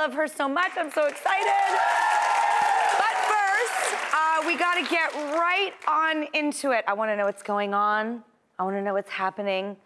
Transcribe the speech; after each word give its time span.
Love 0.00 0.14
her 0.14 0.26
so 0.26 0.48
much. 0.48 0.70
I'm 0.78 0.90
so 0.90 1.04
excited. 1.04 1.78
But 2.96 3.14
first, 3.28 4.14
uh, 4.14 4.42
we 4.46 4.56
got 4.56 4.76
to 4.76 4.90
get 4.90 5.12
right 5.36 5.72
on 5.86 6.26
into 6.32 6.70
it. 6.70 6.84
I 6.88 6.94
want 6.94 7.10
to 7.10 7.16
know 7.16 7.26
what's 7.26 7.42
going 7.42 7.74
on. 7.74 8.24
I 8.58 8.62
want 8.62 8.76
to 8.76 8.82
know 8.82 8.94
what's 8.94 9.10
happening. 9.10 9.76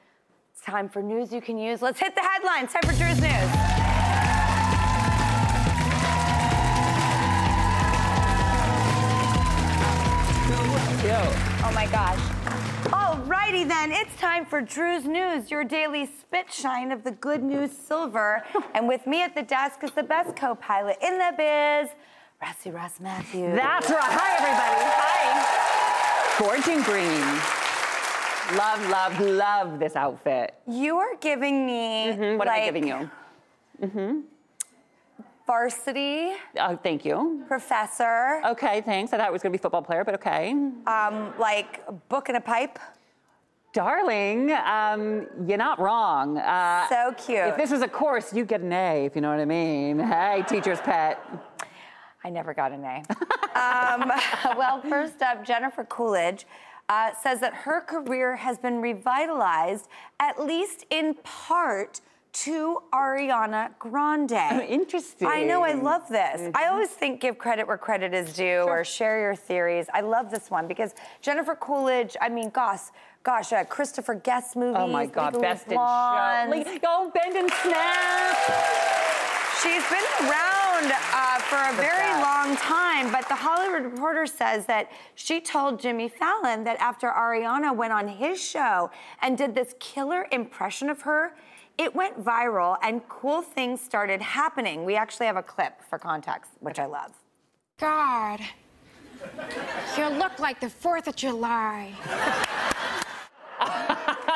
It's 0.52 0.60
time 0.64 0.88
for 0.88 1.02
news 1.02 1.32
you 1.32 1.40
can 1.40 1.58
use. 1.58 1.82
Let's 1.82 1.98
hit 1.98 2.14
the 2.14 2.22
headlines. 2.22 2.72
Time 2.72 2.82
for 2.82 2.96
Drew's 2.96 3.20
News. 3.20 3.50
Yo. 11.02 11.18
Oh 11.66 11.72
my 11.74 11.88
gosh. 11.90 12.53
Alrighty 13.24 13.66
then, 13.66 13.90
it's 13.90 14.14
time 14.16 14.44
for 14.44 14.60
Drew's 14.60 15.06
News, 15.06 15.50
your 15.50 15.64
daily 15.64 16.04
spit 16.04 16.52
shine 16.52 16.92
of 16.92 17.04
the 17.04 17.12
good 17.12 17.42
news 17.42 17.70
silver. 17.72 18.42
and 18.74 18.86
with 18.86 19.06
me 19.06 19.22
at 19.22 19.34
the 19.34 19.42
desk 19.42 19.82
is 19.82 19.92
the 19.92 20.02
best 20.02 20.36
co-pilot 20.36 20.98
in 21.02 21.16
the 21.16 21.32
biz, 21.36 21.88
Rusty 22.42 22.70
Ross 22.70 23.00
Mathews. 23.00 23.56
That's 23.56 23.88
right. 23.88 23.98
Hi, 24.02 24.34
everybody. 24.36 24.84
Hi. 24.92 26.34
Fortune 26.36 26.82
green. 26.82 28.58
Love, 28.58 28.86
love, 28.90 29.18
love 29.20 29.78
this 29.78 29.96
outfit. 29.96 30.54
You 30.66 30.98
are 30.98 31.16
giving 31.16 31.64
me 31.64 32.08
Mhm, 32.12 32.36
What 32.36 32.46
like 32.46 32.58
am 32.58 32.62
I 32.62 32.66
giving 32.66 32.86
you? 32.88 33.10
Mm-hmm. 33.82 34.20
Varsity 35.46 36.32
Oh, 36.60 36.76
thank 36.82 37.06
you. 37.06 37.42
professor, 37.48 38.42
Okay, 38.44 38.82
thanks. 38.82 39.14
I 39.14 39.16
thought 39.18 39.28
it 39.28 39.32
was 39.32 39.42
going 39.42 39.52
to 39.52 39.58
be 39.58 39.62
football 39.62 39.80
player, 39.82 40.04
but 40.04 40.14
okay. 40.16 40.50
um, 40.86 41.32
like 41.38 41.80
book 42.10 42.28
and 42.28 42.36
a 42.36 42.40
pipe. 42.42 42.78
Darling, 43.74 44.52
um, 44.52 45.26
you're 45.48 45.58
not 45.58 45.80
wrong. 45.80 46.38
Uh, 46.38 46.88
So 46.88 47.12
cute. 47.18 47.38
If 47.48 47.56
this 47.56 47.72
was 47.72 47.82
a 47.82 47.88
course, 47.88 48.32
you'd 48.32 48.46
get 48.46 48.60
an 48.60 48.72
A, 48.72 49.04
if 49.04 49.16
you 49.16 49.20
know 49.20 49.30
what 49.30 49.40
I 49.40 49.44
mean. 49.44 49.98
Hey, 49.98 50.44
teacher's 50.48 50.80
pet. 50.80 51.20
I 52.22 52.30
never 52.30 52.54
got 52.54 52.70
an 52.70 52.84
A. 52.84 52.98
um, 53.58 54.12
well, 54.56 54.80
first 54.80 55.20
up, 55.22 55.44
Jennifer 55.44 55.82
Coolidge 55.82 56.46
uh, 56.88 57.10
says 57.20 57.40
that 57.40 57.52
her 57.52 57.80
career 57.80 58.36
has 58.36 58.58
been 58.58 58.80
revitalized, 58.80 59.88
at 60.20 60.40
least 60.40 60.86
in 60.90 61.14
part, 61.24 62.00
to 62.32 62.80
Ariana 62.92 63.70
Grande. 63.78 64.62
Interesting. 64.68 65.28
I 65.28 65.44
know, 65.44 65.62
I 65.62 65.72
love 65.72 66.08
this. 66.08 66.50
I 66.54 66.66
always 66.66 66.90
think 66.90 67.20
give 67.20 67.38
credit 67.38 67.66
where 67.66 67.78
credit 67.78 68.12
is 68.12 68.34
due 68.34 68.62
or 68.62 68.84
share 68.84 69.20
your 69.20 69.36
theories. 69.36 69.86
I 69.94 70.00
love 70.00 70.30
this 70.30 70.50
one 70.50 70.66
because 70.66 70.94
Jennifer 71.22 71.54
Coolidge, 71.54 72.16
I 72.20 72.28
mean, 72.28 72.50
gosh, 72.50 72.80
gosh, 73.24 73.52
uh, 73.52 73.64
Christopher 73.64 74.14
Guest 74.14 74.54
movies. 74.54 74.76
Oh 74.78 74.86
my 74.86 75.06
God, 75.06 75.34
Legally 75.34 75.42
best 75.42 75.66
in 75.66 75.72
show. 75.72 75.76
Blonde. 75.76 76.50
Le- 76.50 76.78
Go 76.78 77.10
bend 77.12 77.36
and 77.36 77.50
snap. 77.62 78.36
She's 79.62 79.82
been 79.88 80.28
around 80.28 80.92
uh, 80.92 81.38
for 81.38 81.56
a 81.56 81.72
very 81.76 81.96
best. 82.12 82.22
long 82.22 82.56
time, 82.56 83.10
but 83.10 83.26
the 83.28 83.34
Hollywood 83.34 83.84
Reporter 83.92 84.26
says 84.26 84.66
that 84.66 84.90
she 85.14 85.40
told 85.40 85.80
Jimmy 85.80 86.08
Fallon 86.08 86.64
that 86.64 86.76
after 86.80 87.08
Ariana 87.08 87.74
went 87.74 87.92
on 87.92 88.06
his 88.06 88.38
show 88.42 88.90
and 89.22 89.38
did 89.38 89.54
this 89.54 89.74
killer 89.80 90.26
impression 90.32 90.90
of 90.90 91.00
her, 91.02 91.34
it 91.78 91.94
went 91.94 92.22
viral 92.22 92.76
and 92.82 93.06
cool 93.08 93.40
things 93.40 93.80
started 93.80 94.20
happening. 94.20 94.84
We 94.84 94.96
actually 94.96 95.26
have 95.26 95.36
a 95.36 95.42
clip 95.42 95.80
for 95.88 95.98
context, 95.98 96.50
which 96.60 96.78
I 96.78 96.84
love. 96.84 97.12
God, 97.80 98.40
you 99.96 100.08
look 100.08 100.38
like 100.38 100.60
the 100.60 100.66
4th 100.68 101.06
of 101.08 101.16
July. 101.16 101.92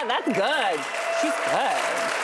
That's 0.09 0.27
good. 0.27 0.81
She's 1.21 1.35
good. 1.53 2.19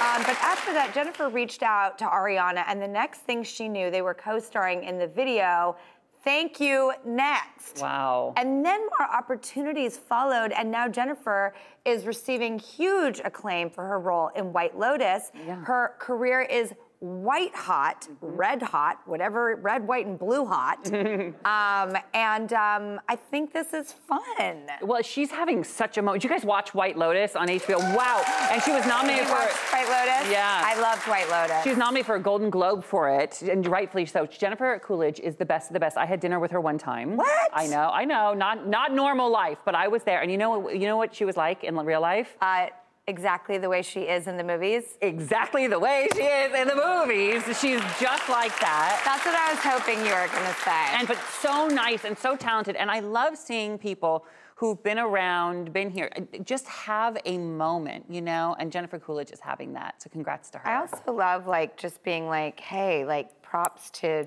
Um, 0.00 0.22
but 0.22 0.36
after 0.42 0.72
that, 0.72 0.92
Jennifer 0.94 1.28
reached 1.28 1.62
out 1.62 1.98
to 1.98 2.04
Ariana, 2.04 2.64
and 2.66 2.80
the 2.80 2.88
next 2.88 3.20
thing 3.20 3.42
she 3.42 3.68
knew, 3.68 3.90
they 3.90 4.02
were 4.02 4.14
co 4.14 4.38
starring 4.38 4.84
in 4.84 4.98
the 4.98 5.06
video. 5.06 5.76
Thank 6.22 6.58
you, 6.58 6.94
next. 7.04 7.82
Wow. 7.82 8.32
And 8.38 8.64
then 8.64 8.80
more 8.80 9.10
opportunities 9.12 9.98
followed, 9.98 10.52
and 10.52 10.70
now 10.70 10.88
Jennifer 10.88 11.54
is 11.84 12.06
receiving 12.06 12.58
huge 12.58 13.20
acclaim 13.22 13.68
for 13.68 13.84
her 13.84 13.98
role 14.00 14.30
in 14.34 14.52
White 14.52 14.78
Lotus. 14.78 15.30
Yeah. 15.46 15.56
Her 15.56 15.94
career 15.98 16.40
is 16.40 16.72
white 17.04 17.54
hot, 17.54 18.08
red 18.22 18.62
hot, 18.62 18.98
whatever, 19.04 19.56
red, 19.56 19.86
white, 19.86 20.06
and 20.06 20.18
blue 20.18 20.46
hot. 20.46 20.86
um, 20.94 21.96
and 22.14 22.52
um, 22.54 23.00
I 23.08 23.16
think 23.16 23.52
this 23.52 23.74
is 23.74 23.92
fun. 23.92 24.66
Well, 24.80 25.02
she's 25.02 25.30
having 25.30 25.64
such 25.64 25.98
a 25.98 26.02
moment. 26.02 26.22
Did 26.22 26.30
you 26.30 26.34
guys 26.34 26.46
watch 26.46 26.72
White 26.72 26.96
Lotus 26.96 27.36
on 27.36 27.48
HBO? 27.48 27.78
Wow. 27.94 28.22
And 28.50 28.62
she 28.62 28.72
was 28.72 28.86
nominated 28.86 29.26
for 29.26 29.34
White 29.34 29.88
Lotus? 29.88 30.30
Yeah. 30.30 30.62
I 30.64 30.80
loved 30.80 31.02
White 31.02 31.28
Lotus. 31.28 31.62
She 31.62 31.68
was 31.68 31.78
nominated 31.78 32.06
for 32.06 32.16
a 32.16 32.20
Golden 32.20 32.48
Globe 32.48 32.82
for 32.82 33.10
it, 33.10 33.42
and 33.42 33.66
rightfully 33.66 34.06
so. 34.06 34.24
Jennifer 34.26 34.80
Coolidge 34.82 35.20
is 35.20 35.36
the 35.36 35.44
best 35.44 35.68
of 35.68 35.74
the 35.74 35.80
best. 35.80 35.98
I 35.98 36.06
had 36.06 36.20
dinner 36.20 36.40
with 36.40 36.52
her 36.52 36.60
one 36.60 36.78
time. 36.78 37.16
What? 37.16 37.50
I 37.52 37.66
know, 37.66 37.90
I 37.92 38.06
know. 38.06 38.32
Not 38.32 38.66
not 38.66 38.94
normal 38.94 39.30
life, 39.30 39.58
but 39.66 39.74
I 39.74 39.88
was 39.88 40.02
there. 40.04 40.22
And 40.22 40.30
you 40.30 40.38
know 40.38 40.70
you 40.70 40.86
know 40.86 40.96
what 40.96 41.14
she 41.14 41.24
was 41.26 41.36
like 41.36 41.64
in 41.64 41.76
real 41.76 42.00
life? 42.00 42.36
uh, 42.40 42.68
exactly 43.06 43.58
the 43.58 43.68
way 43.68 43.82
she 43.82 44.02
is 44.02 44.26
in 44.26 44.36
the 44.36 44.44
movies. 44.44 44.96
Exactly 45.00 45.66
the 45.66 45.78
way 45.78 46.08
she 46.14 46.22
is 46.22 46.54
in 46.54 46.68
the 46.68 46.74
movies. 46.74 47.42
She's 47.58 47.80
just 48.00 48.28
like 48.28 48.58
that. 48.60 49.02
That's 49.04 49.24
what 49.24 49.34
I 49.34 49.50
was 49.50 49.60
hoping 49.60 49.98
you 49.98 50.12
were 50.12 50.28
going 50.28 50.46
to 50.46 50.60
say. 50.60 50.86
And 50.92 51.06
but 51.06 51.18
so 51.40 51.68
nice 51.68 52.04
and 52.04 52.16
so 52.16 52.36
talented. 52.36 52.76
And 52.76 52.90
I 52.90 53.00
love 53.00 53.36
seeing 53.36 53.78
people 53.78 54.26
who've 54.56 54.82
been 54.82 54.98
around, 54.98 55.72
been 55.72 55.90
here, 55.90 56.10
uh, 56.16 56.38
just 56.44 56.66
have 56.68 57.18
a 57.24 57.38
moment, 57.38 58.04
you 58.08 58.22
know. 58.22 58.56
And 58.58 58.70
Jennifer 58.70 58.98
Coolidge 58.98 59.30
is 59.30 59.40
having 59.40 59.72
that. 59.74 60.00
So 60.02 60.08
congrats 60.10 60.48
to 60.50 60.58
her. 60.58 60.68
I 60.68 60.76
also 60.76 61.12
love 61.12 61.46
like 61.46 61.76
just 61.76 62.02
being 62.04 62.26
like, 62.26 62.60
hey, 62.60 63.04
like 63.04 63.42
props 63.42 63.90
to, 63.90 64.26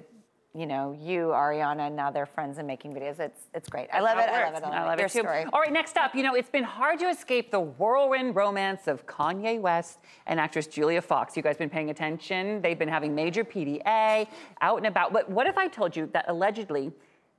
you 0.58 0.66
know, 0.66 0.98
you, 1.00 1.28
Ariana, 1.28 1.88
and 1.88 1.96
now 1.96 2.10
they're 2.10 2.26
friends 2.26 2.58
and 2.58 2.66
making 2.66 2.92
videos. 2.92 3.20
It's 3.20 3.42
it's 3.54 3.70
great. 3.70 3.90
I 3.94 4.00
love 4.00 4.18
it. 4.18 4.28
I 4.28 4.50
love 4.50 4.56
it. 4.56 4.66
I 4.66 4.86
love 4.86 4.98
Your 4.98 5.06
it 5.06 5.12
too. 5.12 5.20
story. 5.20 5.46
All 5.54 5.62
right, 5.62 5.72
next 5.72 5.98
up, 5.98 6.16
you 6.16 6.24
know, 6.24 6.34
it's 6.34 6.50
been 6.50 6.64
hard 6.64 6.98
to 7.00 7.10
escape 7.10 7.52
the 7.52 7.60
whirlwind 7.60 8.36
romance 8.36 8.88
of 8.88 9.06
Kanye 9.06 9.62
West 9.62 10.00
and 10.26 10.40
actress 10.40 10.66
Julia 10.66 11.00
Fox. 11.00 11.38
You 11.38 11.44
guys 11.44 11.58
been 11.58 11.70
paying 11.70 11.92
attention? 11.92 12.60
They've 12.64 12.80
been 12.80 12.90
having 12.90 13.14
major 13.14 13.44
PDA 13.44 14.28
out 14.62 14.78
and 14.78 14.88
about. 14.88 15.14
But 15.14 15.30
what 15.30 15.46
if 15.46 15.60
I 15.60 15.68
told 15.68 15.96
you 15.96 16.10
that 16.14 16.26
allegedly 16.28 16.92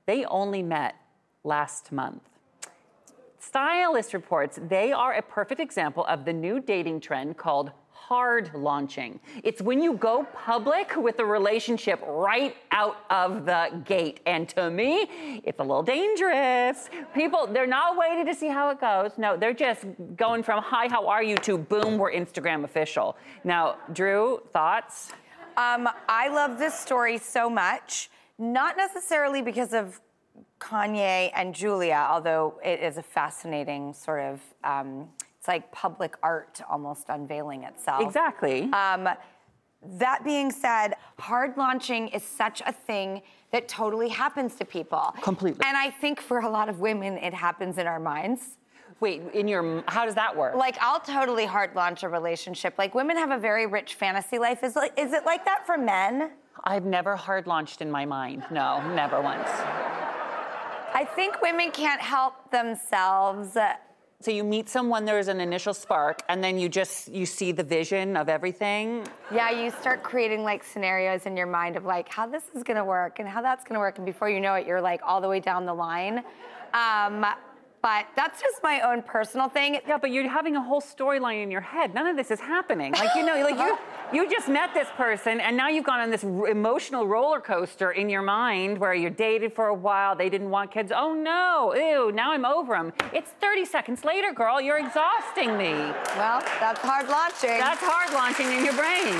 they 0.05 0.23
only 0.25 0.63
met 0.63 0.95
last 1.43 1.91
month? 1.91 2.23
Stylist 3.39 4.13
reports 4.13 4.59
they 4.69 4.93
are 4.93 5.15
a 5.15 5.21
perfect 5.21 5.59
example 5.59 6.05
of 6.05 6.23
the 6.23 6.31
new 6.31 6.61
dating 6.61 7.01
trend 7.01 7.35
called 7.35 7.71
hard 8.07 8.51
launching. 8.53 9.19
It's 9.43 9.61
when 9.61 9.81
you 9.81 9.93
go 9.93 10.25
public 10.33 10.95
with 10.95 11.19
a 11.19 11.25
relationship 11.25 12.01
right 12.07 12.55
out 12.71 12.97
of 13.09 13.45
the 13.45 13.81
gate. 13.85 14.19
And 14.25 14.47
to 14.49 14.69
me, 14.69 15.41
it's 15.43 15.59
a 15.59 15.63
little 15.63 15.83
dangerous. 15.83 16.89
People, 17.13 17.47
they're 17.47 17.67
not 17.67 17.97
waiting 17.97 18.25
to 18.25 18.33
see 18.33 18.47
how 18.47 18.69
it 18.69 18.79
goes. 18.79 19.17
No, 19.17 19.37
they're 19.37 19.53
just 19.53 19.85
going 20.15 20.41
from 20.43 20.63
hi, 20.63 20.87
how 20.87 21.07
are 21.07 21.21
you 21.21 21.35
to 21.37 21.57
boom, 21.57 21.97
we're 21.97 22.11
Instagram 22.11 22.63
official. 22.63 23.17
Now, 23.43 23.77
Drew, 23.93 24.41
thoughts? 24.51 25.11
Um, 25.57 25.89
I 26.07 26.29
love 26.29 26.57
this 26.57 26.73
story 26.73 27.17
so 27.17 27.49
much, 27.49 28.09
not 28.37 28.77
necessarily 28.77 29.41
because 29.41 29.73
of 29.73 29.99
Kanye 30.59 31.31
and 31.35 31.53
Julia, 31.53 32.07
although 32.09 32.59
it 32.63 32.79
is 32.81 32.97
a 32.97 33.03
fascinating 33.03 33.93
sort 33.93 34.21
of 34.21 34.41
um, 34.63 35.09
It's 35.39 35.47
like 35.47 35.71
public 35.71 36.15
art 36.21 36.59
almost 36.69 37.05
unveiling 37.07 37.63
itself. 37.63 38.01
Exactly. 38.01 38.63
Um, 38.73 39.07
that 39.81 40.25
being 40.25 40.51
said, 40.51 40.95
hard 41.17 41.55
launching 41.55 42.09
is 42.09 42.23
such 42.23 42.61
a 42.65 42.73
thing 42.73 43.21
that 43.53 43.69
totally 43.69 44.09
happens 44.09 44.55
to 44.55 44.65
people. 44.65 45.15
Completely. 45.21 45.65
And 45.65 45.77
I 45.77 45.91
think 45.91 46.19
for 46.19 46.39
a 46.39 46.49
lot 46.49 46.67
of 46.67 46.81
women, 46.81 47.17
it 47.17 47.33
happens 47.33 47.77
in 47.77 47.87
our 47.87 47.99
minds. 47.99 48.57
Wait, 48.99 49.21
in 49.33 49.47
your 49.47 49.81
how 49.87 50.05
does 50.05 50.15
that 50.15 50.35
work? 50.35 50.55
Like 50.55 50.77
I'll 50.81 50.99
totally 50.99 51.45
hard 51.45 51.73
launch 51.73 52.03
a 52.03 52.09
relationship. 52.09 52.73
Like 52.77 52.93
women 52.93 53.15
have 53.15 53.31
a 53.31 53.37
very 53.37 53.65
rich 53.65 53.95
fantasy 53.95 54.37
life. 54.39 54.61
Is 54.61 54.75
like, 54.75 54.91
is 54.99 55.13
it 55.13 55.25
like 55.25 55.45
that 55.45 55.65
for 55.65 55.77
men? 55.77 56.31
I've 56.65 56.83
never 56.83 57.15
hard 57.15 57.47
launched 57.47 57.81
in 57.81 57.89
my 57.89 58.05
mind. 58.05 58.43
No, 58.51 58.85
never 58.93 59.21
once. 59.21 59.47
I 60.93 61.07
think 61.15 61.41
women 61.41 61.71
can't 61.71 62.01
help 62.01 62.51
themselves. 62.51 63.55
So 64.21 64.31
you 64.31 64.43
meet 64.43 64.67
someone, 64.67 65.05
there's 65.05 65.29
an 65.29 65.39
initial 65.39 65.73
spark, 65.73 66.23
and 66.27 66.43
then 66.43 66.59
you 66.59 66.67
just 66.67 67.07
you 67.07 67.25
see 67.25 67.53
the 67.53 67.63
vision 67.63 68.17
of 68.17 68.27
everything. 68.27 69.07
Yeah, 69.33 69.49
you 69.49 69.71
start 69.71 70.03
creating 70.03 70.43
like 70.43 70.61
scenarios 70.61 71.25
in 71.25 71.37
your 71.37 71.47
mind 71.47 71.77
of 71.77 71.85
like 71.85 72.09
how 72.09 72.27
this 72.27 72.43
is 72.53 72.61
gonna 72.61 72.83
work 72.83 73.19
and 73.19 73.29
how 73.29 73.41
that's 73.41 73.63
gonna 73.63 73.79
work, 73.79 73.97
and 73.97 74.05
before 74.05 74.29
you 74.29 74.41
know 74.41 74.55
it, 74.55 74.67
you're 74.67 74.81
like 74.81 74.99
all 75.05 75.21
the 75.21 75.29
way 75.29 75.39
down 75.39 75.65
the 75.65 75.73
line. 75.73 76.17
Um, 76.73 77.25
but 77.81 78.07
that's 78.15 78.41
just 78.41 78.61
my 78.63 78.81
own 78.81 79.01
personal 79.01 79.47
thing. 79.49 79.79
Yeah, 79.87 79.97
but 79.97 80.11
you're 80.11 80.27
having 80.29 80.55
a 80.55 80.61
whole 80.61 80.81
storyline 80.81 81.41
in 81.43 81.49
your 81.51 81.61
head. 81.61 81.93
None 81.93 82.07
of 82.07 82.15
this 82.17 82.31
is 82.31 82.39
happening. 82.39 82.93
Like 82.93 83.15
you 83.15 83.25
know, 83.25 83.41
like 83.41 83.57
you 83.57 83.77
you 84.25 84.29
just 84.29 84.49
met 84.49 84.73
this 84.73 84.87
person, 84.97 85.39
and 85.39 85.55
now 85.55 85.67
you've 85.69 85.85
gone 85.85 85.99
on 85.99 86.09
this 86.09 86.23
r- 86.23 86.47
emotional 86.47 87.07
roller 87.07 87.39
coaster 87.39 87.91
in 87.91 88.09
your 88.09 88.21
mind 88.21 88.77
where 88.77 88.93
you 88.93 89.09
dated 89.09 89.53
for 89.53 89.67
a 89.67 89.73
while. 89.73 90.15
They 90.15 90.29
didn't 90.29 90.49
want 90.49 90.71
kids. 90.71 90.91
Oh 90.95 91.13
no, 91.13 91.73
ew! 91.75 92.11
Now 92.11 92.31
I'm 92.31 92.45
over 92.45 92.73
them. 92.75 92.91
It's 93.13 93.31
30 93.41 93.65
seconds 93.65 94.03
later, 94.03 94.33
girl. 94.33 94.59
You're 94.59 94.79
exhausting 94.79 95.57
me. 95.57 95.71
Well, 96.17 96.41
that's 96.59 96.81
hard 96.81 97.07
launching. 97.07 97.59
That's 97.59 97.81
hard 97.81 98.13
launching 98.13 98.47
in 98.47 98.65
your 98.65 98.73
brain. 98.73 99.15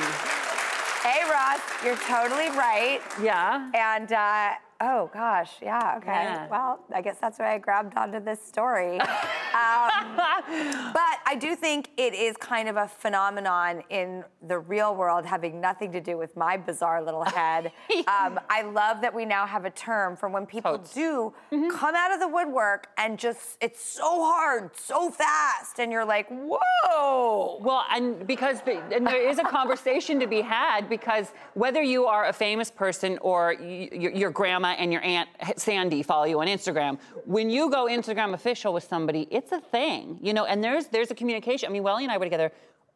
hey, 1.04 1.24
Ross, 1.30 1.62
you're 1.84 1.96
totally 1.98 2.50
right. 2.58 3.00
Yeah. 3.22 3.70
And 3.74 4.12
uh, 4.12 4.52
oh 4.82 5.10
gosh, 5.14 5.52
yeah, 5.62 5.96
okay. 5.98 6.12
Yeah. 6.12 6.48
Well, 6.50 6.80
I 6.94 7.02
guess 7.02 7.18
that's 7.20 7.40
why 7.40 7.54
I 7.54 7.58
grabbed 7.58 7.98
onto 7.98 8.20
this 8.20 8.42
story. 8.42 9.00
um, 9.00 10.16
but 10.16 11.20
I 11.26 11.38
do 11.40 11.56
think 11.56 11.90
it 11.98 12.14
is 12.14 12.38
kind 12.38 12.70
of 12.70 12.78
a 12.78 12.88
phenomenon 12.88 13.84
in 13.90 14.24
the 14.48 14.58
real 14.60 14.96
world, 14.96 15.26
having 15.26 15.60
nothing 15.60 15.92
to 15.92 16.00
do 16.02 16.18
with 16.18 16.36
my 16.38 16.56
bizarre 16.58 17.04
little 17.04 17.24
head. 17.36 17.72
um, 18.08 18.40
I 18.50 18.62
love 18.64 19.02
that 19.02 19.14
we 19.14 19.26
now 19.26 19.46
have 19.46 19.66
a 19.66 19.70
term 19.70 20.16
for 20.16 20.30
when 20.30 20.46
people 20.46 20.78
Totes. 20.78 20.94
do 20.94 21.34
come 21.50 21.96
out 21.96 22.14
of 22.14 22.20
the 22.20 22.28
woodwork 22.28 22.88
and 22.98 23.18
just 23.20 23.58
it's 23.62 23.84
so 23.84 24.24
hard, 24.24 24.72
so 24.76 25.10
fast, 25.10 25.80
and 25.80 25.92
you're 25.92 26.06
like, 26.06 26.28
whoa. 26.30 27.60
Well, 27.62 27.86
and 27.92 28.26
because 28.26 28.62
the, 28.62 28.82
and 28.94 29.06
there 29.06 29.28
is 29.30 29.40
a 29.40 29.44
conversation 29.44 30.20
to 30.20 30.28
be 30.28 30.42
had 30.42 30.88
because 30.90 31.28
whether 31.54 31.82
you 31.82 32.06
are 32.06 32.28
a 32.28 32.34
famous 32.34 32.72
person 32.72 33.18
or 33.22 33.56
y- 33.60 33.90
your, 33.92 34.12
your 34.12 34.30
grandma 34.70 34.82
and 34.82 34.92
your 34.92 35.02
aunt 35.02 35.30
Sandy 35.58 36.04
follow 36.04 36.26
you 36.26 36.40
on 36.40 36.48
Instagram, 36.48 37.00
when 37.26 37.50
you 37.50 37.70
go 37.70 37.86
Instagram 37.86 38.34
official 38.34 38.74
with 38.74 38.84
somebody, 38.84 39.28
it's 39.32 39.52
a 39.52 39.60
thing, 39.60 40.20
you 40.22 40.34
know. 40.34 40.46
And 40.46 40.64
there's 40.64 40.88
there's 40.88 41.12
a 41.12 41.16
communication. 41.16 41.70
I 41.70 41.72
mean, 41.72 41.84
Welly 41.84 42.04
and 42.04 42.12
I 42.12 42.18
were 42.18 42.26
together 42.26 42.52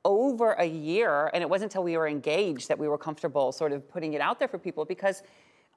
over 0.05 0.51
a 0.53 0.65
year, 0.65 1.29
and 1.33 1.41
it 1.41 1.49
wasn't 1.49 1.71
until 1.71 1.83
we 1.83 1.97
were 1.97 2.07
engaged 2.07 2.67
that 2.67 2.77
we 2.77 2.87
were 2.87 2.97
comfortable 2.97 3.51
sort 3.51 3.71
of 3.71 3.89
putting 3.89 4.13
it 4.13 4.21
out 4.21 4.39
there 4.39 4.47
for 4.47 4.57
people 4.57 4.85
because. 4.85 5.23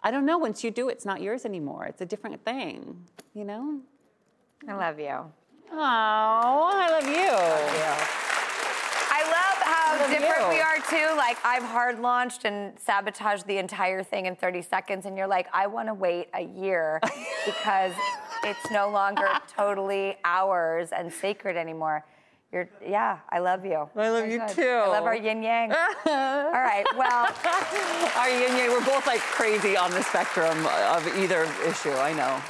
I 0.02 0.10
don't 0.10 0.26
know. 0.26 0.36
Once 0.36 0.62
you 0.62 0.70
do, 0.70 0.90
it's 0.90 1.06
not 1.06 1.22
yours 1.22 1.46
anymore. 1.46 1.86
It's 1.86 2.02
a 2.02 2.06
different 2.06 2.44
thing, 2.44 3.02
you 3.32 3.44
know. 3.44 3.80
I 4.68 4.74
love 4.74 5.00
you. 5.00 5.18
Oh, 5.72 6.70
I 6.74 6.88
love 6.90 7.08
you. 7.08 7.16
I 7.16 7.88
love 7.88 8.45
how 9.32 9.92
love 9.96 10.08
how 10.08 10.08
different 10.08 10.42
you. 10.42 10.48
we 10.48 10.60
are 10.60 10.78
too. 10.88 11.16
Like 11.16 11.38
I've 11.44 11.62
hard 11.64 11.98
launched 12.00 12.44
and 12.44 12.78
sabotaged 12.78 13.46
the 13.46 13.58
entire 13.58 14.02
thing 14.02 14.26
in 14.26 14.36
30 14.36 14.62
seconds, 14.62 15.06
and 15.06 15.16
you're 15.16 15.26
like, 15.26 15.46
I 15.52 15.66
want 15.66 15.88
to 15.88 15.94
wait 15.94 16.28
a 16.34 16.42
year 16.42 17.00
because 17.46 17.92
it's 18.44 18.70
no 18.70 18.90
longer 18.90 19.28
totally 19.56 20.16
ours 20.24 20.90
and 20.96 21.12
sacred 21.12 21.56
anymore. 21.56 22.04
You're, 22.52 22.68
yeah, 22.86 23.18
I 23.30 23.40
love 23.40 23.64
you. 23.64 23.88
I 23.96 24.08
love 24.08 24.22
Very 24.22 24.32
you 24.34 24.38
good. 24.38 24.48
too. 24.50 24.62
I 24.62 24.86
love 24.88 25.04
our 25.04 25.16
yin 25.16 25.42
yang. 25.42 25.72
All 26.06 26.52
right, 26.52 26.86
well, 26.96 27.28
Our 28.16 28.28
yin 28.30 28.56
yang, 28.56 28.70
we're 28.70 28.84
both 28.86 29.04
like 29.06 29.20
crazy 29.20 29.76
on 29.76 29.90
the 29.90 30.02
spectrum 30.02 30.56
of 30.66 31.04
either 31.18 31.42
issue. 31.66 31.90
I 31.90 32.12
know. 32.12 32.40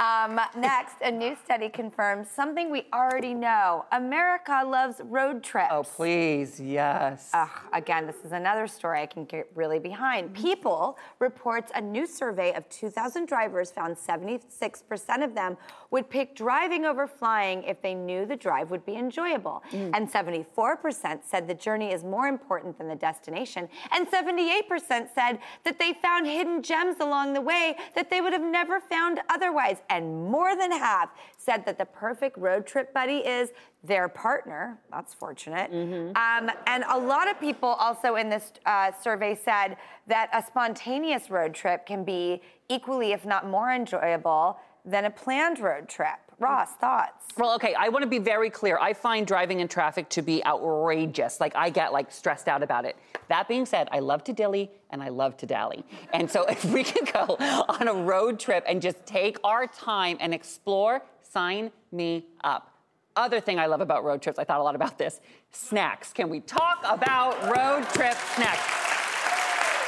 Um, 0.00 0.40
next, 0.56 0.96
a 1.02 1.10
new 1.10 1.36
study 1.44 1.68
confirms 1.68 2.28
something 2.28 2.70
we 2.70 2.86
already 2.92 3.34
know. 3.34 3.86
America 3.92 4.62
loves 4.66 5.00
road 5.04 5.42
trips. 5.42 5.68
Oh, 5.70 5.82
please, 5.82 6.60
yes. 6.60 7.30
Ugh, 7.32 7.48
again, 7.72 8.06
this 8.06 8.16
is 8.24 8.32
another 8.32 8.66
story 8.66 9.00
I 9.00 9.06
can 9.06 9.24
get 9.24 9.48
really 9.54 9.78
behind. 9.78 10.34
People 10.34 10.98
reports 11.18 11.72
a 11.74 11.80
new 11.80 12.06
survey 12.06 12.52
of 12.54 12.68
2,000 12.68 13.26
drivers 13.26 13.70
found 13.70 13.96
76% 13.96 15.24
of 15.24 15.34
them 15.34 15.56
would 15.90 16.10
pick 16.10 16.34
driving 16.34 16.84
over 16.84 17.06
flying 17.06 17.62
if 17.62 17.80
they 17.80 17.94
knew 17.94 18.26
the 18.26 18.36
drive 18.36 18.70
would 18.70 18.84
be 18.84 18.96
enjoyable. 18.96 19.62
And 19.94 20.10
74% 20.10 21.20
said 21.24 21.48
the 21.48 21.54
journey 21.54 21.92
is 21.92 22.04
more 22.04 22.26
important 22.26 22.76
than 22.78 22.88
the 22.88 22.96
destination. 22.96 23.68
And 23.92 24.06
78% 24.08 25.08
said 25.14 25.38
that 25.64 25.78
they 25.78 25.94
found 25.94 26.26
hidden 26.26 26.62
gems 26.62 26.96
along 27.00 27.32
the 27.32 27.40
way 27.40 27.76
that 27.94 28.10
they 28.10 28.20
would 28.20 28.32
have 28.32 28.42
never 28.42 28.80
found 28.80 29.20
otherwise. 29.28 29.78
And 29.90 30.30
more 30.30 30.56
than 30.56 30.72
half 30.72 31.10
said 31.36 31.64
that 31.66 31.78
the 31.78 31.84
perfect 31.84 32.36
road 32.38 32.66
trip 32.66 32.92
buddy 32.92 33.18
is 33.18 33.50
their 33.84 34.08
partner. 34.08 34.78
That's 34.90 35.14
fortunate. 35.14 35.70
Um, 36.16 36.50
and 36.66 36.84
a 36.88 36.98
lot 36.98 37.30
of 37.30 37.38
people 37.40 37.68
also 37.68 38.16
in 38.16 38.28
this 38.28 38.52
uh, 38.64 38.90
survey 39.00 39.34
said 39.34 39.76
that 40.06 40.28
a 40.32 40.42
spontaneous 40.44 41.30
road 41.30 41.54
trip 41.54 41.86
can 41.86 42.04
be 42.04 42.42
equally, 42.68 43.12
if 43.12 43.24
not 43.24 43.46
more 43.46 43.72
enjoyable 43.72 44.58
than 44.84 45.04
a 45.04 45.10
planned 45.10 45.58
road 45.60 45.88
trip. 45.88 46.25
Ross, 46.38 46.72
thoughts? 46.72 47.24
Well, 47.38 47.54
okay, 47.54 47.74
I 47.74 47.88
want 47.88 48.02
to 48.02 48.08
be 48.08 48.18
very 48.18 48.50
clear. 48.50 48.78
I 48.78 48.92
find 48.92 49.26
driving 49.26 49.60
in 49.60 49.68
traffic 49.68 50.10
to 50.10 50.22
be 50.22 50.44
outrageous. 50.44 51.40
Like, 51.40 51.56
I 51.56 51.70
get 51.70 51.94
like 51.94 52.12
stressed 52.12 52.46
out 52.46 52.62
about 52.62 52.84
it. 52.84 52.96
That 53.28 53.48
being 53.48 53.64
said, 53.64 53.88
I 53.90 54.00
love 54.00 54.22
to 54.24 54.34
dilly 54.34 54.70
and 54.90 55.02
I 55.02 55.08
love 55.08 55.38
to 55.38 55.46
dally. 55.46 55.82
And 56.12 56.30
so 56.30 56.44
if 56.48 56.62
we 56.66 56.84
can 56.84 57.04
go 57.10 57.36
on 57.68 57.88
a 57.88 57.94
road 57.94 58.38
trip 58.38 58.64
and 58.68 58.82
just 58.82 59.06
take 59.06 59.38
our 59.44 59.66
time 59.66 60.18
and 60.20 60.34
explore, 60.34 61.02
sign 61.22 61.70
me 61.90 62.26
up. 62.44 62.70
Other 63.16 63.40
thing 63.40 63.58
I 63.58 63.64
love 63.64 63.80
about 63.80 64.04
road 64.04 64.20
trips, 64.20 64.38
I 64.38 64.44
thought 64.44 64.60
a 64.60 64.62
lot 64.62 64.74
about 64.74 64.98
this 64.98 65.20
snacks. 65.52 66.12
Can 66.12 66.28
we 66.28 66.40
talk 66.40 66.84
about 66.84 67.32
road 67.44 67.88
trip 67.94 68.16
snacks? 68.34 68.86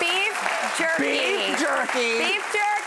Beef 0.00 0.32
jerky. 0.78 1.02
Beef 1.02 1.58
jerky. 1.58 2.18
Beef 2.18 2.52
jerky. 2.54 2.77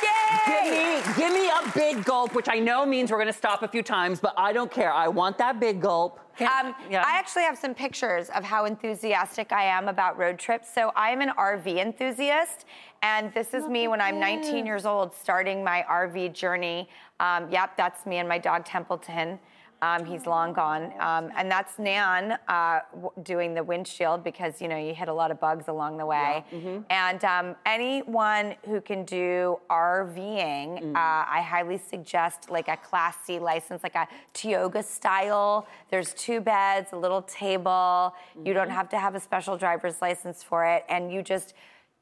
Give 0.46 0.64
me, 0.72 1.02
give 1.18 1.34
me 1.34 1.50
a 1.50 1.72
big 1.74 2.06
gulp, 2.06 2.34
which 2.36 2.48
I 2.50 2.60
know 2.60 2.86
means 2.86 3.12
we're 3.12 3.18
gonna 3.18 3.34
stop 3.34 3.64
a 3.64 3.68
few 3.68 3.84
times, 3.84 4.20
but 4.20 4.34
I 4.38 4.54
don't 4.54 4.72
care. 4.72 4.92
I 4.94 5.08
want 5.08 5.38
that 5.40 5.60
big 5.60 5.82
gulp. 5.82 6.20
Um, 6.40 6.74
Yeah. 6.90 7.04
I 7.06 7.18
actually 7.18 7.44
have 7.44 7.58
some 7.58 7.74
pictures 7.76 8.30
of 8.30 8.44
how 8.44 8.66
enthusiastic 8.66 9.52
I 9.52 9.64
am 9.66 9.88
about 9.88 10.18
road 10.18 10.40
trips. 10.40 10.74
So 10.74 10.92
I'm 10.96 11.22
an 11.22 11.30
RV 11.38 11.80
enthusiast, 11.80 12.66
and 13.04 13.34
this 13.34 13.54
is 13.54 13.68
me 13.68 13.88
when 13.88 14.02
I'm 14.02 14.20
19 14.20 14.66
years 14.66 14.86
old, 14.86 15.14
starting 15.14 15.64
my 15.64 15.86
RV 15.88 16.30
journey. 16.34 16.90
Um, 17.20 17.52
yep, 17.52 17.76
that's 17.78 18.06
me 18.06 18.18
and 18.18 18.28
my 18.28 18.38
dog 18.38 18.66
Templeton. 18.66 19.40
Um, 19.84 20.06
he's 20.06 20.28
long 20.28 20.54
gone, 20.54 20.94
um, 21.00 21.32
and 21.36 21.50
that's 21.50 21.80
Nan 21.80 22.38
uh, 22.48 22.82
w- 22.94 23.12
doing 23.24 23.56
the 23.56 23.64
windshield 23.64 24.24
because 24.24 24.62
you 24.62 24.68
know 24.68 24.78
you 24.78 24.94
hit 24.94 25.08
a 25.08 25.14
lot 25.14 25.32
of 25.32 25.40
bugs 25.40 25.68
along 25.70 25.98
the 25.98 26.06
way. 26.06 26.46
And 26.92 27.26
um, 27.26 27.56
anyone 27.66 28.54
who 28.68 28.80
can 28.80 29.04
do 29.06 29.60
RVing, 29.72 30.94
uh, 30.96 30.98
I 30.98 31.42
highly 31.42 31.78
suggest 31.80 32.50
like 32.52 32.68
a 32.68 32.78
Class 32.78 33.18
C 33.26 33.40
license, 33.40 33.82
like 33.84 33.96
a 33.96 34.08
Tioga 34.34 34.84
style. 34.84 35.68
There's 35.90 36.14
two 36.14 36.42
beds, 36.42 36.90
a 36.94 36.98
little 36.98 37.24
table. 37.24 38.14
You 38.44 38.54
don't 38.54 38.70
have 38.70 38.88
to 38.90 39.00
have 39.00 39.16
a 39.16 39.20
special 39.20 39.58
driver's 39.58 40.02
license 40.02 40.44
for 40.44 40.66
it, 40.66 40.86
and 40.90 41.12
you 41.12 41.22
just 41.24 41.54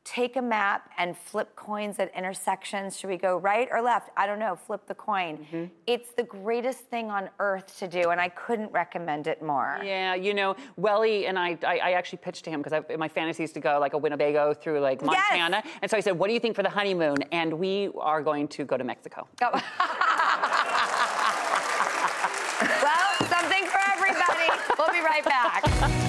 take 0.10 0.36
a 0.38 0.42
map 0.42 0.90
and 0.98 1.16
flip 1.16 1.56
coins 1.56 2.00
at 2.00 2.12
intersections. 2.16 2.98
Should 2.98 3.12
we 3.12 3.18
go 3.18 3.38
right 3.38 3.68
or 3.72 3.80
left? 3.80 4.10
I 4.18 4.26
don't 4.26 4.40
know. 4.40 4.56
Flip 4.56 4.82
the 4.88 4.96
coin. 4.96 5.38
Mm-hmm. 5.38 5.66
It's 5.86 6.12
the 6.14 6.24
greatest 6.24 6.80
thing 6.86 7.12
on 7.12 7.30
earth 7.38 7.78
to 7.78 7.88
do, 7.88 8.10
and 8.10 8.20
I 8.20 8.30
couldn't 8.30 8.72
recommend 8.72 9.28
it 9.28 9.44
more. 9.44 9.80
Yeah, 9.84 10.16
you 10.16 10.34
know, 10.34 10.56
Welly 10.78 11.28
and 11.28 11.38
I, 11.38 11.60
I, 11.64 11.78
I 11.78 11.92
actually 11.92 12.18
pitched 12.20 12.44
to 12.46 12.50
him 12.50 12.64
because 12.64 12.84
my 12.98 13.08
fantasy 13.08 13.44
is 13.44 13.52
to 13.52 13.60
go 13.60 13.78
like 13.80 13.94
a 13.94 14.00
Winnebago 14.00 14.56
through 14.56 14.80
like 14.80 15.04
Montana. 15.04 15.62
Yes. 15.64 15.74
And 15.84 15.92
so 15.92 15.98
I 15.98 16.00
said, 16.00 16.18
what 16.18 16.28
do 16.28 16.34
you 16.34 16.40
think 16.40 16.56
for 16.56 16.64
the 16.64 16.70
honeymoon? 16.70 17.18
And 17.32 17.54
we 17.54 17.92
are 18.00 18.24
going 18.24 18.48
to 18.50 18.66
go 18.66 18.78
to 18.78 18.84
Mexico. 18.84 19.28
Oh. 19.44 19.52
Go. 19.52 19.52
well, 22.82 23.30
something 23.30 23.66
for 23.66 23.80
everybody. 23.94 24.50
We'll 24.76 24.92
be 24.92 25.02
right 25.02 25.24
back. 25.24 26.09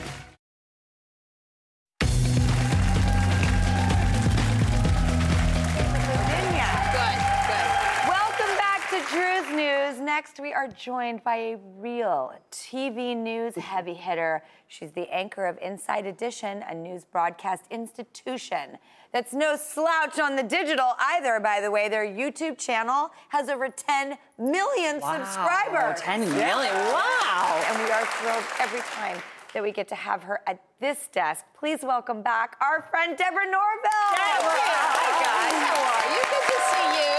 Next, 10.01 10.39
we 10.39 10.51
are 10.51 10.67
joined 10.67 11.23
by 11.23 11.35
a 11.35 11.57
real 11.77 12.33
TV 12.51 13.15
news 13.15 13.53
heavy 13.53 13.93
hitter. 13.93 14.43
She's 14.67 14.91
the 14.93 15.07
anchor 15.13 15.45
of 15.45 15.59
Inside 15.61 16.07
Edition, 16.07 16.63
a 16.67 16.73
news 16.73 17.05
broadcast 17.05 17.65
institution 17.69 18.79
that's 19.13 19.31
no 19.31 19.55
slouch 19.55 20.17
on 20.17 20.35
the 20.35 20.41
digital 20.41 20.95
either, 20.99 21.39
by 21.39 21.61
the 21.61 21.69
way. 21.69 21.87
Their 21.87 22.03
YouTube 22.03 22.57
channel 22.57 23.11
has 23.29 23.47
over 23.47 23.69
10 23.69 24.17
million 24.39 25.01
subscribers. 25.01 26.01
10 26.01 26.21
million. 26.21 26.73
Wow. 26.73 27.63
And 27.67 27.77
we 27.83 27.91
are 27.91 28.03
thrilled 28.03 28.43
every 28.59 28.81
time 28.95 29.21
that 29.53 29.61
we 29.61 29.71
get 29.71 29.87
to 29.89 29.95
have 29.95 30.23
her 30.23 30.41
at 30.47 30.63
this 30.79 31.09
desk. 31.13 31.45
Please 31.53 31.81
welcome 31.83 32.23
back 32.23 32.57
our 32.59 32.87
friend 32.89 33.15
Deborah 33.15 33.45
Norville. 33.45 34.15
Hi, 34.17 35.11
guys. 35.21 35.53
How 35.61 35.77
are 35.77 36.09
you? 36.09 36.21
Good 36.25 36.45
to 36.49 36.59
see 36.73 36.87
you. 36.97 37.13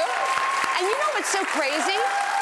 And 0.79 0.91
you 0.91 0.99
know 0.99 1.11
what's 1.15 1.31
so 1.31 1.45
crazy? 1.45 2.42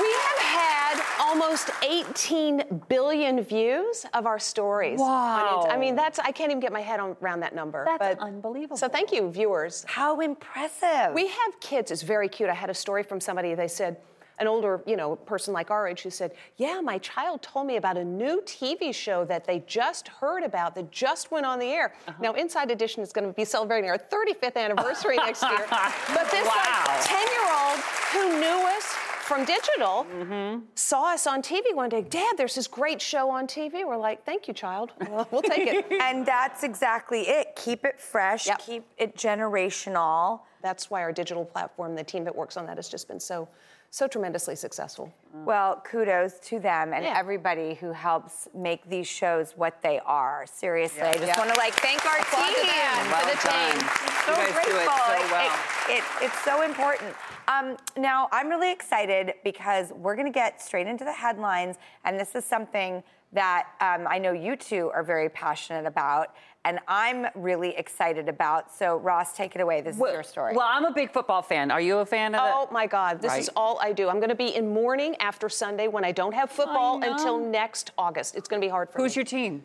We 0.00 0.12
have 0.12 0.38
had 0.38 1.02
almost 1.20 1.70
18 1.82 2.82
billion 2.88 3.42
views 3.42 4.06
of 4.14 4.26
our 4.26 4.38
stories. 4.38 4.98
Wow. 5.00 5.66
I 5.70 5.76
mean, 5.76 5.94
that's, 5.94 6.18
I 6.18 6.30
can't 6.32 6.50
even 6.50 6.60
get 6.60 6.72
my 6.72 6.80
head 6.80 7.00
on, 7.00 7.16
around 7.22 7.40
that 7.40 7.54
number. 7.54 7.84
That's 7.84 8.16
but- 8.16 8.24
unbelievable. 8.24 8.76
So 8.76 8.88
thank 8.88 9.12
you, 9.12 9.30
viewers. 9.30 9.84
How 9.88 10.20
impressive. 10.20 11.12
We 11.14 11.28
have 11.28 11.60
kids. 11.60 11.90
It's 11.90 12.02
very 12.02 12.28
cute. 12.28 12.48
I 12.48 12.54
had 12.54 12.70
a 12.70 12.74
story 12.74 13.02
from 13.02 13.20
somebody. 13.20 13.54
They 13.54 13.68
said, 13.68 13.96
an 14.38 14.48
older, 14.48 14.82
you 14.86 14.96
know, 14.96 15.14
person 15.14 15.52
like 15.54 15.70
our 15.70 15.86
age 15.86 16.00
who 16.00 16.10
said, 16.10 16.32
"Yeah, 16.56 16.80
my 16.80 16.98
child 16.98 17.42
told 17.42 17.66
me 17.66 17.76
about 17.76 17.96
a 17.96 18.02
new 18.04 18.40
TV 18.40 18.92
show 18.92 19.24
that 19.26 19.44
they 19.44 19.62
just 19.66 20.08
heard 20.08 20.42
about 20.42 20.74
that 20.74 20.90
just 20.90 21.30
went 21.30 21.46
on 21.46 21.60
the 21.60 21.66
air." 21.66 21.92
Uh-huh. 22.08 22.18
Now, 22.20 22.32
Inside 22.32 22.70
Edition 22.72 23.02
is 23.04 23.12
going 23.12 23.26
to 23.26 23.32
be 23.32 23.44
celebrating 23.44 23.88
our 23.90 23.98
35th 23.98 24.56
anniversary 24.56 25.16
next 25.16 25.42
year. 25.42 25.64
But 25.70 26.28
this 26.30 26.46
Wow. 26.48 26.84
like 26.88 27.00
10-year-old 27.02 27.78
who 28.14 28.40
knew 28.40 28.66
us 28.74 28.96
from 29.22 29.44
digital 29.44 30.06
mm-hmm. 30.12 30.60
saw 30.74 31.12
us 31.12 31.26
on 31.26 31.42
TV 31.42 31.74
one 31.74 31.88
day. 31.88 32.02
Dad, 32.02 32.34
there's 32.36 32.54
this 32.54 32.66
great 32.66 33.00
show 33.00 33.30
on 33.30 33.46
TV. 33.46 33.86
We're 33.86 33.96
like, 33.96 34.24
"Thank 34.24 34.48
you, 34.48 34.54
child. 34.54 34.92
Well, 35.10 35.28
we'll 35.30 35.42
take 35.42 35.68
it." 35.68 35.86
and 36.00 36.24
that's 36.26 36.62
exactly 36.62 37.22
it. 37.22 37.54
Keep 37.56 37.84
it 37.84 38.00
fresh, 38.00 38.46
Yep. 38.46 38.58
keep 38.60 38.84
it 38.98 39.16
generational. 39.16 40.40
That's 40.62 40.90
why 40.90 41.02
our 41.02 41.12
digital 41.12 41.44
platform, 41.44 41.94
the 41.94 42.04
team 42.04 42.24
that 42.24 42.34
works 42.34 42.56
on 42.56 42.66
that, 42.66 42.76
has 42.76 42.88
just 42.88 43.08
been 43.08 43.20
so, 43.20 43.48
so 43.92 44.08
tremendously 44.08 44.56
successful. 44.56 45.12
Well, 45.44 45.76
kudos 45.84 46.38
to 46.48 46.58
them 46.58 46.94
and 46.94 47.04
Yeah. 47.04 47.12
everybody 47.14 47.74
who 47.74 47.92
helps 47.92 48.48
make 48.54 48.82
these 48.88 49.06
shows 49.06 49.54
what 49.54 49.82
they 49.82 50.00
are. 50.06 50.46
Seriously, 50.46 51.02
I 51.02 51.12
just 51.12 51.26
Yeah. 51.26 51.38
want 51.38 51.52
to 51.52 51.58
like 51.58 51.74
thank 51.74 52.04
our 52.06 52.18
Applaud 52.18 52.48
to 52.48 52.54
team. 52.54 52.66
them, 52.68 53.10
Well 53.10 53.20
to 53.20 53.36
the 53.36 53.48
done. 53.48 53.70
team. 53.72 53.88
so 54.24 54.30
You 54.30 54.36
guys 54.38 54.46
do 54.46 54.70
it 54.70 54.72
grateful. 54.86 54.96
so 54.96 55.32
well. 55.32 55.58
It- 55.90 55.92
it- 55.98 56.04
it's 56.22 56.38
so 56.40 56.62
important. 56.62 57.14
Um, 57.48 57.76
now, 57.98 58.28
I'm 58.32 58.48
really 58.48 58.70
excited 58.72 59.34
because 59.44 59.92
we're 59.92 60.14
going 60.14 60.26
to 60.26 60.32
get 60.32 60.62
straight 60.62 60.86
into 60.86 61.04
the 61.04 61.12
headlines, 61.12 61.76
and 62.04 62.18
this 62.18 62.34
is 62.34 62.46
something 62.46 63.02
that 63.32 63.66
um, 63.80 64.06
I 64.08 64.18
know 64.18 64.32
you 64.32 64.56
two 64.56 64.90
are 64.94 65.02
very 65.02 65.28
passionate 65.28 65.84
about, 65.86 66.34
and 66.64 66.78
I'm 66.86 67.26
really 67.34 67.76
excited 67.76 68.28
about. 68.28 68.72
So, 68.72 68.96
Ross, 68.98 69.36
take 69.36 69.54
it 69.56 69.60
away. 69.60 69.80
This 69.80 69.96
is 69.96 70.00
your 70.00 70.22
story. 70.22 70.54
Well, 70.54 70.68
I'm 70.68 70.84
a 70.84 70.92
big 70.92 71.12
football 71.12 71.42
fan. 71.42 71.70
Are 71.70 71.80
you 71.80 71.98
a 71.98 72.06
fan 72.06 72.34
of 72.34 72.40
Oh 72.42 72.64
it? 72.64 72.72
my 72.72 72.86
God, 72.86 73.20
this 73.20 73.36
is 73.36 73.50
all 73.56 73.78
I 73.80 73.92
do. 73.92 74.08
I'm 74.08 74.18
going 74.18 74.28
to 74.28 74.34
be 74.34 74.54
in 74.54 74.72
mourning 74.72 75.16
after 75.16 75.48
Sunday 75.48 75.88
when 75.88 76.04
I 76.04 76.12
don't 76.12 76.34
have 76.34 76.50
football 76.50 77.02
until 77.02 77.38
next 77.38 77.90
August. 77.98 78.36
It's 78.36 78.48
going 78.48 78.60
to 78.60 78.64
be 78.66 78.70
hard 78.70 78.90
for 78.90 78.98
Who's 78.98 79.16
me. 79.16 79.20
your 79.20 79.24
team? 79.24 79.64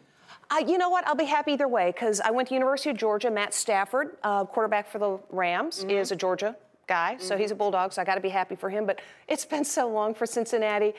Uh, 0.49 0.63
you 0.65 0.77
know 0.77 0.89
what? 0.89 1.05
I'll 1.07 1.15
be 1.15 1.25
happy 1.25 1.51
either 1.53 1.67
way 1.67 1.91
because 1.91 2.19
I 2.21 2.31
went 2.31 2.47
to 2.49 2.53
University 2.53 2.89
of 2.89 2.97
Georgia. 2.97 3.29
Matt 3.29 3.53
Stafford, 3.53 4.17
uh, 4.23 4.45
quarterback 4.45 4.89
for 4.89 4.97
the 4.97 5.19
Rams, 5.29 5.81
Mm-hmm. 5.81 5.89
is 5.91 6.11
a 6.11 6.15
Georgia 6.15 6.55
guy, 6.87 7.17
so 7.19 7.35
he's 7.37 7.51
a 7.51 7.55
Bulldog. 7.55 7.91
So 7.91 8.01
I 8.01 8.05
got 8.05 8.15
to 8.15 8.21
be 8.21 8.29
happy 8.29 8.55
for 8.55 8.69
him. 8.69 8.85
But 8.85 9.01
it's 9.27 9.43
been 9.45 9.65
so 9.65 9.89
long 9.89 10.13
for 10.15 10.25
Cincinnati. 10.25 10.93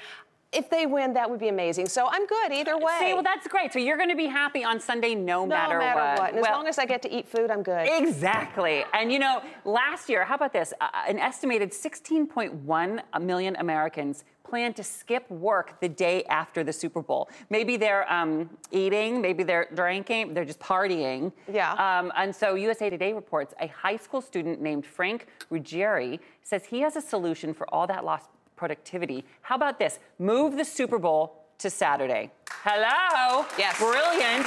If 0.51 0.71
they 0.71 0.87
win, 0.87 1.13
that 1.13 1.29
would 1.29 1.41
be 1.41 1.49
amazing. 1.49 1.89
So 1.89 2.09
I'm 2.11 2.27
good 2.27 2.53
either 2.53 2.79
way. 2.79 2.97
See, 3.01 3.13
well, 3.13 3.23
that's 3.23 3.47
great. 3.47 3.71
So 3.71 3.79
you're 3.79 3.99
going 3.99 4.09
to 4.09 4.17
be 4.17 4.27
happy 4.27 4.65
on 4.65 4.81
Sunday 4.81 5.15
no, 5.15 5.43
no 5.43 5.47
matter, 5.47 5.79
what. 5.79 6.31
And 6.31 6.39
as 6.39 6.47
long 6.47 6.67
as 6.67 6.79
I 6.79 6.87
get 6.87 7.03
to 7.03 7.15
eat 7.15 7.29
food, 7.29 7.51
I'm 7.51 7.63
good. 7.63 7.87
Exactly. 7.91 8.83
And 8.95 9.13
you 9.13 9.19
know, 9.19 9.43
last 9.67 10.09
year, 10.09 10.25
how 10.25 10.37
about 10.37 10.55
this? 10.55 10.73
Uh, 10.81 10.89
an 11.07 11.19
estimated 11.19 11.73
16.1 11.73 13.03
million 13.21 13.57
Americans 13.57 14.25
plan 14.49 14.73
to 14.73 14.83
skip 14.83 15.31
work 15.31 15.79
the 15.81 15.89
day 15.89 16.25
after 16.25 16.65
the 16.65 16.73
Super 16.73 17.03
Bowl. 17.03 17.29
Maybe 17.51 17.77
they're 17.77 18.11
um, 18.11 18.49
eating, 18.71 19.21
maybe 19.21 19.43
they're 19.43 19.69
drinking, 19.75 20.33
they're 20.33 20.47
just 20.47 20.61
partying. 20.61 21.33
Yeah. 21.53 21.73
Um, 21.73 22.11
and 22.17 22.35
so 22.35 22.55
USA 22.55 22.89
Today 22.89 23.13
reports 23.13 23.53
a 23.61 23.67
high 23.67 23.97
school 23.97 24.23
student 24.23 24.63
named 24.63 24.87
Frank 24.87 25.27
Ruggieri 25.53 26.19
says 26.43 26.65
he 26.65 26.81
has 26.81 26.97
a 26.97 27.03
solution 27.03 27.53
for 27.53 27.73
all 27.73 27.87
that 27.87 28.05
lost 28.05 28.31
productivity. 28.59 29.25
How 29.41 29.55
about 29.55 29.79
this? 29.79 29.99
Move 30.19 30.57
the 30.57 30.65
Super 30.65 30.99
Bowl 30.99 31.39
to 31.59 31.71
Saturday. 31.71 32.31
Hello. 32.63 33.47
Yes. 33.57 33.79
Brilliant. 33.79 34.47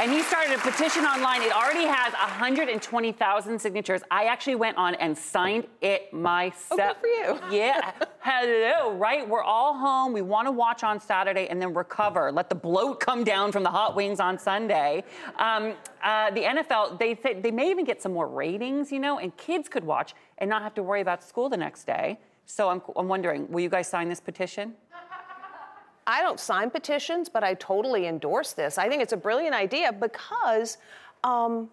And 0.00 0.10
he 0.10 0.22
started 0.22 0.54
a 0.54 0.58
petition 0.58 1.04
online. 1.04 1.42
It 1.42 1.52
already 1.52 1.86
has 1.86 2.12
120,000 2.12 3.58
signatures. 3.58 4.02
I 4.10 4.24
actually 4.24 4.54
went 4.56 4.76
on 4.76 4.94
and 4.96 5.16
signed 5.16 5.66
it 5.80 6.12
myself. 6.12 6.72
Oh, 6.72 6.76
good 6.76 6.96
for 7.00 7.06
you. 7.06 7.38
Yeah. 7.50 7.92
Hello, 8.20 8.94
right? 8.94 9.28
We're 9.28 9.42
all 9.42 9.74
home. 9.74 10.12
We 10.12 10.22
want 10.22 10.48
to 10.48 10.52
watch 10.52 10.82
on 10.82 10.98
Saturday 11.00 11.46
and 11.48 11.60
then 11.60 11.74
recover. 11.74 12.32
Let 12.32 12.48
the 12.48 12.54
bloat 12.54 13.00
come 13.00 13.24
down 13.24 13.52
from 13.52 13.62
the 13.62 13.70
hot 13.70 13.94
wings 13.94 14.20
on 14.20 14.38
Sunday. 14.38 15.04
Um, 15.38 15.74
uh, 16.02 16.30
the 16.30 16.42
NFL, 16.42 16.98
they 16.98 17.14
th- 17.14 17.42
they 17.42 17.50
may 17.50 17.70
even 17.70 17.84
get 17.84 18.02
some 18.02 18.12
more 18.12 18.28
ratings, 18.28 18.90
you 18.90 19.00
know, 19.00 19.18
and 19.18 19.36
kids 19.36 19.68
could 19.68 19.84
watch 19.84 20.14
and 20.38 20.48
not 20.48 20.62
have 20.62 20.74
to 20.74 20.82
worry 20.82 21.02
about 21.02 21.22
school 21.22 21.48
the 21.48 21.56
next 21.56 21.84
day. 21.84 22.18
So 22.46 22.68
I'm, 22.68 22.82
I'm 22.96 23.08
wondering, 23.08 23.50
will 23.50 23.60
you 23.60 23.68
guys 23.68 23.88
sign 23.88 24.08
this 24.08 24.20
petition? 24.20 24.74
I 26.06 26.20
don't 26.20 26.38
sign 26.38 26.70
petitions, 26.70 27.28
but 27.28 27.42
I 27.42 27.54
totally 27.54 28.06
endorse 28.06 28.52
this. 28.52 28.76
I 28.76 28.88
think 28.88 29.02
it's 29.02 29.14
a 29.14 29.16
brilliant 29.16 29.54
idea 29.54 29.92
because 29.92 30.76
um, 31.22 31.70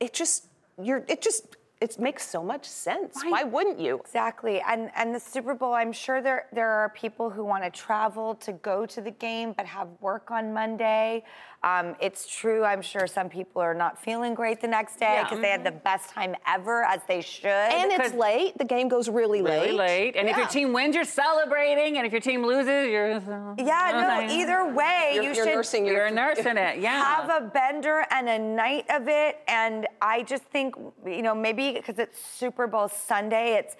it 0.00 0.12
just 0.12 0.46
you're 0.82 1.04
it 1.08 1.22
just 1.22 1.56
it 1.80 1.98
makes 1.98 2.26
so 2.26 2.42
much 2.42 2.64
sense. 2.64 3.16
Right. 3.22 3.30
Why 3.30 3.42
wouldn't 3.44 3.78
you? 3.78 4.00
Exactly. 4.00 4.60
And 4.60 4.90
and 4.96 5.14
the 5.14 5.20
Super 5.20 5.54
Bowl, 5.54 5.74
I'm 5.74 5.92
sure 5.92 6.22
there 6.22 6.46
there 6.52 6.70
are 6.70 6.88
people 6.90 7.28
who 7.28 7.44
want 7.44 7.64
to 7.64 7.70
travel 7.70 8.34
to 8.36 8.52
go 8.52 8.86
to 8.86 9.00
the 9.00 9.10
game 9.10 9.52
but 9.56 9.66
have 9.66 9.88
work 10.00 10.30
on 10.30 10.54
Monday. 10.54 11.24
Um, 11.66 11.96
it's 12.00 12.28
true. 12.28 12.64
I'm 12.64 12.80
sure 12.82 13.08
some 13.08 13.28
people 13.28 13.60
are 13.60 13.74
not 13.74 14.00
feeling 14.00 14.34
great 14.34 14.60
the 14.60 14.68
next 14.68 15.00
day 15.00 15.14
Yeah. 15.14 15.24
because 15.24 15.40
they 15.40 15.48
had 15.48 15.64
the 15.64 15.70
mm-hmm. 15.70 15.78
best 15.80 16.10
time 16.10 16.36
ever, 16.46 16.84
as 16.84 17.00
they 17.08 17.20
should. 17.20 17.46
And 17.46 17.90
it's 17.90 18.14
late. 18.14 18.56
The 18.56 18.64
game 18.64 18.88
goes 18.88 19.08
really 19.08 19.42
late. 19.42 19.62
Really 19.62 19.72
late. 19.72 20.16
And 20.16 20.28
if 20.28 20.36
your 20.36 20.46
team 20.46 20.72
wins, 20.72 20.94
you're 20.94 21.04
celebrating. 21.04 21.96
And 21.96 22.06
if 22.06 22.12
your 22.12 22.20
team 22.20 22.44
loses, 22.46 22.88
you're. 22.88 23.14
Uh, 23.14 23.54
yeah, 23.58 23.90
no. 23.92 24.26
Uh, 24.26 24.32
either 24.40 24.72
way, 24.72 25.12
You're, 25.14 25.24
you 25.24 25.28
you're 25.34 25.44
should 25.46 25.54
nursing 25.54 25.86
You're 25.86 26.06
your 26.06 26.10
nursing 26.10 26.56
it. 26.56 26.78
Yeah. 26.86 27.02
have 27.02 27.42
a 27.42 27.46
bender 27.46 28.06
and 28.10 28.28
a 28.28 28.38
night 28.38 28.84
of 28.90 29.08
it. 29.08 29.40
And 29.48 29.88
I 30.00 30.22
just 30.22 30.44
think, 30.44 30.76
you 31.04 31.22
know, 31.22 31.34
maybe 31.34 31.65
because 31.72 31.98
it's 31.98 32.18
Super 32.18 32.66
Bowl 32.66 32.88
Sunday, 32.88 33.54
it's 33.54 33.76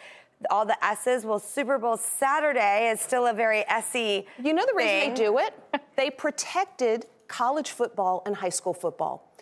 all 0.51 0.67
the 0.67 0.77
S's. 0.85 1.25
Well, 1.25 1.39
Super 1.39 1.79
Bowl 1.79 1.97
Saturday 1.97 2.91
is 2.93 3.01
still 3.01 3.27
a 3.27 3.33
very 3.33 3.65
S-y 3.69 4.25
You 4.43 4.53
know 4.53 4.65
the 4.67 4.75
reason 4.75 4.91
thing. 5.01 5.15
they 5.15 5.17
do 5.25 5.39
it? 5.39 5.55
They 5.97 6.11
protected 6.11 7.07
college 7.27 7.71
football 7.71 8.23
and 8.27 8.37
high 8.37 8.51
school 8.51 8.75
football. 8.75 9.33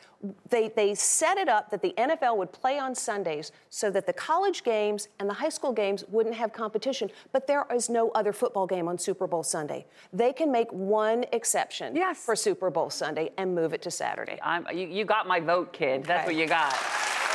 They, 0.48 0.68
they 0.68 0.94
set 0.94 1.36
it 1.36 1.48
up 1.48 1.70
that 1.70 1.82
the 1.82 1.92
NFL 1.98 2.38
would 2.38 2.50
play 2.52 2.78
on 2.78 2.94
Sundays 2.94 3.52
so 3.68 3.90
that 3.90 4.06
the 4.06 4.12
college 4.14 4.62
games 4.62 5.08
and 5.18 5.28
the 5.28 5.34
high 5.34 5.50
school 5.50 5.72
games 5.72 6.02
wouldn't 6.08 6.34
have 6.36 6.52
competition. 6.52 7.10
But 7.32 7.46
there 7.46 7.66
is 7.74 7.90
no 7.90 8.10
other 8.12 8.32
football 8.32 8.66
game 8.66 8.88
on 8.88 8.96
Super 8.98 9.26
Bowl 9.26 9.42
Sunday. 9.42 9.84
They 10.14 10.32
can 10.32 10.50
make 10.50 10.72
one 10.72 11.26
exception 11.32 11.94
Yes. 11.94 12.24
for 12.24 12.34
Super 12.36 12.70
Bowl 12.70 12.88
Sunday 12.88 13.32
and 13.36 13.54
move 13.54 13.74
it 13.74 13.82
to 13.82 13.90
Saturday. 13.90 14.38
I'm, 14.42 14.66
you, 14.72 14.86
you 14.86 15.04
got 15.04 15.26
my 15.26 15.40
vote, 15.40 15.72
kid. 15.74 16.04
That's 16.04 16.24
what 16.24 16.36
you 16.36 16.46
got. 16.46 16.72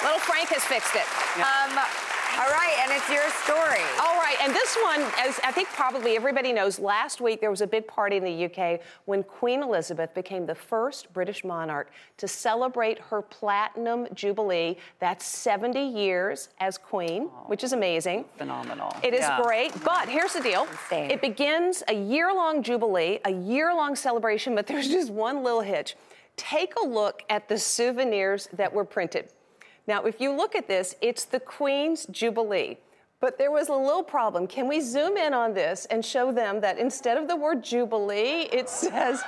Little 0.03 0.20
Frank 0.20 0.50
has 0.50 0.63
fixed 0.63 0.96
it. 0.96 1.06
Um, 1.39 1.77
All 2.39 2.50
right, 2.51 2.74
and 2.84 2.91
it's 2.91 3.10
your 3.10 3.27
story. 3.44 3.84
All 4.00 4.15
right, 4.15 4.38
and 4.41 4.53
this 4.53 4.77
one, 4.84 5.01
as 5.18 5.39
I 5.44 5.51
think 5.51 5.68
probably 5.70 6.15
everybody 6.15 6.53
knows, 6.53 6.79
last 6.79 7.20
week 7.20 7.41
there 7.41 7.50
was 7.50 7.60
a 7.62 7.68
big 7.68 7.86
party 7.86 8.15
in 8.18 8.24
the 8.24 8.46
UK 8.46 8.79
when 9.06 9.24
Queen 9.24 9.62
Elizabeth 9.62 10.13
became 10.13 10.46
the 10.46 10.56
first 10.56 11.12
British 11.12 11.44
monarch 11.44 11.91
to 12.18 12.27
celebrate 12.29 13.00
her 13.00 13.22
platinum 13.22 14.08
jubilee. 14.13 14.77
That's 15.00 15.25
70 15.25 15.82
years 15.82 16.50
as 16.60 16.77
Queen, 16.77 17.24
which 17.48 17.63
is 17.65 17.74
amazing. 17.74 18.24
Phenomenal. 18.38 18.96
It 19.03 19.13
is 19.13 19.22
Yeah. 19.22 19.41
great, 19.41 19.74
but 19.84 20.08
here's 20.08 20.32
the 20.34 20.41
deal. 20.41 20.65
Insane. 20.72 21.12
It 21.12 21.20
begins 21.22 21.84
a 21.89 21.94
year 21.96 22.32
long 22.34 22.63
jubilee, 22.63 23.20
a 23.25 23.32
year 23.32 23.74
long 23.74 23.98
celebration, 23.98 24.56
but 24.56 24.65
there's 24.68 24.88
just 24.88 25.10
one 25.12 25.44
little 25.44 25.62
hitch. 25.62 25.98
Take 26.38 26.75
a 26.82 26.86
look 26.88 27.24
at 27.29 27.50
the 27.50 27.58
souvenirs 27.58 28.48
that 28.53 28.72
were 28.72 28.86
printed. 28.86 29.29
Now, 29.89 30.03
if 30.03 30.22
you 30.22 30.31
look 30.31 30.55
at 30.55 30.67
this, 30.67 30.96
it's 31.01 31.25
the 31.25 31.39
Queen's 31.39 32.05
Jubilee. 32.12 32.77
But 33.19 33.39
there 33.39 33.50
was 33.50 33.69
a 33.69 33.74
little 33.74 34.03
problem. 34.03 34.46
Can 34.46 34.67
we 34.67 34.81
zoom 34.81 35.17
in 35.17 35.34
on 35.34 35.55
this 35.55 35.86
and 35.86 36.05
show 36.05 36.31
them 36.31 36.62
that 36.62 36.77
instead 36.77 37.17
of 37.17 37.27
the 37.27 37.36
word 37.36 37.63
Jubilee, 37.63 38.48
it 38.51 38.69
says 38.69 39.24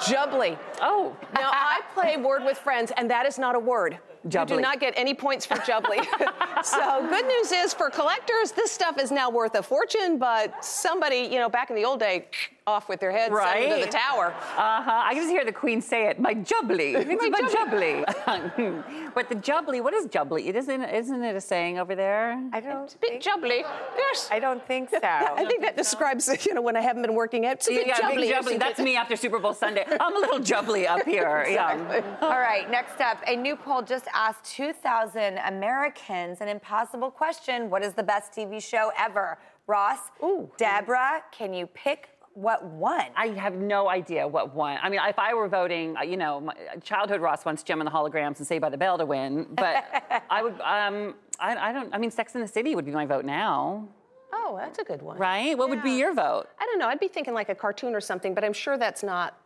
Jubbly? 0.00 0.58
Oh. 0.80 1.14
Now, 1.34 1.50
I 1.52 1.82
play 1.92 2.16
Word 2.16 2.42
with 2.42 2.56
Friends, 2.56 2.90
and 2.96 3.10
that 3.10 3.26
is 3.26 3.38
not 3.38 3.54
a 3.54 3.58
word. 3.58 3.98
You 4.24 4.44
do 4.46 4.60
not 4.60 4.80
get 4.80 4.94
any 4.96 5.12
points 5.12 5.44
for 5.44 5.56
Jubbly. 5.56 5.98
so, 6.64 7.06
good 7.10 7.26
news 7.26 7.52
is 7.52 7.74
for 7.74 7.90
collectors, 7.90 8.50
this 8.52 8.72
stuff 8.72 8.98
is 8.98 9.12
now 9.12 9.28
worth 9.30 9.54
a 9.56 9.62
fortune, 9.62 10.18
but 10.18 10.64
somebody, 10.64 11.18
you 11.18 11.38
know, 11.38 11.50
back 11.50 11.68
in 11.68 11.76
the 11.76 11.84
old 11.84 12.00
day, 12.00 12.28
off 12.68 12.88
with 12.88 13.00
their 13.00 13.10
heads 13.10 13.34
sent 13.34 13.70
them 13.70 13.80
to 13.80 13.86
the 13.86 13.92
tower. 13.92 14.26
Uh 14.56 14.82
huh. 14.82 15.02
I 15.08 15.14
can 15.14 15.22
just 15.22 15.30
hear 15.30 15.44
the 15.44 15.52
Queen 15.52 15.80
say 15.80 16.08
it. 16.08 16.20
My 16.20 16.34
jubbly. 16.34 16.94
It's 17.08 17.30
my 17.30 17.48
jubbly. 17.56 17.94
but 19.14 19.28
the 19.28 19.34
jubbly. 19.34 19.82
What 19.82 19.94
is 19.94 20.06
jubbly? 20.06 20.46
It 20.46 20.56
isn't. 20.56 20.82
Isn't 20.82 21.22
it 21.22 21.36
a 21.36 21.40
saying 21.40 21.78
over 21.78 21.94
there? 21.94 22.40
I 22.52 22.60
don't 22.60 22.94
Big 23.00 23.10
think, 23.10 23.22
Jubbly. 23.22 23.62
Yes. 23.96 24.28
I 24.30 24.38
don't 24.38 24.64
think 24.66 24.90
so. 24.90 24.98
I 25.02 25.44
think 25.46 25.62
that 25.62 25.76
describes, 25.76 26.28
you 26.46 26.54
know, 26.54 26.62
when 26.62 26.76
I 26.76 26.80
haven't 26.80 27.02
been 27.02 27.14
working 27.14 27.46
out. 27.46 27.54
It's 27.54 27.68
a 27.68 27.72
bit 27.72 27.86
yeah, 27.86 27.98
jubbly. 27.98 28.16
big 28.16 28.34
jubbly. 28.34 28.58
That's 28.58 28.80
me 28.80 28.96
after 28.96 29.16
Super 29.16 29.38
Bowl 29.38 29.54
Sunday. 29.54 29.84
I'm 30.00 30.16
a 30.16 30.18
little 30.18 30.40
jubbly 30.40 30.86
up 30.86 31.04
here. 31.04 31.46
Yeah. 31.48 32.02
All 32.20 32.40
right, 32.40 32.70
next 32.70 33.00
up, 33.00 33.18
a 33.26 33.34
new 33.36 33.56
poll 33.56 33.82
just 33.82 34.06
asked 34.14 34.44
2,000 34.56 35.38
Americans 35.38 36.40
an 36.40 36.48
impossible 36.48 37.10
question 37.10 37.70
What 37.70 37.82
is 37.82 37.94
the 37.94 38.02
best 38.02 38.32
TV 38.32 38.62
show 38.62 38.92
ever? 38.98 39.38
Ross, 39.66 39.98
Ooh. 40.22 40.50
Deborah, 40.56 41.22
can 41.30 41.52
you 41.52 41.66
pick 41.66 42.08
what 42.34 42.64
won? 42.64 43.02
I 43.16 43.28
have 43.28 43.54
no 43.54 43.88
idea 43.88 44.26
what 44.28 44.54
won. 44.54 44.78
I 44.82 44.88
mean, 44.88 45.00
if 45.04 45.18
I 45.18 45.34
were 45.34 45.48
voting, 45.48 45.96
uh, 45.96 46.02
you 46.02 46.16
know, 46.16 46.40
my 46.40 46.54
childhood 46.82 47.20
Ross 47.20 47.44
wants 47.44 47.62
Jem 47.62 47.80
and 47.80 47.86
the 47.86 47.90
Holograms 47.92 48.38
and 48.38 48.46
Saved 48.46 48.62
by 48.62 48.68
the 48.70 48.76
Bell 48.78 48.96
to 48.98 49.06
win, 49.06 49.46
but 49.50 49.84
I 50.30 50.42
would. 50.42 50.60
Um, 50.60 51.14
I, 51.40 51.56
I 51.56 51.72
don't. 51.72 51.92
I 51.94 51.98
mean, 51.98 52.10
Sex 52.10 52.34
in 52.34 52.40
the 52.40 52.48
City 52.48 52.74
would 52.74 52.84
be 52.84 52.92
my 52.92 53.06
vote 53.06 53.24
now, 53.24 53.88
Oh, 54.32 54.56
that's 54.58 54.78
a 54.78 54.84
good 54.84 55.02
one. 55.02 55.18
right? 55.18 55.56
What 55.56 55.68
would 55.70 55.82
be 55.82 55.92
your 55.92 56.12
vote? 56.14 56.46
I 56.60 56.64
don't 56.66 56.78
know. 56.78 56.86
I'd 56.88 57.00
be 57.00 57.08
thinking 57.08 57.34
like 57.34 57.48
a 57.48 57.54
cartoon 57.54 57.94
or 57.94 58.00
something, 58.00 58.34
but 58.34 58.44
I'm 58.44 58.52
sure 58.52 58.76
that's 58.78 59.02
not 59.02 59.38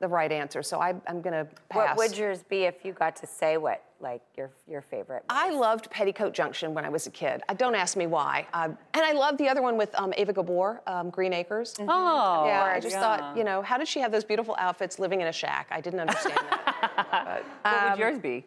the 0.00 0.08
right 0.08 0.30
answer. 0.30 0.62
So 0.62 0.80
I, 0.80 0.94
I'm 1.06 1.20
going 1.20 1.32
to 1.32 1.46
pass. 1.68 1.96
What 1.96 2.10
would 2.10 2.16
yours 2.18 2.42
be 2.44 2.64
if 2.64 2.84
you 2.84 2.92
got 2.92 3.16
to 3.16 3.26
say 3.26 3.56
what, 3.56 3.82
like, 4.00 4.22
your, 4.36 4.50
your 4.66 4.82
favorite? 4.82 5.24
I 5.28 5.50
loved 5.50 5.90
Petticoat 5.90 6.32
Junction 6.32 6.74
when 6.74 6.84
I 6.84 6.88
was 6.88 7.06
a 7.06 7.10
kid. 7.10 7.42
Uh, 7.48 7.54
don't 7.54 7.74
ask 7.74 7.96
me 7.96 8.06
why. 8.06 8.46
Uh, 8.52 8.68
and 8.94 9.04
I 9.04 9.12
loved 9.12 9.38
the 9.38 9.48
other 9.48 9.62
one 9.62 9.76
with 9.76 9.94
um, 9.98 10.12
Eva 10.16 10.32
Gabor, 10.32 10.82
um, 10.86 11.10
Green 11.10 11.32
Acres. 11.32 11.74
Oh, 11.80 12.46
yeah, 12.46 12.64
I 12.64 12.80
just 12.80 12.94
yeah. 12.94 13.00
thought, 13.00 13.36
you 13.36 13.44
know, 13.44 13.62
how 13.62 13.76
did 13.78 13.88
she 13.88 14.00
have 14.00 14.12
those 14.12 14.24
beautiful 14.24 14.54
outfits 14.58 14.98
living 14.98 15.20
in 15.20 15.26
a 15.26 15.32
shack? 15.32 15.68
I 15.70 15.80
didn't 15.80 16.00
understand 16.00 16.36
that. 16.36 17.44
but, 17.64 17.72
What 17.72 17.90
would 17.90 17.98
yours 17.98 18.18
be? 18.18 18.46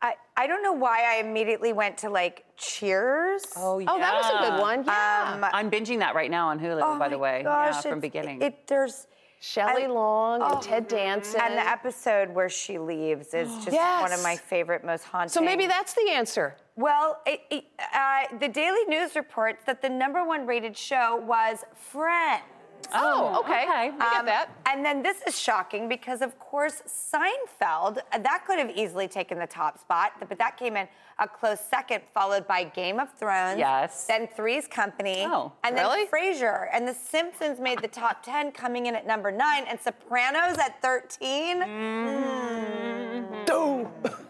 I, 0.00 0.14
I 0.36 0.46
don't 0.48 0.64
know 0.64 0.72
why 0.72 1.04
I 1.16 1.20
immediately 1.20 1.72
went 1.72 1.98
to, 1.98 2.10
like, 2.10 2.44
Cheers. 2.56 3.44
Oh, 3.56 3.78
yeah. 3.78 3.86
Oh, 3.88 3.98
that 3.98 4.14
was 4.14 4.26
a 4.26 4.50
good 4.50 4.60
one. 4.60 4.84
Yeah. 4.84 5.32
Um, 5.34 5.50
I'm 5.52 5.70
binging 5.70 5.98
that 6.00 6.14
right 6.14 6.30
now 6.30 6.48
on 6.48 6.58
Hulu, 6.58 6.80
Oh 6.82 6.98
by 6.98 7.08
the 7.08 7.18
way. 7.18 7.42
gosh, 7.44 7.74
yeah, 7.74 7.80
from 7.82 7.98
it's- 7.98 8.00
beginning. 8.02 8.42
It, 8.42 8.66
there's 8.66 9.06
Shelley 9.42 9.86
I- 9.86 9.88
Long 9.88 10.40
oh. 10.40 10.54
and 10.54 10.62
Ted 10.62 10.86
Danson. 10.86 11.40
and 11.42 11.54
the 11.54 11.68
episode 11.68 12.30
where 12.32 12.48
she 12.48 12.78
leaves 12.78 13.34
is 13.34 13.48
just 13.64 13.76
one 13.76 14.12
of 14.12 14.22
my 14.22 14.36
favorite, 14.36 14.84
most 14.84 15.02
haunting. 15.02 15.30
so 15.30 15.40
maybe 15.40 15.66
that's 15.66 15.94
the 15.94 16.10
answer. 16.12 16.54
Well, 16.76 17.20
it, 17.26 17.40
it, 17.50 17.64
uh, 17.92 18.38
the 18.38 18.48
Daily 18.48 18.84
News 18.84 19.16
reports 19.16 19.64
that 19.66 19.82
the 19.82 19.88
number 19.88 20.24
one 20.24 20.46
rated 20.46 20.76
show 20.76 21.16
was 21.26 21.64
Friends. 21.74 22.44
Oh, 22.92 23.40
okay. 23.40 23.64
okay. 23.64 23.90
I 23.98 24.10
get 24.12 24.20
Um, 24.20 24.26
that. 24.26 24.48
And 24.66 24.84
then 24.84 25.02
this 25.02 25.22
is 25.26 25.38
shocking 25.38 25.88
because, 25.88 26.20
of 26.22 26.38
course, 26.38 26.82
Seinfeld, 26.86 27.98
uh, 28.12 28.18
that 28.18 28.44
could 28.46 28.58
have 28.58 28.70
easily 28.70 29.08
taken 29.08 29.38
the 29.38 29.46
top 29.46 29.78
spot, 29.78 30.12
but 30.28 30.38
that 30.38 30.56
came 30.56 30.76
in 30.76 30.88
a 31.18 31.28
close 31.28 31.60
second, 31.60 32.02
followed 32.14 32.46
by 32.46 32.64
Game 32.64 32.98
of 32.98 33.12
Thrones. 33.14 33.58
Yes. 33.58 34.06
Then 34.06 34.26
Three's 34.28 34.66
Company. 34.66 35.24
Oh, 35.26 35.52
and 35.62 35.76
really? 35.76 36.04
then 36.04 36.34
Frasier. 36.34 36.68
And 36.72 36.86
The 36.88 36.94
Simpsons 36.94 37.60
made 37.60 37.80
the 37.80 37.88
top 37.88 38.22
10, 38.22 38.52
coming 38.52 38.86
in 38.86 38.94
at 38.94 39.06
number 39.06 39.30
nine, 39.30 39.64
and 39.68 39.78
Sopranos 39.80 40.58
at 40.58 40.80
13. 40.82 41.60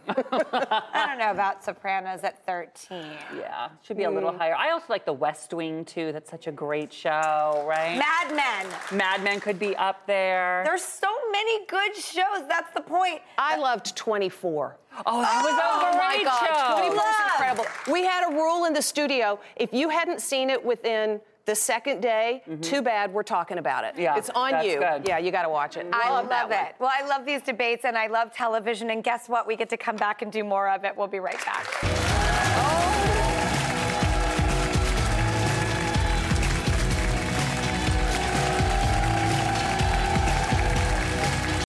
I 0.09 1.07
don't 1.07 1.19
know 1.19 1.31
about 1.31 1.65
Sopranos 1.65 2.25
at 2.25 2.45
13. 2.47 3.05
yeah, 3.39 3.69
should 3.83 3.97
be 3.97 4.05
a 4.05 4.11
little 4.11 4.33
hmm. 4.33 4.39
higher. 4.39 4.55
I 4.55 4.71
also 4.71 4.87
like 4.89 5.05
The 5.05 5.13
West 5.13 5.55
Wing 5.55 5.85
too. 5.85 6.13
That's 6.13 6.31
such 6.31 6.47
a 6.47 6.53
great 6.53 6.93
show, 6.93 7.65
right? 7.67 7.97
Mad 7.99 8.35
Men. 8.35 8.99
Mad 8.99 9.23
Men 9.23 9.41
could 9.41 9.59
be 9.59 9.77
up 9.77 10.07
there. 10.07 10.63
There's 10.65 10.83
so 10.83 11.09
many 11.31 11.67
good 11.67 11.95
shows. 11.95 12.47
That's 12.49 12.73
the 12.75 12.81
point. 12.81 13.21
I 13.39 13.57
loved 13.57 13.97
24. 13.97 14.79
oh, 15.07 15.21
that 15.23 15.43
was 15.45 15.53
Oh 15.55 15.91
a 15.93 15.97
my 15.97 16.15
great 16.15 16.25
God, 16.25 16.41
show. 16.41 16.89
24 16.89 16.97
was 16.97 17.15
incredible. 17.33 17.67
We 17.93 18.05
had 18.05 18.31
a 18.31 18.35
rule 18.35 18.65
in 18.65 18.73
the 18.73 18.83
studio: 18.83 19.39
if 19.57 19.73
you 19.73 19.89
hadn't 19.89 20.21
seen 20.21 20.51
it 20.51 20.63
within 20.63 21.21
the 21.45 21.55
second 21.55 22.01
day, 22.01 22.43
too 22.61 22.83
bad. 22.83 23.13
We're 23.13 23.23
talking 23.23 23.59
about 23.59 23.85
it. 23.85 23.93
Mm-hmm. 23.95 24.03
Yeah, 24.03 24.17
it's 24.17 24.31
on 24.31 24.53
that's 24.53 24.67
you. 24.67 24.79
good. 24.79 25.07
Yeah, 25.07 25.19
you 25.19 25.31
got 25.31 25.43
to 25.43 25.49
watch 25.49 25.77
it. 25.77 25.87
I 25.93 26.11
love 26.11 26.25
love, 26.25 26.29
that 26.31 26.49
one. 26.49 26.67
it. 26.67 26.75
Well, 26.79 26.91
I 26.93 27.07
love 27.07 27.25
these 27.27 27.43
debates 27.43 27.85
and 27.85 27.97
I 27.97 28.07
love 28.07 28.33
television. 28.33 28.91
And 28.91 29.03
guess 29.03 29.29
what? 29.29 29.47
We 29.47 29.57
get 29.57 29.69
to 29.71 29.77
come 29.77 29.97
back 29.97 30.23
and 30.23 30.31
do 30.31 30.45
more 30.45 30.69
of 30.69 30.85
it. 30.85 30.97
We'll 30.97 31.09
be 31.09 31.21
right 31.21 31.43
back. 31.45 32.02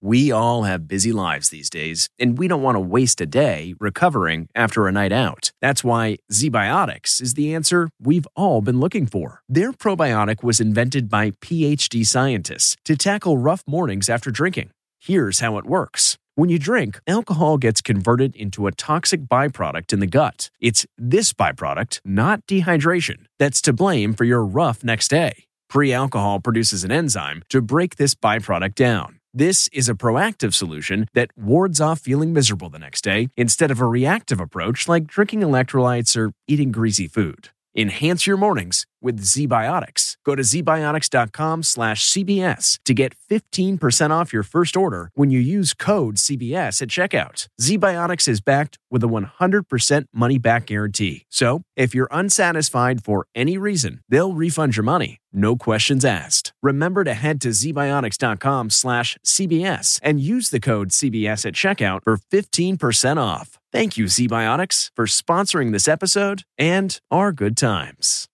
We 0.06 0.34
all 0.34 0.64
have 0.64 0.86
busy 0.86 1.14
lives 1.14 1.48
these 1.48 1.70
days, 1.70 2.10
and 2.20 2.38
we 2.38 2.50
don't 2.50 2.62
want 2.62 2.76
to 2.76 2.82
waste 2.82 3.22
a 3.22 3.26
day 3.26 3.74
recovering 3.80 4.50
after 4.54 4.86
a 4.86 4.92
night 4.92 5.14
out. 5.14 5.54
That's 5.62 5.82
why 5.82 6.18
ZBiotics 6.30 7.22
is 7.22 7.36
the 7.36 7.56
answer 7.56 7.88
we've 8.02 8.28
all 8.36 8.60
been 8.60 8.82
looking 8.82 9.06
for. 9.06 9.44
Their 9.48 9.72
probiotic 9.72 10.44
was 10.44 10.60
invented 10.60 11.08
by 11.08 11.32
PhD 11.32 12.06
scientists 12.06 12.76
to 12.84 12.98
tackle 12.98 13.38
rough 13.38 13.64
mornings 13.66 14.10
after 14.10 14.30
drinking. 14.30 14.72
Here's 15.00 15.40
how 15.40 15.58
it 15.58 15.66
works. 15.66 16.18
When 16.36 16.50
you 16.50 16.60
drink, 16.60 17.00
alcohol 17.08 17.58
gets 17.58 17.82
converted 17.82 18.36
into 18.36 18.68
a 18.68 18.74
toxic 18.74 19.22
byproduct 19.22 19.94
in 19.94 20.02
the 20.02 20.06
gut. 20.20 20.50
It's 20.60 20.86
this 20.98 21.32
byproduct, 21.32 22.02
not 22.04 22.46
dehydration, 22.46 23.28
that's 23.40 23.62
to 23.62 23.72
blame 23.72 24.16
for 24.16 24.26
your 24.26 24.44
rough 24.44 24.84
next 24.84 25.08
day. 25.08 25.46
Pre 25.70 25.94
alcohol 25.94 26.42
produces 26.42 26.84
an 26.84 26.92
enzyme 26.92 27.42
to 27.48 27.62
break 27.62 27.96
this 27.96 28.16
byproduct 28.16 28.76
down. 28.76 29.20
This 29.36 29.68
is 29.74 29.90
a 29.90 29.96
proactive 29.96 30.54
solution 30.54 31.08
that 31.16 31.36
wards 31.36 31.82
off 31.82 32.00
feeling 32.00 32.34
miserable 32.34 32.70
the 32.70 32.78
next 32.78 33.04
day 33.04 33.30
instead 33.36 33.72
of 33.72 33.82
a 33.82 33.88
reactive 33.88 34.40
approach 34.40 34.88
like 34.88 35.08
drinking 35.08 35.40
electrolytes 35.40 36.16
or 36.16 36.34
eating 36.48 36.72
greasy 36.72 37.08
food. 37.08 37.50
Enhance 37.76 38.28
your 38.28 38.38
mornings 38.38 38.86
with 39.02 39.20
ZBiotics. 39.22 40.13
Go 40.24 40.36
to 40.36 40.42
zbiotics.com 40.42 41.64
slash 41.64 42.10
CBS 42.10 42.80
to 42.86 42.94
get 42.94 43.16
15% 43.30 44.12
off 44.12 44.32
your 44.32 44.44
first 44.44 44.78
order 44.78 45.12
when 45.16 45.30
you 45.30 45.40
use 45.40 45.74
code 45.74 46.16
CBS 46.16 46.82
at 46.82 46.88
checkout. 46.90 47.48
ZBiotics 47.62 48.28
is 48.28 48.42
backed 48.42 48.78
with 48.90 49.04
a 49.04 49.08
100% 49.08 50.06
money 50.14 50.38
back 50.38 50.68
guarantee. 50.68 51.26
So 51.30 51.64
if 51.76 51.94
you're 51.94 52.10
unsatisfied 52.12 53.04
for 53.04 53.26
any 53.36 53.58
reason, 53.58 54.02
they'll 54.08 54.34
refund 54.34 54.78
your 54.78 54.84
money. 54.84 55.20
No 55.34 55.56
questions 55.56 56.06
asked. 56.06 56.54
Remember 56.62 57.04
to 57.04 57.16
head 57.16 57.42
to 57.42 57.50
zbiotics.com 57.50 58.70
slash 58.70 59.18
CBS 59.26 60.00
and 60.04 60.22
use 60.22 60.52
the 60.52 60.60
code 60.60 60.90
CBS 60.90 61.46
at 61.46 61.54
checkout 61.56 62.02
for 62.04 62.18
15% 62.18 63.18
off. 63.18 63.58
Thank 63.72 63.98
you, 63.98 64.06
ZBiotics, 64.06 64.92
for 64.96 65.08
sponsoring 65.08 65.72
this 65.72 65.88
episode 65.88 66.44
and 66.60 67.00
our 67.10 67.32
good 67.32 67.58
times. 67.58 68.28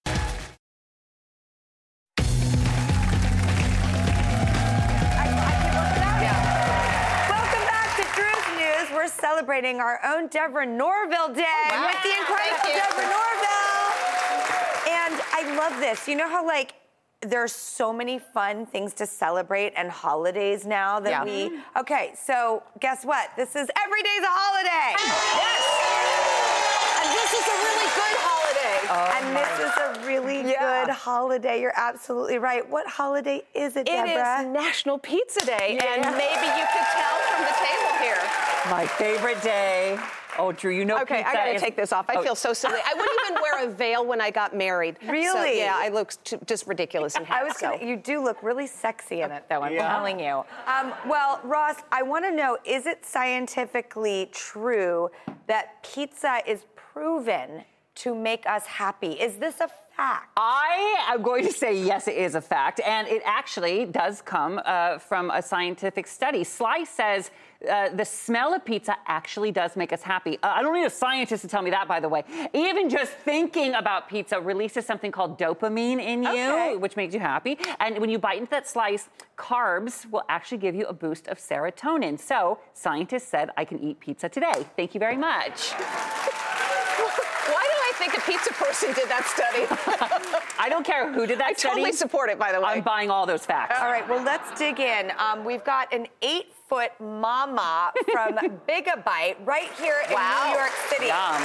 Celebrating 9.20 9.80
our 9.80 10.00
own 10.06 10.28
Deborah 10.28 10.66
Norville 10.66 11.34
Day 11.34 11.44
oh, 11.46 11.70
wow. 11.72 11.88
with 11.88 12.02
the 12.04 12.10
incredible 12.20 12.58
Thank 12.64 12.76
you. 12.76 12.82
Deborah 12.82 13.10
Norville. 13.10 13.70
And 14.90 15.22
I 15.34 15.56
love 15.58 15.80
this. 15.80 16.08
You 16.08 16.16
know 16.16 16.30
how, 16.30 16.46
like, 16.46 16.74
there's 17.22 17.52
so 17.52 17.92
many 17.92 18.18
fun 18.18 18.66
things 18.66 18.94
to 18.94 19.06
celebrate 19.06 19.74
and 19.76 19.90
holidays 19.92 20.66
now 20.66 21.00
that 21.02 21.10
Yeah. 21.10 21.24
we. 21.26 21.50
Mm-hmm. 21.56 21.80
Okay, 21.80 22.14
so 22.16 22.64
guess 22.80 23.04
what? 23.04 23.30
This 23.36 23.56
is 23.58 23.70
every 23.86 24.02
day's 24.04 24.24
a 24.24 24.32
holiday. 24.32 24.96
Yes. 24.96 25.64
And 27.02 27.10
this 27.12 27.32
is 27.34 27.46
a 27.46 27.58
really 27.68 27.90
good 27.92 28.16
holiday. 28.24 28.80
Oh, 28.88 29.18
and 29.20 29.36
this 29.36 29.54
is 29.68 29.76
a 29.78 30.08
really 30.08 30.50
Yeah. 30.52 30.86
good 30.86 30.94
holiday. 30.94 31.60
You're 31.60 31.74
absolutely 31.76 32.38
right. 32.38 32.68
What 32.68 32.88
holiday 32.88 33.44
is 33.54 33.76
it, 33.76 33.82
It 33.82 33.92
Deborah? 33.92 34.40
is 34.40 34.46
National 34.48 34.98
Pizza 34.98 35.46
Day, 35.46 35.78
and 35.78 36.02
maybe 36.16 36.48
you 36.56 36.66
could 36.72 36.88
tell 36.96 37.16
from 37.28 37.44
the 37.44 37.56
table 37.60 37.94
here. 38.00 38.49
My 38.70 38.86
favorite 38.86 39.42
day. 39.42 39.98
Oh, 40.38 40.52
Drew, 40.52 40.72
you 40.72 40.86
know 40.86 41.00
Okay, 41.02 41.18
pizza 41.18 41.30
I 41.30 41.34
gotta 41.34 41.52
is- 41.56 41.62
take 41.62 41.76
this 41.76 41.92
off. 41.92 42.06
I 42.10 42.16
Oh, 42.16 42.22
feel 42.24 42.36
so 42.36 42.54
silly. 42.54 42.80
I 42.86 42.94
wouldn't 42.94 43.20
even 43.26 43.42
wear 43.42 43.66
a 43.66 43.68
veil 43.70 44.06
when 44.06 44.22
I 44.22 44.30
got 44.30 44.56
married. 44.56 44.98
So, 45.02 45.12
Really? 45.12 45.58
yeah, 45.60 45.76
I 45.76 45.90
look 45.90 46.14
t- 46.24 46.38
just 46.46 46.68
ridiculous 46.68 47.16
in 47.18 47.26
hat. 47.26 47.42
I 47.42 47.44
was 47.44 47.58
so. 47.58 47.72
gonna, 47.72 47.84
you 47.86 47.96
do 47.98 48.22
look 48.24 48.42
really 48.44 48.68
sexy 48.68 49.22
in 49.22 49.32
it, 49.32 49.46
though. 49.50 49.62
I'm 49.64 49.74
Yeah. 49.74 49.90
telling 49.90 50.20
you. 50.20 50.46
Um, 50.68 50.94
well, 51.08 51.40
Ross, 51.44 51.78
I 51.92 52.04
want 52.04 52.26
to 52.26 52.32
know: 52.32 52.58
Is 52.64 52.86
it 52.86 53.06
scientifically 53.06 54.30
true 54.32 55.10
that 55.48 55.82
pizza 55.84 56.42
is 56.46 56.66
proven 56.76 57.66
to 57.96 58.14
make 58.16 58.48
us 58.48 58.66
happy? 58.68 59.14
Is 59.14 59.38
this 59.38 59.60
a 59.60 59.68
fact? 59.98 60.30
I 60.38 61.06
am 61.10 61.22
going 61.22 61.44
to 61.46 61.52
say 61.52 61.74
yes, 61.76 62.08
it 62.08 62.16
is 62.16 62.36
a 62.36 62.42
fact, 62.42 62.80
and 62.86 63.08
it 63.08 63.22
actually 63.26 63.86
does 63.86 64.22
come 64.22 64.62
uh, 64.64 65.00
from 65.00 65.32
a 65.32 65.42
scientific 65.42 66.08
study. 66.08 66.44
Sly 66.46 66.86
says 66.86 67.32
uh, 67.70 67.90
the 67.90 68.06
smell 68.06 68.54
of 68.54 68.64
pizza 68.64 68.96
actually 69.08 69.52
does 69.52 69.76
make 69.76 69.92
us 69.92 70.02
happy. 70.02 70.38
Uh, 70.42 70.48
I 70.56 70.62
don't 70.62 70.74
need 70.74 70.86
a 70.86 70.90
scientist 70.90 71.42
to 71.42 71.48
tell 71.50 71.62
me 71.62 71.72
that, 71.72 71.88
by 71.88 72.00
the 72.00 72.08
way. 72.08 72.24
Even 72.54 72.90
just 72.90 73.12
thinking 73.12 73.74
about 73.74 74.08
pizza 74.08 74.40
releases 74.40 74.86
something 74.86 75.12
called 75.12 75.38
dopamine 75.38 76.00
in 76.02 76.24
you, 76.24 76.30
Okay. 76.30 76.78
which 76.78 76.96
makes 76.96 77.14
you 77.14 77.20
happy. 77.20 77.58
And 77.82 77.98
when 78.00 78.10
you 78.10 78.18
bite 78.18 78.38
into 78.38 78.50
that 78.52 78.68
slice, 78.68 79.10
carbs 79.38 80.10
will 80.10 80.24
actually 80.30 80.60
give 80.60 80.74
you 80.74 80.86
a 80.86 80.94
boost 80.94 81.28
of 81.28 81.38
serotonin. 81.38 82.18
So 82.20 82.60
scientists 82.74 83.28
said 83.28 83.50
I 83.58 83.66
can 83.66 83.80
eat 83.80 84.00
pizza 84.00 84.30
today. 84.30 84.66
Thank 84.78 84.94
you 84.94 85.00
very 85.00 85.18
much. 85.18 85.72
Why 87.50 87.64
did 87.64 87.80
I 87.82 87.92
think 87.96 88.18
a 88.18 88.22
pizza 88.22 88.54
person 88.54 88.94
did 88.94 89.10
that 89.10 89.26
study? 89.26 89.66
I 90.60 90.70
don't 90.70 90.86
care 90.86 91.12
who 91.12 91.26
did 91.26 91.40
that 91.40 91.48
I 91.48 91.54
study. 91.54 91.74
totally 91.76 91.92
support 91.94 92.30
it, 92.30 92.38
by 92.38 92.52
the 92.52 92.60
way. 92.62 92.68
I'm 92.68 92.82
buying 92.84 93.10
all 93.10 93.26
those 93.26 93.46
facts. 93.46 93.80
All 93.82 93.88
right, 93.90 94.08
well, 94.08 94.24
let's 94.24 94.58
dig 94.60 94.80
in. 94.80 95.12
Um, 95.18 95.44
we've 95.44 95.64
got 95.64 95.92
an 95.94 96.08
eight 96.22 96.54
foot 96.70 96.92
mama 97.02 97.92
from 98.14 98.36
Bigabite 98.70 99.36
right 99.44 99.72
here 99.82 99.98
in 100.06 100.14
New 100.14 100.54
York 100.54 100.72
City. 100.88 101.08
Yum. 101.08 101.42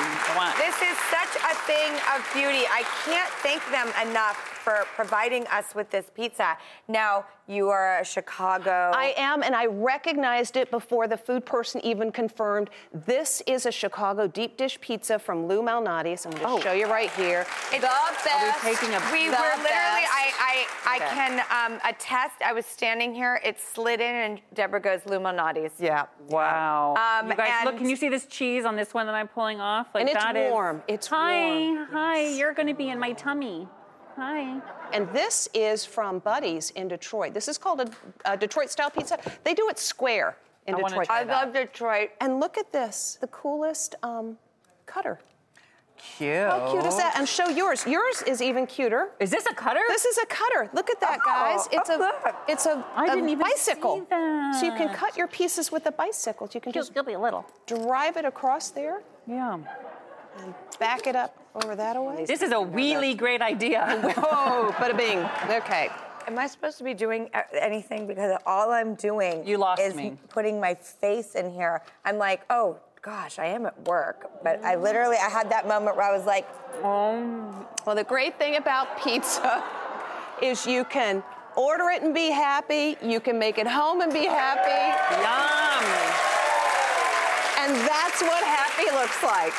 This 0.60 0.76
is 0.84 0.96
such 1.08 1.32
a 1.40 1.54
thing 1.64 1.92
of 2.12 2.20
beauty. 2.36 2.68
I 2.68 2.84
can't 3.08 3.32
thank 3.40 3.64
them 3.72 3.88
enough 4.06 4.53
for 4.64 4.84
providing 4.96 5.46
us 5.48 5.74
with 5.74 5.90
this 5.90 6.06
pizza. 6.14 6.56
Now, 6.88 7.26
you 7.46 7.68
are 7.68 7.98
a 8.00 8.04
Chicago. 8.04 8.90
I 8.94 9.12
am, 9.18 9.42
and 9.42 9.54
I 9.54 9.66
recognized 9.66 10.56
it 10.56 10.70
before 10.70 11.06
the 11.06 11.18
food 11.18 11.44
person 11.44 11.84
even 11.84 12.10
confirmed. 12.10 12.70
This 13.04 13.42
is 13.46 13.66
a 13.66 13.70
Chicago 13.70 14.26
deep 14.26 14.56
dish 14.56 14.80
pizza 14.80 15.18
from 15.18 15.46
Lou 15.46 15.60
Malnati's. 15.60 16.24
I'm 16.24 16.32
going 16.32 16.42
to 16.44 16.48
Oh. 16.48 16.60
show 16.60 16.72
you 16.72 16.86
right 16.86 17.10
here. 17.10 17.42
It's- 17.72 17.82
the 17.82 17.88
best. 18.24 18.26
Are 18.64 18.70
we 18.70 18.74
taking 18.74 18.94
a- 18.94 19.12
we 19.12 19.26
the 19.26 19.32
were 19.32 19.42
literally, 19.42 19.64
best. 19.64 20.10
I, 20.10 20.32
I, 20.40 20.66
I 20.86 20.96
Okay. 20.96 21.14
can 21.14 21.40
um, 21.72 21.80
attest. 21.84 22.36
I 22.42 22.54
was 22.54 22.64
standing 22.64 23.12
here, 23.14 23.40
it 23.44 23.60
slid 23.60 24.00
in, 24.00 24.14
and 24.14 24.40
Deborah 24.54 24.80
goes, 24.80 25.04
Lou 25.04 25.18
Malnati's. 25.18 25.72
Yeah. 25.78 26.06
Wow. 26.30 26.94
Um, 26.96 27.28
you 27.28 27.36
guys, 27.36 27.66
look, 27.66 27.76
can 27.76 27.90
you 27.90 27.96
see 27.96 28.08
this 28.08 28.24
cheese 28.26 28.64
on 28.64 28.74
this 28.76 28.94
one 28.94 29.04
that 29.06 29.14
I'm 29.14 29.28
pulling 29.28 29.60
off? 29.60 29.88
Like 29.94 30.02
And 30.02 30.08
it's 30.10 30.24
that 30.24 30.34
is- 30.36 30.50
warm. 30.50 30.82
It's 30.88 31.06
hi, 31.08 31.46
warm. 31.72 31.88
Hi, 31.92 32.20
you're 32.28 32.54
going 32.54 32.68
to 32.68 32.74
be 32.74 32.88
in 32.88 32.98
my 32.98 33.12
tummy. 33.12 33.68
Hi. 34.16 34.60
And 34.92 35.08
this 35.12 35.48
is 35.54 35.84
from 35.84 36.20
Buddy's 36.20 36.70
in 36.70 36.88
Detroit. 36.88 37.34
This 37.34 37.48
is 37.48 37.58
called 37.58 37.80
a, 37.80 37.90
a 38.32 38.36
Detroit 38.36 38.70
style 38.70 38.90
pizza. 38.90 39.18
They 39.42 39.54
do 39.54 39.68
it 39.68 39.78
square 39.78 40.36
in 40.66 40.74
I 40.76 40.78
Detroit. 40.82 41.06
try 41.06 41.20
I 41.20 41.22
love 41.24 41.52
Detroit. 41.52 42.10
And 42.20 42.38
look 42.40 42.56
at 42.56 42.70
this, 42.72 43.18
the 43.20 43.26
coolest 43.28 43.96
um, 44.02 44.38
cutter. 44.86 45.18
Cute. 45.96 46.34
How 46.36 46.70
cute 46.72 46.84
is 46.86 46.96
that? 46.96 47.14
And 47.16 47.26
show 47.28 47.48
yours. 47.48 47.86
Yours 47.86 48.22
is 48.26 48.42
even 48.42 48.66
cuter. 48.66 49.10
Is 49.20 49.30
this 49.30 49.46
a 49.46 49.54
cutter? 49.54 49.80
This 49.88 50.04
is 50.04 50.18
a 50.18 50.26
cutter. 50.26 50.68
Look 50.74 50.90
at 50.90 51.00
that, 51.00 51.18
Oh, 51.22 51.24
guys. 51.24 51.68
It's 51.72 51.88
oh, 51.88 51.96
a 51.96 51.98
look. 51.98 52.36
it's 52.48 52.66
a, 52.66 52.84
I 52.94 53.06
a 53.06 53.14
didn't 53.14 53.30
even 53.30 53.42
bicycle. 53.42 54.00
see 54.00 54.06
that. 54.10 54.56
So 54.60 54.66
you 54.66 54.72
can 54.72 54.92
cut 54.94 55.16
your 55.16 55.28
pieces 55.28 55.72
with 55.72 55.86
a 55.86 55.92
bicycle. 55.92 56.48
You 56.52 56.60
can 56.60 56.72
Just 56.72 56.88
just 56.88 56.94
give 56.94 57.06
me 57.06 57.14
a 57.14 57.18
little. 57.18 57.46
drive 57.66 58.16
it 58.16 58.24
across 58.24 58.70
there 58.70 59.02
Yeah. 59.26 59.58
And 60.42 60.54
back 60.78 61.06
it 61.06 61.16
up 61.16 61.36
over 61.54 61.76
that 61.76 61.96
away. 61.96 62.24
This 62.24 62.42
is 62.42 62.52
a 62.52 62.64
really 62.64 63.14
great 63.14 63.40
idea. 63.42 63.84
oh, 64.16 64.74
bada 64.78 64.96
bing. 64.96 65.18
Okay. 65.50 65.88
Am 66.26 66.38
I 66.38 66.46
supposed 66.46 66.78
to 66.78 66.84
be 66.84 66.94
doing 66.94 67.28
anything? 67.58 68.06
Because 68.06 68.38
all 68.46 68.70
I'm 68.70 68.94
doing 68.94 69.46
You 69.46 69.58
lost 69.58 69.82
is 69.82 69.94
me. 69.94 70.16
putting 70.30 70.58
my 70.60 70.74
face 70.74 71.34
in 71.34 71.52
here. 71.52 71.82
I'm 72.04 72.16
like, 72.16 72.42
oh 72.48 72.78
gosh, 73.02 73.38
I 73.38 73.46
am 73.46 73.66
at 73.66 73.78
work. 73.86 74.30
But 74.42 74.64
I 74.64 74.76
literally, 74.76 75.16
I 75.18 75.28
had 75.28 75.50
that 75.50 75.68
moment 75.68 75.96
where 75.96 76.10
I 76.10 76.16
was 76.16 76.24
like, 76.26 76.48
oh. 76.82 77.66
Well, 77.86 77.94
the 77.94 78.04
great 78.04 78.38
thing 78.38 78.56
about 78.56 78.98
pizza 79.02 79.62
is 80.42 80.66
you 80.66 80.84
can 80.84 81.22
order 81.56 81.90
it 81.90 82.02
and 82.02 82.14
be 82.14 82.30
happy. 82.30 82.96
You 83.02 83.20
can 83.20 83.38
make 83.38 83.58
it 83.58 83.66
home 83.66 84.00
and 84.00 84.12
be 84.12 84.24
happy. 84.24 85.20
Yum. 85.22 86.33
And 87.64 87.74
that's 87.76 88.20
what 88.20 88.44
happy 88.44 88.90
looks 88.94 89.22
like. 89.22 89.54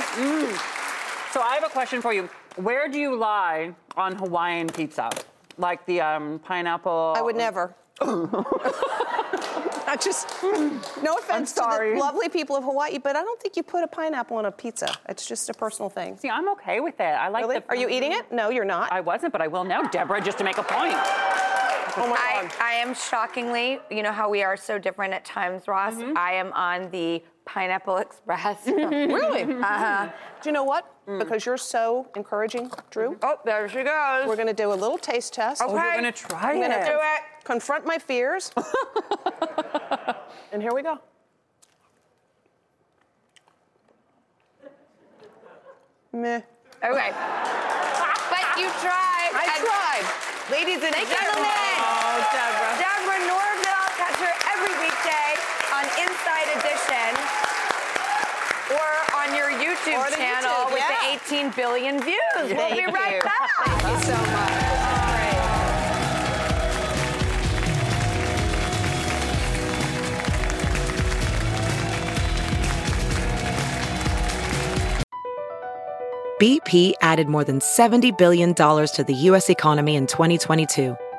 So 1.31 1.41
I 1.41 1.55
have 1.55 1.63
a 1.63 1.69
question 1.69 2.03
for 2.03 2.13
you. 2.13 2.29
Where 2.55 2.87
do 2.87 2.99
you 2.99 3.15
lie 3.15 3.73
on 3.97 4.13
Hawaiian 4.15 4.67
pizza? 4.67 5.09
Like 5.57 5.83
the 5.87 6.01
um, 6.01 6.39
pineapple? 6.39 7.15
I 7.17 7.23
would 7.23 7.35
never. 7.35 7.73
I 8.01 9.97
just, 9.99 10.27
no 11.01 11.15
offense 11.15 11.53
to 11.53 11.61
the 11.61 11.97
lovely 11.99 12.29
people 12.29 12.55
of 12.55 12.63
Hawaii, 12.63 12.99
but 12.99 13.15
I 13.15 13.23
don't 13.23 13.41
think 13.41 13.55
you 13.57 13.63
put 13.63 13.83
a 13.83 13.87
pineapple 13.87 14.37
on 14.37 14.45
a 14.45 14.51
pizza. 14.51 14.93
It's 15.09 15.27
just 15.27 15.49
a 15.49 15.53
personal 15.53 15.89
thing. 15.89 16.17
See, 16.17 16.29
I'm 16.29 16.47
okay 16.49 16.81
with 16.81 16.99
it. 16.99 17.03
I 17.03 17.29
like 17.29 17.43
Really? 17.43 17.59
the. 17.59 17.69
Are 17.69 17.75
you 17.75 17.89
eating 17.89 18.11
it? 18.11 18.31
No, 18.31 18.49
you're 18.49 18.65
not. 18.65 18.91
I 18.91 19.01
wasn't, 19.01 19.31
but 19.31 19.41
I 19.41 19.47
will 19.47 19.63
now, 19.63 19.81
Deborah, 19.81 20.21
just 20.21 20.37
to 20.37 20.43
make 20.43 20.57
a 20.59 20.63
point. 20.63 20.95
Oh 21.97 22.07
my 22.09 22.15
I, 22.17 22.41
God. 22.43 22.51
I 22.61 22.73
am 22.73 22.93
shockingly, 22.93 23.79
you 23.89 24.03
know 24.03 24.11
how 24.11 24.29
we 24.29 24.43
are 24.43 24.57
so 24.57 24.77
different 24.77 25.13
at 25.13 25.25
times, 25.25 25.67
Ross? 25.67 25.95
Mm-hmm. 25.95 26.17
I 26.17 26.33
am 26.33 26.51
on 26.53 26.89
the 26.91 27.23
Pineapple 27.45 27.97
Express. 27.97 28.65
Really? 28.67 29.43
uh-huh. 29.43 30.09
Do 30.41 30.49
you 30.49 30.53
know 30.53 30.63
what? 30.63 30.91
Because 31.19 31.45
you're 31.45 31.57
so 31.57 32.07
encouraging, 32.15 32.71
Drew, 32.89 33.17
Oh, 33.21 33.37
there 33.45 33.69
she 33.69 33.83
goes. 33.83 34.27
we're 34.27 34.35
going 34.35 34.47
to 34.47 34.53
do 34.53 34.73
a 34.73 34.75
little 34.75 34.97
taste 34.97 35.33
test. 35.33 35.61
Okay. 35.61 35.71
We're 35.73 35.95
gonna 35.95 36.11
try 36.11 36.51
I'm 36.53 36.59
gonna 36.61 36.77
it. 36.77 36.85
do 36.85 36.95
it. 36.95 37.21
confront 37.43 37.85
my 37.85 37.99
fears. 37.99 38.51
and 40.51 40.61
here 40.63 40.73
we 40.73 40.81
go. 40.81 40.97
Meh. 46.13 46.41
Okay. 46.83 47.11
but 47.11 48.45
you 48.57 48.67
tried. 48.81 49.31
I 49.35 49.45
tried. 49.61 50.51
Ladies 50.51 50.81
and 50.83 50.95
gentlemen, 50.95 51.74
Oh, 52.17 52.23
Deborah. 52.31 52.75
Deborah 52.79 53.23
Norville, 53.27 53.87
catch 53.99 54.15
her 54.23 54.35
every 54.55 54.71
weekday 54.79 55.35
on 55.75 55.83
Inside 55.99 56.47
Edition 56.55 57.11
or 58.71 58.87
on 59.19 59.35
your 59.35 59.51
YouTube 59.51 59.99
Or 59.99 60.07
channel 60.15 60.49
YouTube, 60.49 60.71
with 60.71 60.83
yeah. 60.87 61.17
the 61.19 61.35
18 61.35 61.51
billion 61.57 62.01
views. 62.01 62.17
we'll 62.37 62.71
be 62.71 62.85
right 62.85 63.15
you. 63.15 63.21
back. 63.21 63.49
Thank 63.65 63.83
you 63.83 64.03
so 64.05 64.15
much. 64.31 64.65
BP 76.41 76.93
added 77.01 77.27
more 77.27 77.43
than 77.43 77.59
$70 77.59 78.17
billion 78.17 78.53
to 78.53 79.03
the 79.07 79.13
U.S. 79.13 79.49
economy 79.49 79.95
in 79.95 80.05
2022 80.05 80.97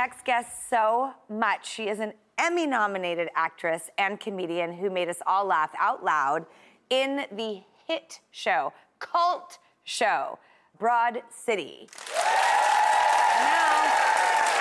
Next 0.00 0.24
guest 0.24 0.70
so 0.70 1.12
much. 1.28 1.70
She 1.70 1.90
is 1.90 2.00
an 2.00 2.14
Emmy 2.38 2.66
nominated 2.66 3.28
actress 3.36 3.90
and 3.98 4.18
comedian 4.18 4.72
who 4.72 4.88
made 4.88 5.10
us 5.10 5.18
all 5.26 5.44
laugh 5.44 5.72
out 5.78 6.02
loud 6.02 6.46
in 6.88 7.26
the 7.32 7.60
hit 7.86 8.20
show, 8.30 8.72
cult 8.98 9.58
show, 9.84 10.38
Broad 10.78 11.20
City. 11.28 11.86
I 12.16 13.42
know. 13.44 13.76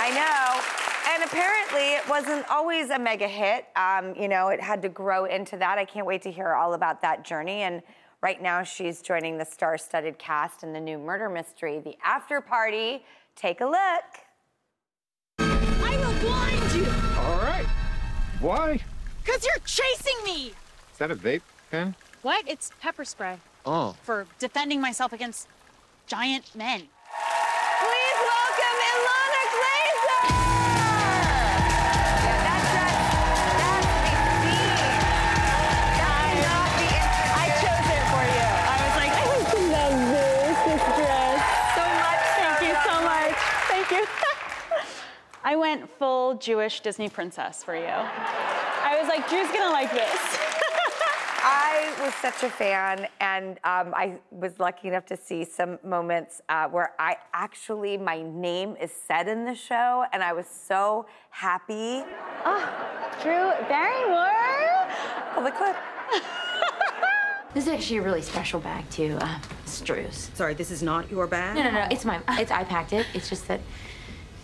I 0.03 0.09
know. 0.19 1.13
and 1.13 1.23
apparently 1.23 1.93
it 1.93 2.09
wasn't 2.09 2.45
always 2.51 2.89
a 2.89 2.99
mega 2.99 3.29
hit. 3.29 3.67
Um, 3.77 4.13
you 4.17 4.27
know, 4.27 4.49
it 4.49 4.59
had 4.59 4.81
to 4.81 4.89
grow 4.89 5.23
into 5.23 5.55
that. 5.55 5.77
I 5.77 5.85
can't 5.85 6.05
wait 6.05 6.21
to 6.23 6.31
hear 6.31 6.53
all 6.53 6.73
about 6.73 7.01
that 7.03 7.23
journey. 7.23 7.61
And 7.61 7.81
right 8.21 8.41
now 8.41 8.61
she's 8.63 9.01
joining 9.01 9.37
the 9.37 9.45
star-studded 9.45 10.19
cast 10.19 10.63
in 10.63 10.73
the 10.73 10.81
new 10.81 10.97
murder 10.97 11.29
mystery, 11.29 11.79
The 11.79 11.95
After 12.03 12.41
Party. 12.41 13.05
Take 13.37 13.61
a 13.61 13.65
look. 13.65 14.28
Blind 16.19 16.73
you! 16.73 16.85
All 17.17 17.37
right. 17.37 17.65
Why? 18.39 18.79
Because 19.23 19.45
you're 19.45 19.59
chasing 19.65 20.17
me! 20.25 20.53
Is 20.91 20.97
that 20.97 21.11
a 21.11 21.15
vape 21.15 21.41
pen? 21.71 21.95
What? 22.21 22.47
It's 22.47 22.71
pepper 22.81 23.05
spray. 23.05 23.37
Oh. 23.65 23.95
For 24.03 24.27
defending 24.39 24.81
myself 24.81 25.13
against 25.13 25.47
giant 26.07 26.53
men. 26.55 26.83
I 45.49 45.55
went 45.55 45.89
full 45.89 46.35
Jewish 46.35 46.81
Disney 46.81 47.09
princess 47.09 47.63
for 47.63 47.75
you. 47.75 47.87
I 47.87 48.99
was 48.99 49.07
like, 49.07 49.27
Drew's 49.27 49.47
gonna 49.47 49.71
like 49.71 49.91
this. 49.91 50.05
I 51.41 51.91
was 51.99 52.13
such 52.21 52.43
a 52.43 52.51
fan, 52.51 53.07
and 53.19 53.57
um, 53.63 53.91
I 53.95 54.19
was 54.29 54.59
lucky 54.59 54.89
enough 54.89 55.07
to 55.07 55.17
see 55.17 55.43
some 55.43 55.79
moments 55.83 56.39
uh, 56.49 56.67
where 56.67 56.93
I 56.99 57.17
actually, 57.33 57.97
my 57.97 58.21
name 58.21 58.75
is 58.79 58.91
said 58.91 59.27
in 59.27 59.43
the 59.43 59.55
show, 59.55 60.05
and 60.13 60.21
I 60.21 60.33
was 60.33 60.45
so 60.45 61.07
happy. 61.31 62.03
Oh, 62.45 62.69
Drew 63.23 63.49
Barrymore. 63.67 64.29
Oh, 65.35 65.43
the 65.43 65.49
clip. 65.49 65.75
This 67.55 67.65
is 67.65 67.73
actually 67.73 67.97
a 67.97 68.01
really 68.03 68.21
special 68.21 68.59
bag 68.59 68.87
too, 68.91 69.17
uh, 69.19 69.39
it's 69.63 69.81
Drew's. 69.81 70.29
Sorry, 70.35 70.53
this 70.53 70.69
is 70.69 70.83
not 70.83 71.09
your 71.09 71.25
bag? 71.25 71.55
No, 71.55 71.63
no, 71.63 71.71
no. 71.71 71.87
It's 71.89 72.05
my. 72.05 72.21
It's 72.39 72.51
I 72.51 72.63
packed 72.63 72.93
it. 72.93 73.07
It's 73.15 73.27
just 73.27 73.47
that 73.47 73.59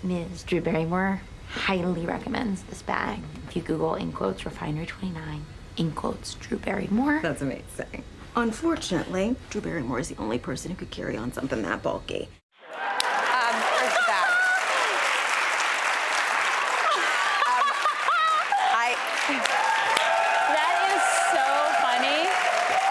Ms. 0.06 0.44
Drew 0.44 0.62
Barrymore 0.62 1.20
highly 1.50 2.06
recommends 2.06 2.62
this 2.64 2.84
bag. 2.84 3.20
If 3.48 3.56
you 3.56 3.64
Google 3.64 3.96
in 3.96 4.12
quotes 4.12 4.46
refinery 4.46 4.86
29 4.86 5.44
in 5.78 5.92
quotes 5.94 6.36
Drew 6.36 6.60
Barrymore. 6.60 7.20
That's 7.24 7.42
amazing. 7.42 8.04
Unfortunately, 8.36 9.36
Drew 9.50 9.62
Barrymore 9.62 10.00
is 10.00 10.10
the 10.10 10.18
only 10.18 10.38
person 10.38 10.70
who 10.70 10.78
could 10.78 10.92
carry 10.92 11.18
on 11.18 11.34
something 11.34 11.64
that 11.64 11.82
bulky. 11.82 12.30
Um, 12.72 13.56
where's 13.80 13.94
the 13.94 14.06
bag? 14.06 14.30
Um, 17.50 17.66
I. 18.78 18.96
That 20.54 20.78
is 20.94 21.02
so 21.34 21.46
funny. 21.82 22.30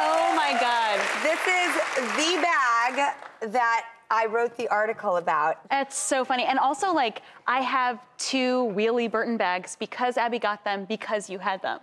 Oh 0.03 0.35
my 0.35 0.59
god. 0.59 0.98
This 1.22 1.38
is 1.46 1.72
the 2.16 2.42
bag 2.42 3.14
that 3.53 3.93
I 4.10 4.26
wrote 4.26 4.56
the 4.56 4.68
article 4.68 5.16
about. 5.16 5.58
That's 5.70 5.96
so 5.96 6.24
funny. 6.24 6.44
And 6.44 6.58
also, 6.58 6.92
like, 6.92 7.22
I 7.46 7.60
have 7.60 8.00
two 8.18 8.72
Wheelie 8.76 9.10
Burton 9.10 9.36
bags 9.36 9.76
because 9.76 10.16
Abbi 10.16 10.38
got 10.38 10.64
them 10.64 10.84
because 10.84 11.28
you 11.28 11.38
had 11.38 11.62
them 11.62 11.80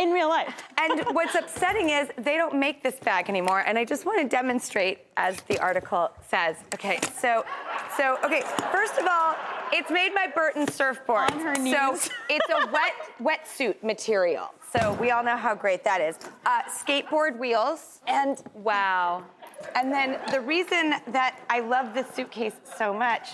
in 0.00 0.10
real 0.10 0.28
life. 0.28 0.62
And 0.78 1.04
what's 1.14 1.34
upsetting 1.34 1.90
is 1.90 2.08
they 2.16 2.36
don't 2.36 2.58
make 2.58 2.82
this 2.82 2.96
bag 2.96 3.28
anymore. 3.28 3.60
And 3.60 3.78
I 3.78 3.84
just 3.84 4.06
want 4.06 4.20
to 4.22 4.28
demonstrate, 4.28 5.00
as 5.16 5.40
the 5.42 5.58
article 5.58 6.10
says. 6.26 6.56
Okay, 6.74 6.98
so, 7.14 7.44
so 7.96 8.18
okay. 8.24 8.42
First 8.72 8.98
of 8.98 9.06
all, 9.08 9.36
it's 9.72 9.90
made 9.90 10.14
by 10.14 10.26
Burton 10.26 10.66
Surfboard. 10.66 11.30
On 11.32 11.40
her 11.40 11.54
So 11.54 12.10
it's 12.30 12.48
a 12.48 12.70
wet 12.72 12.94
wetsuit 13.20 13.82
material. 13.82 14.52
So 14.72 14.96
we 15.00 15.10
all 15.10 15.22
know 15.22 15.36
how 15.36 15.54
great 15.54 15.84
that 15.84 16.00
is. 16.00 16.16
Uh, 16.46 16.62
skateboard 16.62 17.38
wheels 17.38 18.00
and 18.06 18.42
Wow. 18.54 19.24
And 19.74 19.92
then 19.92 20.18
the 20.30 20.40
reason 20.40 20.94
that 21.08 21.40
I 21.48 21.60
love 21.60 21.94
this 21.94 22.06
suitcase 22.14 22.54
so 22.76 22.92
much 22.92 23.30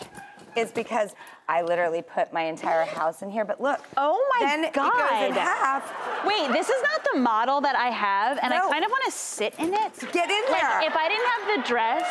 is 0.56 0.72
because 0.72 1.14
I 1.48 1.62
literally 1.62 2.02
put 2.02 2.32
my 2.32 2.42
entire 2.42 2.84
house 2.84 3.22
in 3.22 3.30
here. 3.30 3.44
But 3.44 3.60
look, 3.60 3.80
Oh 3.96 4.18
my 4.40 4.46
then 4.46 4.72
god. 4.72 4.86
it 4.88 5.28
goes 5.28 5.28
in 5.28 5.34
half. 5.34 6.24
Wait, 6.26 6.50
this 6.52 6.68
is 6.70 6.82
not 6.82 7.06
the 7.12 7.20
model 7.20 7.60
that 7.60 7.76
I 7.76 7.90
have, 7.90 8.38
and 8.42 8.50
No. 8.50 8.56
I 8.68 8.70
kind 8.72 8.84
of 8.84 8.90
want 8.90 9.04
to 9.04 9.10
sit 9.12 9.54
in 9.58 9.74
it. 9.74 9.92
Get 10.12 10.30
in 10.30 10.42
like, 10.50 10.62
there. 10.62 10.80
If 10.82 10.96
I 10.96 11.08
didn't 11.08 11.26
have 11.28 11.62
the 11.62 11.68
dress, 11.68 12.06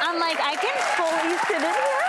I'm 0.00 0.18
like, 0.18 0.38
I 0.40 0.56
can 0.56 0.76
fully 0.96 1.36
sit 1.46 1.56
in 1.56 1.62
here. 1.62 2.08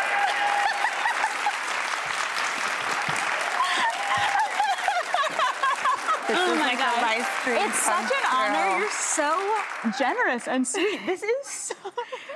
This 6.27 6.37
Oh 6.39 6.53
is 6.53 6.59
my 6.59 6.71
a 6.71 6.77
stream 7.43 7.57
It's 7.61 7.79
such 7.79 8.11
an 8.11 8.25
honor. 8.31 8.79
You're 8.79 8.89
so 8.89 9.57
generous 9.99 10.47
and 10.47 10.65
sweet. 10.65 11.05
This 11.05 11.23
is 11.23 11.47
so. 11.47 11.75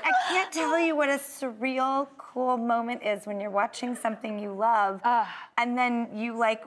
I 0.04 0.12
can't 0.30 0.52
tell 0.52 0.80
you 0.80 0.96
what 0.96 1.10
a 1.10 1.14
surreal, 1.14 2.08
cool 2.18 2.58
moment 2.58 3.04
is 3.04 3.26
when 3.26 3.40
you're 3.40 3.50
watching 3.50 3.96
something 3.96 4.38
you 4.38 4.54
love, 4.54 5.02
and 5.58 5.78
then 5.78 6.10
you 6.14 6.38
like 6.38 6.64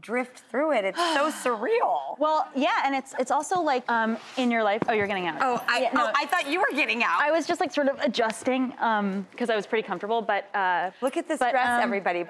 drift 0.00 0.42
through 0.50 0.72
it. 0.72 0.84
It's 0.84 0.98
so 0.98 1.30
surreal. 1.44 2.18
Well, 2.18 2.48
yeah, 2.54 2.82
and 2.84 2.94
it's 2.94 3.14
it's 3.18 3.30
also 3.30 3.60
like 3.60 3.88
um 3.90 4.18
in 4.36 4.50
your 4.50 4.64
life. 4.64 4.82
Oh, 4.88 4.92
you're 4.92 5.06
getting 5.06 5.28
out. 5.28 5.38
Oh, 5.40 5.64
I, 5.68 5.82
Yeah, 5.82 5.92
no, 5.94 6.06
oh, 6.06 6.12
I 6.16 6.26
thought 6.26 6.50
you 6.50 6.58
were 6.58 6.74
getting 6.74 7.04
out. 7.04 7.20
I 7.20 7.30
was 7.30 7.46
just 7.46 7.60
like 7.60 7.72
sort 7.72 7.88
of 7.88 7.98
adjusting 8.00 8.74
um 8.80 9.26
because 9.30 9.50
I 9.50 9.56
was 9.56 9.66
pretty 9.66 9.86
comfortable, 9.86 10.20
but 10.20 10.54
uh 10.54 10.90
Look 11.00 11.16
at 11.16 11.28
this 11.28 11.38
but, 11.38 11.52
dress, 11.52 11.68
um, 11.68 11.82
everybody. 11.82 12.24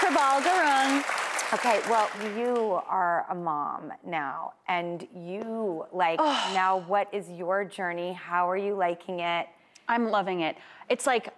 Prabal. 0.00 1.23
Okay, 1.54 1.80
well, 1.88 2.10
you 2.36 2.80
are 2.88 3.26
a 3.30 3.34
mom 3.34 3.92
now, 4.04 4.54
and 4.66 5.06
you 5.14 5.86
like 5.92 6.18
now. 6.18 6.82
What 6.88 7.08
is 7.14 7.30
your 7.30 7.64
journey? 7.64 8.12
How 8.12 8.50
are 8.50 8.56
you 8.56 8.74
liking 8.74 9.20
it? 9.20 9.46
I'm 9.86 10.10
loving 10.10 10.40
it. 10.40 10.56
It's 10.88 11.06
like, 11.06 11.28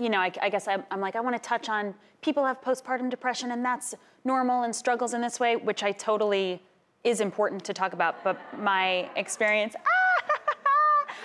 you 0.00 0.08
know, 0.08 0.18
I, 0.18 0.32
I 0.42 0.48
guess 0.48 0.66
I'm, 0.66 0.82
I'm 0.90 1.00
like, 1.00 1.14
I 1.14 1.20
want 1.20 1.40
to 1.40 1.48
touch 1.48 1.68
on 1.68 1.94
people 2.22 2.44
have 2.44 2.60
postpartum 2.60 3.08
depression 3.08 3.52
and 3.52 3.64
that's 3.64 3.94
normal 4.24 4.64
and 4.64 4.74
struggles 4.74 5.14
in 5.14 5.20
this 5.20 5.38
way, 5.38 5.54
which 5.54 5.84
I 5.84 5.92
totally 5.92 6.60
is 7.04 7.20
important 7.20 7.62
to 7.66 7.72
talk 7.72 7.92
about. 7.92 8.24
But 8.24 8.36
my 8.58 9.08
experience, 9.14 9.76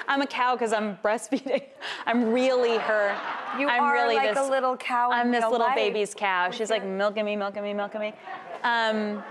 I'm 0.07 0.21
a 0.21 0.27
cow 0.27 0.55
because 0.55 0.73
I'm 0.73 0.97
breastfeeding. 0.97 1.63
I'm 2.05 2.31
really 2.31 2.77
her. 2.77 3.17
You 3.59 3.67
I'm 3.67 3.83
are 3.83 3.93
really 3.93 4.15
like 4.15 4.35
this, 4.35 4.37
a 4.37 4.49
little 4.49 4.77
cow 4.77 5.11
in 5.11 5.17
I'm 5.17 5.31
this 5.31 5.43
little 5.43 5.59
life. 5.59 5.75
baby's 5.75 6.13
cow. 6.13 6.51
She's 6.51 6.69
like 6.69 6.85
milking 6.85 7.25
me, 7.25 7.35
milking 7.35 7.63
me, 7.63 7.73
milking 7.73 8.01
me. 8.01 8.13
Um, 8.63 9.23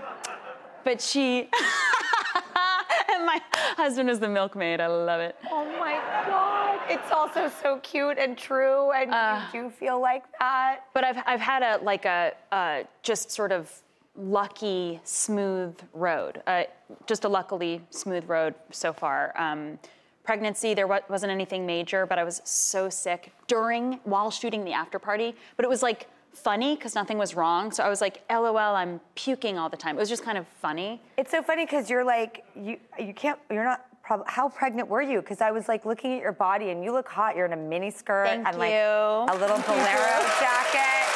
but 0.83 1.01
she, 1.01 1.39
and 3.13 3.25
my 3.25 3.41
husband 3.75 4.09
is 4.09 4.19
the 4.19 4.29
milkmaid. 4.29 4.79
I 4.79 4.87
love 4.87 5.19
it. 5.19 5.35
Oh 5.51 5.65
my 5.79 5.99
God! 6.27 6.79
It's 6.89 7.11
also 7.11 7.49
so 7.49 7.79
cute 7.79 8.17
and 8.17 8.37
true, 8.37 8.91
and 8.91 9.11
you 9.53 9.63
do 9.63 9.69
feel 9.69 9.99
like 9.99 10.23
that. 10.39 10.81
But 10.93 11.03
I've, 11.03 11.17
I've 11.25 11.39
had 11.39 11.63
a 11.63 11.83
like 11.83 12.05
a 12.05 12.33
uh, 12.51 12.83
just 13.01 13.31
sort 13.31 13.51
of 13.51 13.71
lucky 14.17 14.99
smooth 15.03 15.75
road, 15.93 16.41
uh, 16.47 16.63
just 17.07 17.25
a 17.25 17.29
luckily 17.29 17.81
smooth 17.89 18.27
road 18.29 18.55
so 18.71 18.93
far. 18.93 19.33
Um, 19.37 19.79
pregnancy, 20.25 20.73
there 20.73 20.87
wasn't 20.87 21.31
anything 21.31 21.65
major, 21.65 22.05
but 22.05 22.19
I 22.19 22.23
was 22.23 22.41
so 22.43 22.89
sick 22.89 23.31
during 23.47 23.99
while 24.03 24.31
shooting 24.31 24.65
the 24.65 24.73
after 24.73 24.99
party. 24.99 25.35
But 25.55 25.65
it 25.65 25.69
was 25.69 25.83
like 25.83 26.07
funny 26.33 26.75
because 26.75 26.95
nothing 26.95 27.17
was 27.17 27.35
wrong. 27.35 27.71
So 27.71 27.83
I 27.83 27.89
was 27.89 28.01
like, 28.01 28.23
LOL, 28.29 28.57
I'm 28.57 28.99
puking 29.15 29.57
all 29.57 29.69
the 29.69 29.77
time. 29.77 29.95
It 29.95 29.99
was 29.99 30.09
just 30.09 30.23
kind 30.23 30.37
of 30.37 30.47
funny. 30.61 31.01
It's 31.17 31.31
so 31.31 31.41
funny 31.41 31.65
because 31.65 31.89
you're 31.89 32.03
like 32.03 32.43
you 32.55 32.77
you 32.99 33.13
can't 33.13 33.39
you're 33.49 33.63
not. 33.63 33.85
How 34.27 34.49
pregnant 34.49 34.87
were 34.87 35.01
you? 35.01 35.19
Because 35.19 35.41
I 35.41 35.49
was 35.49 35.67
like 35.67 35.83
looking 35.83 36.13
at 36.13 36.21
your 36.21 36.31
body 36.31 36.69
and 36.69 36.83
you 36.83 36.91
look 36.91 37.09
hot. 37.09 37.35
You're 37.35 37.47
in 37.47 37.53
a 37.53 37.57
mini 37.57 37.89
skirt 37.89 38.27
Thank 38.27 38.47
and 38.47 38.59
like 38.59 38.71
a 38.71 39.35
little 39.39 39.57
bolero 39.67 40.17
jacket. 40.37 41.09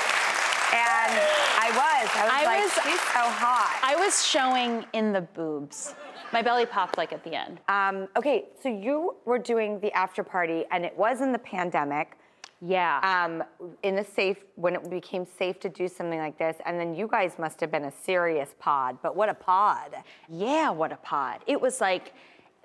And 0.73 1.38
I 1.71 2.01
was. 2.03 2.09
I 2.15 2.23
was 2.23 2.33
I 2.33 2.45
like, 2.45 2.63
was- 2.63 2.73
she's 2.83 2.99
so 3.01 3.19
hot. 3.19 3.79
I 3.83 3.95
was 3.95 4.25
showing 4.25 4.85
in 4.93 5.13
the 5.13 5.21
boobs. 5.21 5.93
My 6.31 6.41
belly 6.41 6.65
popped 6.65 6.97
like 6.97 7.11
at 7.13 7.23
the 7.23 7.33
end. 7.35 7.59
Um, 7.69 8.07
okay, 8.17 8.45
so 8.61 8.69
you 8.69 9.15
were 9.25 9.39
doing 9.39 9.79
the 9.79 9.91
after 9.93 10.23
party, 10.23 10.65
and 10.71 10.85
it 10.85 10.95
was 10.97 11.21
in 11.21 11.31
the 11.31 11.39
pandemic. 11.39 12.17
Yeah. 12.61 12.99
Um, 13.03 13.43
in 13.83 13.95
the 13.95 14.03
safe 14.03 14.37
when 14.55 14.75
it 14.75 14.89
became 14.89 15.25
safe 15.37 15.59
to 15.61 15.69
do 15.69 15.87
something 15.87 16.19
like 16.19 16.37
this, 16.37 16.57
and 16.65 16.79
then 16.79 16.93
you 16.93 17.07
guys 17.07 17.39
must 17.39 17.59
have 17.61 17.71
been 17.71 17.85
a 17.85 17.91
serious 17.91 18.53
pod. 18.59 18.97
But 19.01 19.15
what 19.15 19.29
a 19.29 19.33
pod! 19.33 19.95
Yeah, 20.27 20.69
what 20.69 20.91
a 20.91 20.97
pod. 20.97 21.39
It 21.47 21.59
was 21.59 21.79
like, 21.81 22.13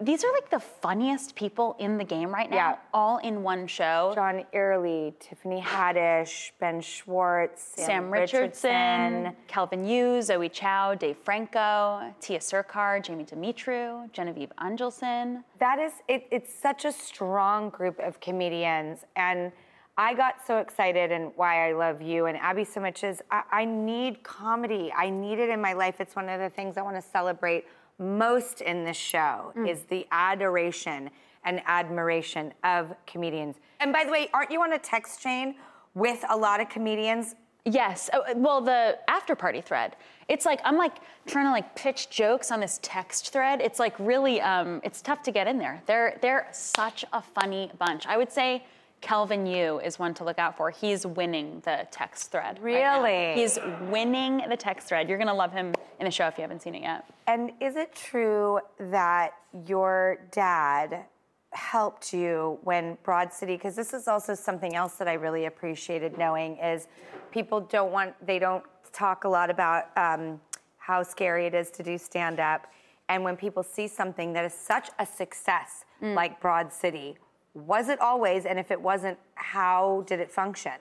these 0.00 0.24
are 0.24 0.33
like 0.33 0.50
the 0.50 0.59
funniest 0.61 1.35
people 1.37 1.76
in 1.78 1.98
the 1.98 2.04
game 2.04 2.33
right 2.33 2.50
now, 2.50 2.57
Yeah. 2.57 2.76
all 2.92 3.18
in 3.18 3.42
one 3.42 3.66
show. 3.66 4.12
John 4.14 4.44
Early, 4.52 5.14
Tiffany 5.20 5.61
Haddish, 5.61 6.50
Ben 6.59 6.80
Schwartz, 6.80 7.62
Sam, 7.62 7.87
Sam 7.87 8.11
Richardson, 8.11 9.37
Calvin 9.46 9.85
Yu, 9.87 10.20
Zoe 10.22 10.48
Chao, 10.48 10.94
Dave 10.94 11.16
Franco, 11.18 12.12
Tia 12.20 12.38
Surkar, 12.40 13.02
Jamie 13.02 13.24
Demetriou, 13.24 14.11
Genevieve 14.12 14.52
Angelson. 14.59 15.44
That 15.59 15.78
is, 15.78 15.92
it, 16.09 16.26
it's 16.30 16.52
such 16.54 16.85
a 16.85 16.92
strong 16.92 17.70
group 17.70 17.98
of 18.00 18.20
comedians, 18.20 19.04
and 19.16 19.52
I 19.96 20.12
got 20.14 20.44
so 20.44 20.59
excited 20.59 21.12
and 21.12 21.30
why 21.37 21.68
I 21.68 21.72
love 21.72 22.02
you 22.02 22.26
and 22.26 22.37
Abbi 22.38 22.64
so 22.64 22.80
much 22.80 23.04
is 23.04 23.22
I, 23.30 23.42
I 23.52 23.64
need 23.64 24.24
comedy. 24.24 24.92
I 24.96 25.09
need 25.09 25.38
it 25.38 25.50
in 25.50 25.61
my 25.61 25.72
life. 25.72 26.00
It's 26.00 26.16
one 26.16 26.28
of 26.28 26.40
the 26.40 26.50
things 26.50 26.76
I 26.76 26.83
want 26.83 26.96
to 26.96 27.02
celebrate 27.02 27.66
most 27.98 28.61
in 28.61 28.85
this 28.85 28.96
show 28.96 29.52
Mm. 29.57 29.68
is 29.68 29.83
the 29.85 30.07
adoration 30.11 31.11
and 31.44 31.62
admiration 31.66 32.52
of 32.64 32.94
comedians. 33.07 33.57
And 33.80 33.92
by 33.92 34.04
the 34.04 34.11
way, 34.11 34.28
aren't 34.33 34.50
you 34.50 34.62
on 34.62 34.72
a 34.72 34.78
text 34.78 35.20
chain 35.20 35.57
with 35.94 36.24
a 36.28 36.37
lot 36.37 36.61
of 36.61 36.68
comedians? 36.68 37.35
Yes. 37.66 38.11
Oh, 38.12 38.22
well, 38.37 38.61
the 38.61 38.98
after 39.09 39.35
party 39.35 39.61
thread. 39.62 39.96
It's 40.28 40.44
like 40.44 40.61
I'm 40.64 40.76
like 40.76 40.96
trying 41.26 41.46
to 41.46 41.50
like 41.50 41.74
pitch 41.76 42.11
jokes 42.11 42.50
on 42.50 42.61
this 42.61 42.78
text 42.83 43.30
thread. 43.33 43.61
It's 43.62 43.78
like 43.78 43.94
really, 43.98 44.40
um, 44.40 44.80
it's 44.85 45.00
tough 45.00 45.22
to 45.22 45.30
get 45.30 45.46
in 45.46 45.59
there. 45.59 45.83
They're 45.87 46.18
they're 46.20 46.48
such 46.52 47.04
a 47.12 47.22
funny 47.22 47.70
bunch. 47.78 48.07
I 48.07 48.16
would 48.18 48.30
say 48.33 48.64
Kelvin 49.05 49.45
Yu 49.45 49.81
is 49.81 49.99
one 49.99 50.14
to 50.14 50.25
look 50.25 50.38
out 50.38 50.57
for. 50.57 50.71
He's 50.71 51.05
winning 51.07 51.61
the 51.67 51.87
text 51.90 52.33
thread. 52.33 52.59
right. 52.62 52.73
Really? 52.83 53.35
He's 53.38 53.59
winning 53.90 54.43
the 54.49 54.57
text 54.57 54.88
thread. 54.88 55.11
You're 55.11 55.19
gonna 55.19 55.35
love 55.35 55.53
him 55.53 55.75
in 56.01 56.07
the 56.07 56.11
show 56.11 56.27
if 56.27 56.38
you 56.38 56.43
haven't 56.43 56.62
seen 56.62 56.75
it 56.75 56.81
yet. 56.81 57.05
And 57.27 57.53
is 57.61 57.77
it 57.77 57.95
true 57.95 58.61
that 58.79 59.35
your 59.67 60.21
dad 60.33 61.05
helped 61.53 62.14
you 62.14 62.59
when 62.64 62.97
Broad 63.03 63.31
City? 63.31 63.57
Because 63.57 63.77
this 63.77 63.93
is 63.93 64.09
also 64.09 64.35
something 64.35 64.75
else 64.75 64.95
that 64.95 65.07
I 65.07 65.12
really 65.12 65.45
appreciated 65.45 66.17
knowing 66.17 66.57
is 66.57 66.88
people 67.31 67.61
don't 67.61 67.93
want 67.93 68.14
they 68.27 68.38
don't 68.38 68.64
talk 68.95 69.25
a 69.25 69.29
lot 69.29 69.51
about 69.51 69.85
um, 69.99 70.40
how 70.79 71.03
scary 71.03 71.45
it 71.45 71.53
is 71.55 71.71
to 71.73 71.83
do 71.83 71.99
stand 71.99 72.40
up, 72.40 72.69
and 73.11 73.23
when 73.23 73.37
people 73.37 73.62
see 73.62 73.87
something 73.87 74.33
that 74.33 74.47
is 74.47 74.55
such 74.55 74.88
a 74.99 75.05
success 75.05 75.85
Mm. 76.03 76.14
like 76.17 76.40
Broad 76.40 76.73
City, 76.73 77.17
was 77.55 77.88
it 77.88 78.01
always? 78.01 78.45
And 78.45 78.59
if 78.59 78.71
it 78.71 78.81
wasn't, 78.81 79.19
how 79.37 80.05
did 80.07 80.21
it 80.21 80.31
function? 80.31 80.73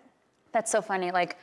That's 0.51 0.71
so 0.71 0.81
funny. 0.81 1.11
Like, 1.11 1.37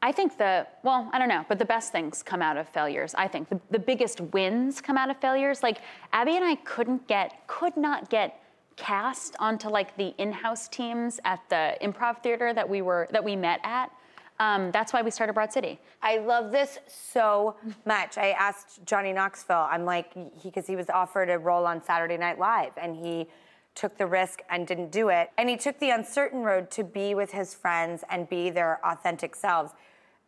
I 0.00 0.10
think 0.10 0.36
the, 0.36 0.66
well, 0.82 1.08
I 1.12 1.18
don't 1.18 1.28
know, 1.28 1.44
but 1.48 1.58
the 1.58 1.64
best 1.64 1.92
things 1.92 2.22
come 2.22 2.42
out 2.42 2.56
of 2.56 2.68
failures. 2.68 3.14
I 3.16 3.28
think 3.28 3.48
the, 3.48 3.60
the 3.70 3.78
biggest 3.78 4.20
wins 4.20 4.80
come 4.80 4.96
out 4.96 5.10
of 5.10 5.16
failures. 5.18 5.62
Like, 5.62 5.78
Abbi 6.12 6.32
and 6.32 6.44
I 6.44 6.56
couldn't 6.56 7.06
get, 7.06 7.46
could 7.46 7.76
not 7.76 8.10
get 8.10 8.40
cast 8.76 9.36
onto 9.38 9.68
like 9.68 9.96
the 9.96 10.14
in-house 10.18 10.66
teams 10.68 11.20
at 11.24 11.40
the 11.50 11.76
improv 11.82 12.22
theater 12.22 12.52
that 12.54 12.68
we 12.68 12.82
were, 12.82 13.06
that 13.12 13.22
we 13.22 13.36
met 13.36 13.60
at. 13.62 13.92
Um, 14.40 14.72
that's 14.72 14.92
why 14.92 15.02
we 15.02 15.10
started 15.12 15.34
Broad 15.34 15.52
City. 15.52 15.78
I 16.02 16.18
love 16.18 16.50
this 16.50 16.78
so 16.88 17.54
much. 17.84 18.18
I 18.18 18.30
asked 18.30 18.84
Johnny 18.84 19.12
Knoxville, 19.12 19.68
I'm 19.70 19.84
like, 19.84 20.12
he, 20.14 20.30
because 20.48 20.66
he 20.66 20.74
was 20.74 20.90
offered 20.90 21.30
a 21.30 21.38
role 21.38 21.64
on 21.64 21.84
Saturday 21.84 22.16
Night 22.16 22.40
Live 22.40 22.72
and 22.76 22.96
he 22.96 23.28
took 23.74 23.96
the 23.96 24.06
risk 24.06 24.42
and 24.50 24.66
didn't 24.66 24.90
do 24.90 25.08
it. 25.08 25.30
And 25.38 25.48
he 25.48 25.56
took 25.56 25.78
the 25.78 25.90
uncertain 25.90 26.42
road 26.42 26.70
to 26.72 26.84
be 26.84 27.14
with 27.14 27.30
his 27.30 27.54
friends 27.54 28.04
and 28.10 28.28
be 28.28 28.50
their 28.50 28.80
authentic 28.84 29.34
selves. 29.34 29.72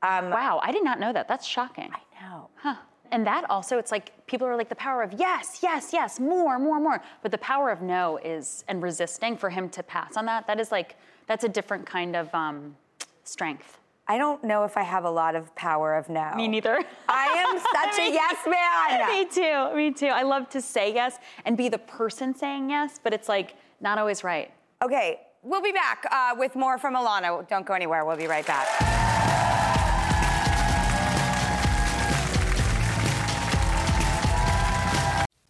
Um, 0.02 0.30
wow, 0.30 0.61
I 0.62 0.72
did 0.72 0.85
not 0.85 1.00
know 1.00 1.12
that. 1.12 1.28
That's 1.28 1.46
shocking. 1.46 1.90
I 1.92 2.22
know. 2.22 2.48
Huh. 2.57 2.76
And 3.11 3.26
that 3.26 3.48
also, 3.48 3.78
it's 3.78 3.92
like 3.92 4.26
people 4.26 4.46
are 4.46 4.57
like 4.57 4.68
the 4.68 4.74
power 4.74 5.02
of 5.02 5.12
yes, 5.12 5.61
yes, 5.62 5.90
yes, 5.92 6.18
more, 6.18 6.59
more, 6.59 6.80
more. 6.80 7.02
But 7.22 7.30
the 7.30 7.38
power 7.38 7.70
of 7.70 7.80
no 7.80 8.18
is, 8.18 8.64
and 8.66 8.83
resisting 8.83 9.37
for 9.37 9.50
him 9.50 9.68
to 9.70 9.83
pass 9.83 10.16
on 10.16 10.26
that, 10.26 10.46
that 10.46 10.59
is 10.59 10.72
like, 10.72 10.96
that's 11.26 11.44
a 11.44 11.48
different 11.48 11.87
kind 11.87 12.16
of 12.16 12.35
um, 12.35 12.76
strength. 13.22 13.78
I 14.07 14.19
don't 14.19 14.45
know 14.45 14.64
if 14.64 14.77
I 14.77 14.83
have 14.83 15.05
a 15.05 15.11
lot 15.11 15.35
of 15.35 15.55
power 15.55 15.95
of 15.95 16.11
no. 16.11 16.33
Me 16.35 16.47
neither. 16.47 16.83
I 17.09 17.27
am 17.27 17.59
such 17.59 17.99
a 17.99 18.12
yes 18.12 18.37
man. 18.47 19.09
me 19.12 19.25
too, 19.25 19.75
me 19.75 19.93
too. 19.93 20.12
I 20.12 20.23
love 20.23 20.49
to 20.51 20.61
say 20.61 20.93
yes 20.93 21.19
and 21.47 21.57
be 21.57 21.69
the 21.71 21.79
person 21.79 22.35
saying 22.35 22.69
yes, 22.69 23.01
but 23.03 23.14
it's 23.14 23.29
like 23.29 23.55
not 23.81 23.99
always 23.99 24.23
right. 24.23 24.51
Okay, 24.83 25.21
we'll 25.43 25.62
be 25.62 25.73
back 25.73 26.05
uh, 26.11 26.35
with 26.37 26.55
more 26.55 26.77
from 26.77 26.95
Ilana. 26.95 27.49
Don't 27.49 27.64
go 27.64 27.73
anywhere. 27.73 28.05
We'll 28.05 28.17
be 28.17 28.27
right 28.27 28.47
back. 28.47 28.69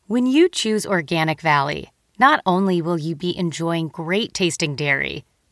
When 0.06 0.26
you 0.26 0.48
choose 0.48 0.86
Organic 0.86 1.40
Valley, 1.40 1.90
not 2.20 2.40
only 2.46 2.80
will 2.80 2.98
you 2.98 3.16
be 3.16 3.36
enjoying 3.36 3.88
great 3.88 4.32
tasting 4.32 4.76
dairy, 4.76 5.24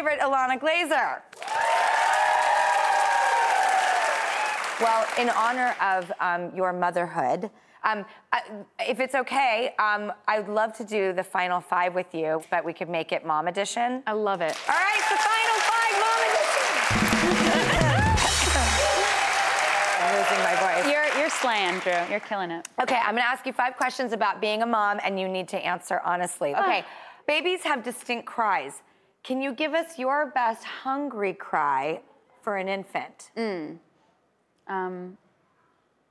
favorite, 0.00 0.20
Ilana 0.20 0.58
Glazer. 0.58 1.20
Well, 4.80 5.06
in 5.18 5.28
honor 5.28 5.76
of 5.82 6.10
um, 6.20 6.50
your 6.56 6.72
motherhood, 6.72 7.50
um, 7.84 8.06
I, 8.32 8.40
if 8.80 8.98
it's 8.98 9.14
okay, 9.14 9.74
um, 9.78 10.10
I'd 10.26 10.48
love 10.48 10.74
to 10.78 10.84
do 10.84 11.12
the 11.12 11.22
final 11.22 11.60
five 11.60 11.94
with 11.94 12.14
you, 12.14 12.42
but 12.50 12.64
we 12.64 12.72
could 12.72 12.88
make 12.88 13.12
it 13.12 13.26
mom 13.26 13.46
edition. 13.46 14.02
I 14.06 14.12
love 14.12 14.40
it. 14.40 14.56
All 14.70 14.74
right, 14.74 15.02
the 15.10 15.18
final 15.20 15.58
five, 15.68 15.92
mom 16.00 16.20
edition. 16.30 17.60
I'm 20.00 20.16
losing 20.16 20.40
my 20.44 20.56
voice. 20.82 20.90
You're, 20.90 21.08
you're 21.20 21.28
slaying, 21.30 21.78
Drew. 21.80 21.92
You're 22.10 22.20
killing 22.20 22.50
it. 22.50 22.66
Okay, 22.80 22.96
I'm 22.96 23.14
gonna 23.14 23.20
ask 23.26 23.44
you 23.44 23.52
five 23.52 23.76
questions 23.76 24.14
about 24.14 24.40
being 24.40 24.62
a 24.62 24.66
mom, 24.66 24.98
and 25.04 25.20
you 25.20 25.28
need 25.28 25.46
to 25.48 25.58
answer 25.58 26.00
honestly. 26.06 26.54
Okay, 26.54 26.84
babies 27.26 27.62
have 27.64 27.82
distinct 27.84 28.24
cries. 28.24 28.80
Can 29.22 29.42
you 29.42 29.52
give 29.52 29.74
us 29.74 29.98
your 29.98 30.26
best 30.30 30.64
hungry 30.64 31.34
cry 31.34 32.00
for 32.42 32.56
an 32.56 32.68
infant? 32.68 33.30
Mm. 33.36 33.78
Um, 34.66 35.18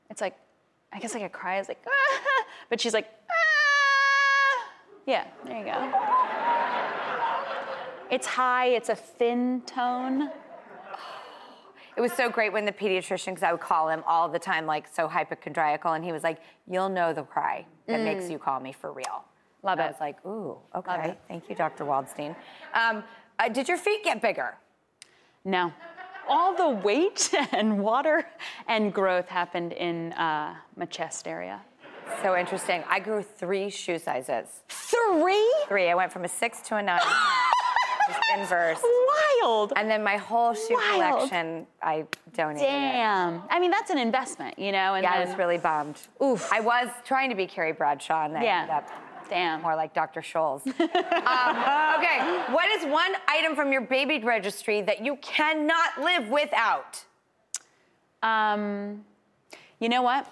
it's 0.10 0.22
like, 0.22 0.36
I 0.94 1.00
guess 1.00 1.14
like 1.14 1.24
a 1.24 1.30
cry 1.30 1.60
is 1.60 1.68
like, 1.68 1.84
but 2.70 2.80
she's 2.80 2.94
like, 2.94 3.08
"Ah." 3.30 4.70
yeah, 5.06 5.26
there 5.46 5.58
you 5.60 5.66
go. 5.66 5.92
It's 8.12 8.26
high, 8.28 8.68
it's 8.68 8.90
a 8.90 8.96
thin 8.96 9.62
tone. 9.66 10.30
It 11.98 12.02
was 12.02 12.12
so 12.14 12.30
great 12.30 12.54
when 12.54 12.66
the 12.66 12.72
pediatrician, 12.72 13.28
because 13.28 13.44
I 13.44 13.52
would 13.52 13.60
call 13.62 13.90
him 13.90 14.04
all 14.08 14.30
the 14.30 14.40
time, 14.40 14.66
like 14.66 14.88
so 14.88 15.08
hypochondriacal, 15.08 15.92
and 15.94 16.04
he 16.06 16.12
was 16.12 16.24
like, 16.24 16.40
"You'll 16.66 16.90
know 16.90 17.12
the 17.14 17.24
cry 17.24 17.66
that 17.88 18.00
makes 18.02 18.26
Mm. 18.26 18.32
you 18.32 18.40
call 18.40 18.60
me 18.62 18.72
for 18.72 18.92
real." 18.94 19.26
Love 19.64 19.74
And 19.80 19.82
I 19.82 19.86
it. 19.86 19.92
was 19.92 20.00
like, 20.00 20.26
"Ooh, 20.26 20.58
okay, 20.76 21.18
thank 21.28 21.50
you, 21.50 21.56
Dr. 21.56 21.84
Waldstein." 21.86 22.36
Um, 22.74 23.04
uh, 23.38 23.50
did 23.50 23.68
your 23.68 23.78
feet 23.78 24.04
get 24.04 24.22
bigger? 24.22 24.56
No. 25.46 25.72
All 26.28 26.54
the 26.56 26.70
weight 26.70 27.34
and 27.52 27.80
water 27.80 28.28
and 28.68 28.94
growth 28.94 29.28
happened 29.28 29.74
in 29.74 30.14
uh, 30.14 30.56
my 30.76 30.86
chest 30.86 31.28
area. 31.28 31.60
So 32.22 32.36
interesting. 32.38 32.84
I 32.90 33.00
grew 33.00 33.22
three 33.22 33.70
shoe 33.70 34.00
sizes. 34.00 34.48
Three? 34.70 35.54
Three. 35.68 35.90
I 35.90 35.96
went 35.96 36.12
from 36.12 36.24
a 36.24 36.28
six 36.28 36.62
to 36.62 36.76
a 36.78 36.82
nine. 36.82 37.00
inverse. 38.36 38.80
Wild. 39.42 39.74
And 39.76 39.90
then 39.90 40.04
my 40.04 40.18
whole 40.18 40.54
shoe 40.54 40.74
Wild. 40.76 41.20
collection, 41.20 41.68
I 41.82 42.06
donated. 42.34 42.64
it. 42.64 42.72
Damn. 42.72 43.44
I 43.50 43.60
mean, 43.60 43.70
that's 43.72 43.92
an 43.92 43.98
investment, 44.00 44.58
you 44.58 44.72
know? 44.72 44.96
And 44.96 45.04
yeah, 45.04 45.14
I 45.14 45.24
was 45.24 45.36
really 45.38 45.58
bummed. 45.60 45.98
Oof. 46.24 46.52
I 46.52 46.60
was 46.60 46.90
trying 47.06 47.30
to 47.30 47.36
be 47.36 47.46
Carrie 47.46 47.72
Bradshaw, 47.74 48.26
and 48.26 48.36
then 48.36 48.42
Yeah. 48.44 48.62
ended 48.62 48.76
up 48.76 48.90
Damn. 49.30 49.62
more 49.62 49.76
like 49.76 49.94
Dr. 49.94 50.22
Scholl's. 50.22 50.66
um, 50.68 50.74
okay, 51.98 52.44
what 52.52 52.70
is 52.72 52.86
one 52.86 53.14
item 53.28 53.56
from 53.56 53.72
your 53.72 53.82
baby 53.82 54.20
registry 54.20 54.82
that 54.82 55.04
you 55.04 55.18
cannot 55.18 56.02
live 56.02 56.30
without? 56.30 57.04
Um, 58.24 59.06
you 59.80 59.90
know 59.90 60.02
what? 60.02 60.28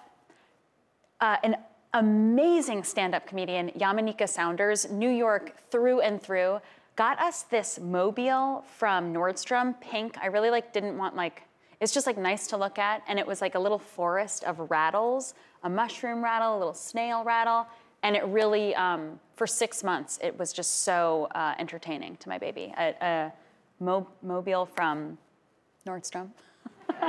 Uh, 1.21 1.37
an 1.43 1.55
amazing 1.93 2.83
stand-up 2.83 3.25
comedian, 3.25 3.69
Yamaneika 3.71 4.27
Saunders, 4.27 4.89
New 4.91 5.09
York 5.09 5.53
through 5.71 6.01
and 6.01 6.21
through, 6.21 6.59
got 6.95 7.19
us 7.19 7.43
this 7.43 7.79
mobile 7.79 8.65
from 8.77 9.13
Nordstrom, 9.13 9.79
pink. 9.79 10.17
I 10.21 10.27
really 10.27 10.49
like 10.49 10.73
didn't 10.73 10.97
want 10.97 11.15
like 11.15 11.43
it's 11.79 11.93
just 11.93 12.07
like 12.07 12.17
nice 12.17 12.47
to 12.47 12.57
look 12.57 12.79
at, 12.79 13.03
and 13.07 13.19
it 13.19 13.27
was 13.27 13.39
like 13.39 13.53
a 13.53 13.59
little 13.59 13.77
forest 13.77 14.43
of 14.43 14.71
rattles, 14.71 15.35
a 15.63 15.69
mushroom 15.69 16.23
rattle, 16.23 16.57
a 16.57 16.57
little 16.57 16.73
snail 16.73 17.23
rattle, 17.23 17.67
and 18.03 18.15
it 18.15 18.25
really, 18.25 18.75
um, 18.75 19.19
for 19.35 19.47
six 19.47 19.83
months, 19.83 20.19
it 20.21 20.37
was 20.37 20.53
just 20.53 20.81
so 20.81 21.27
uh, 21.35 21.55
entertaining 21.59 22.17
to 22.17 22.29
my 22.29 22.37
baby. 22.37 22.73
A, 22.77 22.95
a 23.01 23.33
mo- 23.79 24.07
mobile 24.21 24.65
from 24.65 25.17
Nordstrom. 25.85 26.29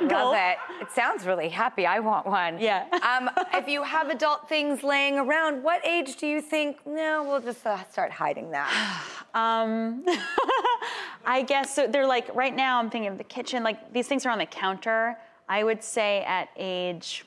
Love 0.00 0.34
it. 0.34 0.56
It 0.80 0.90
sounds 0.92 1.26
really 1.26 1.48
happy. 1.48 1.86
I 1.86 2.00
want 2.00 2.26
one. 2.26 2.58
Yeah. 2.58 2.86
um, 2.92 3.30
if 3.54 3.68
you 3.68 3.82
have 3.82 4.08
adult 4.08 4.48
things 4.48 4.82
laying 4.82 5.18
around, 5.18 5.62
what 5.62 5.84
age 5.86 6.16
do 6.16 6.26
you 6.26 6.40
think? 6.40 6.78
No, 6.86 7.24
we'll 7.24 7.40
just 7.40 7.64
uh, 7.66 7.82
start 7.90 8.12
hiding 8.12 8.50
that. 8.50 8.70
Um, 9.32 10.04
I 11.24 11.42
guess 11.46 11.76
so. 11.76 11.86
They're 11.86 12.04
like 12.04 12.34
right 12.34 12.56
now. 12.56 12.80
I'm 12.80 12.90
thinking 12.90 13.12
of 13.12 13.16
the 13.16 13.22
kitchen. 13.22 13.62
Like 13.62 13.92
these 13.92 14.08
things 14.08 14.26
are 14.26 14.30
on 14.30 14.38
the 14.38 14.46
counter. 14.46 15.16
I 15.48 15.62
would 15.62 15.84
say 15.84 16.24
at 16.24 16.48
age 16.56 17.24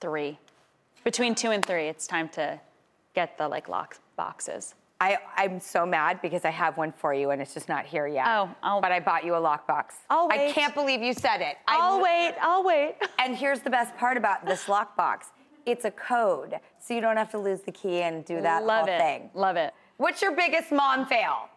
three, 0.00 0.36
between 1.06 1.36
two 1.36 1.52
and 1.52 1.64
three, 1.64 1.86
it's 1.86 2.08
time 2.08 2.28
to 2.30 2.60
get 3.14 3.38
the 3.38 3.46
like 3.48 3.68
lock 3.68 3.96
boxes. 4.16 4.74
I, 5.00 5.18
I'm 5.36 5.60
so 5.60 5.86
mad 5.86 6.20
because 6.20 6.44
I 6.44 6.50
have 6.50 6.76
one 6.76 6.90
for 6.90 7.14
you 7.14 7.30
and 7.30 7.40
it's 7.40 7.54
just 7.54 7.68
not 7.68 7.84
here 7.86 8.08
yet. 8.08 8.24
Oh, 8.26 8.50
I'll- 8.62 8.80
but 8.80 8.90
I 8.90 8.98
bought 8.98 9.24
you 9.24 9.34
a 9.36 9.40
lockbox. 9.40 9.92
I'll 10.10 10.28
I 10.32 10.36
wait. 10.38 10.54
can't 10.54 10.74
believe 10.74 11.02
you 11.02 11.12
said 11.12 11.40
it. 11.42 11.58
I'll 11.68 11.98
I, 11.98 12.02
wait. 12.02 12.34
I'll 12.42 12.64
wait. 12.64 12.96
And 13.20 13.36
here's 13.36 13.60
the 13.60 13.70
best 13.70 13.96
part 13.96 14.16
about 14.16 14.44
this 14.46 14.64
lockbox. 14.64 15.26
It's 15.64 15.84
a 15.84 15.90
code, 15.92 16.58
so 16.80 16.92
you 16.94 17.00
don't 17.00 17.16
have 17.16 17.30
to 17.32 17.38
lose 17.38 17.60
the 17.60 17.72
key 17.72 18.02
and 18.02 18.24
do 18.24 18.40
that 18.40 18.64
Love 18.64 18.86
whole 18.88 18.94
it. 18.94 18.98
thing. 19.00 19.30
Love 19.34 19.56
it. 19.56 19.74
What's 19.98 20.22
your 20.22 20.32
biggest 20.34 20.72
mom 20.72 21.06
fail? 21.06 21.48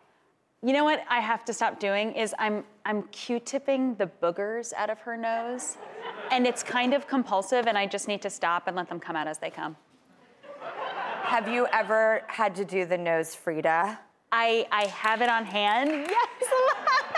You 0.61 0.73
know 0.73 0.83
what 0.83 1.05
I 1.09 1.21
have 1.21 1.45
to 1.45 1.53
stop 1.53 1.79
doing 1.79 2.11
is 2.11 2.35
I'm 2.37 2.65
I'm 2.83 3.03
Q-tipping 3.03 3.95
the 3.95 4.09
boogers 4.21 4.73
out 4.75 4.89
of 4.89 4.99
her 4.99 5.15
nose, 5.15 5.77
and 6.31 6.45
it's 6.45 6.63
kind 6.63 6.93
of 6.93 7.07
compulsive, 7.07 7.65
and 7.65 7.77
I 7.77 7.85
just 7.85 8.09
need 8.09 8.21
to 8.23 8.29
stop 8.29 8.67
and 8.67 8.75
let 8.75 8.89
them 8.89 8.99
come 8.99 9.15
out 9.15 9.25
as 9.25 9.37
they 9.37 9.49
come. 9.49 9.77
Have 11.23 11.47
you 11.47 11.65
ever 11.71 12.23
had 12.27 12.55
to 12.55 12.65
do 12.65 12.85
the 12.85 12.97
NoseFrida? 12.97 13.99
I 14.33 14.67
I 14.69 14.87
have 14.87 15.21
it 15.21 15.29
on 15.29 15.45
hand. 15.45 16.07
Yes. 16.09 17.05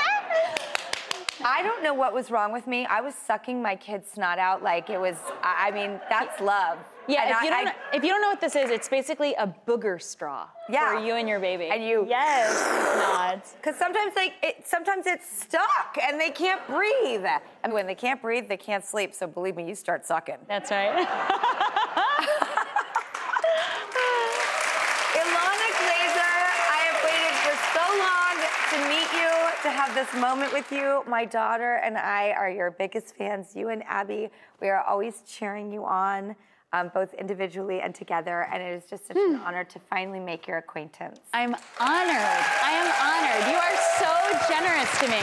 I 1.44 1.62
don't 1.64 1.84
know 1.84 1.94
what 1.94 2.14
was 2.14 2.30
wrong 2.32 2.52
with 2.52 2.68
me. 2.68 2.86
I 2.86 3.02
was 3.02 3.16
sucking 3.16 3.62
my 3.62 3.76
kid's 3.76 4.10
snot 4.12 4.38
out 4.40 4.62
like 4.64 4.90
it 4.90 5.00
was, 5.00 5.16
I 5.44 5.68
I 5.68 5.72
mean, 5.72 6.00
that's 6.10 6.40
love. 6.42 6.78
Yeah, 7.08 7.22
And 7.24 7.32
if 7.32 7.38
I- 7.38 7.44
you, 7.44 7.50
don't, 7.50 7.60
I- 7.60 7.64
know, 7.64 7.72
if 7.94 8.04
you 8.04 8.10
don't 8.10 8.22
know 8.22 8.30
what 8.30 8.42
this 8.42 8.56
is, 8.56 8.70
it's 8.70 8.88
basically 8.88 9.34
a 9.36 9.54
booger 9.68 10.02
straw 10.02 10.48
Yeah. 10.70 10.88
for 10.98 11.00
you 11.06 11.16
and 11.16 11.28
your 11.28 11.40
baby. 11.40 11.68
And 11.72 11.84
you- 11.84 12.06
Yes, 12.08 12.54
nods. 12.98 13.54
Because 13.54 13.76
sometimes 13.78 14.16
like 14.16 14.34
it, 14.44 14.68
sometimes 14.68 15.08
it's 15.08 15.28
stuck 15.42 15.98
and 16.02 16.20
they 16.20 16.30
can't 16.30 16.66
breathe. 16.68 17.26
And 17.64 17.74
when 17.74 17.88
they 17.88 17.96
can't 17.96 18.22
breathe, 18.22 18.48
they 18.48 18.58
can't 18.58 18.86
sleep. 18.86 19.14
So 19.14 19.26
believe 19.28 19.56
me, 19.56 19.68
you 19.68 19.76
start 19.76 20.06
sucking. 20.06 20.38
That's 20.48 20.70
right. 20.72 21.08
Ilana 25.12 25.70
Glazer, 25.82 26.36
I 26.72 26.80
have 26.88 27.00
waited 27.04 27.36
for 27.44 27.56
so 27.76 27.84
long 28.00 28.36
to 28.72 28.78
meet 28.88 29.10
you, 29.12 29.32
to 29.64 29.70
have 29.70 29.91
this 30.02 30.20
moment 30.20 30.52
with 30.52 30.72
you. 30.72 31.04
My 31.08 31.26
daughter 31.26 31.76
and 31.76 31.96
I 31.96 32.32
are 32.32 32.50
your 32.50 32.72
biggest 32.72 33.16
fans. 33.16 33.56
You 33.56 33.70
and 33.70 33.84
Abbi, 33.86 34.30
we 34.60 34.68
are 34.70 34.82
always 34.82 35.22
cheering 35.28 35.72
you 35.72 35.86
on, 35.86 36.36
um, 36.74 36.90
both 36.92 37.14
individually 37.14 37.82
and 37.82 37.94
together. 37.94 38.48
And 38.52 38.64
it 38.64 38.74
is 38.74 38.90
just 38.90 39.06
such 39.08 39.18
an 39.18 39.36
honor 39.46 39.64
to 39.64 39.80
finally 39.92 40.20
make 40.20 40.48
your 40.48 40.58
acquaintance. 40.58 41.20
I'm 41.34 41.54
honored. 41.54 41.62
I 42.66 42.72
am 42.82 42.90
honored. 42.98 43.46
You 43.46 43.58
are 43.62 43.78
so 44.02 44.10
generous 44.50 44.90
to 45.02 45.06
me. 45.06 45.22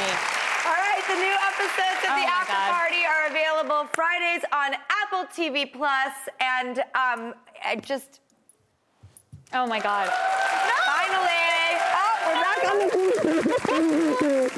All 0.63 0.79
right, 0.79 1.03
the 1.11 1.19
new 1.27 1.35
episodes 1.43 1.99
of 2.07 2.11
Oh 2.15 2.23
the 2.23 2.29
After 2.31 2.53
God. 2.53 2.71
Party 2.71 3.03
are 3.03 3.27
available 3.31 3.89
Fridays 3.95 4.45
on 4.53 4.75
Apple 5.03 5.27
TV 5.35 5.73
Plus, 5.73 6.15
and 6.41 6.79
um, 6.95 7.35
I 7.65 7.75
just 7.83 8.21
Oh 9.53 9.67
my 9.67 9.81
God. 9.81 10.09
finally, 10.87 11.31
oh, 11.99 12.15
we're 12.29 12.43
back 12.45 12.65
on 12.71 12.79
the. 12.79 14.58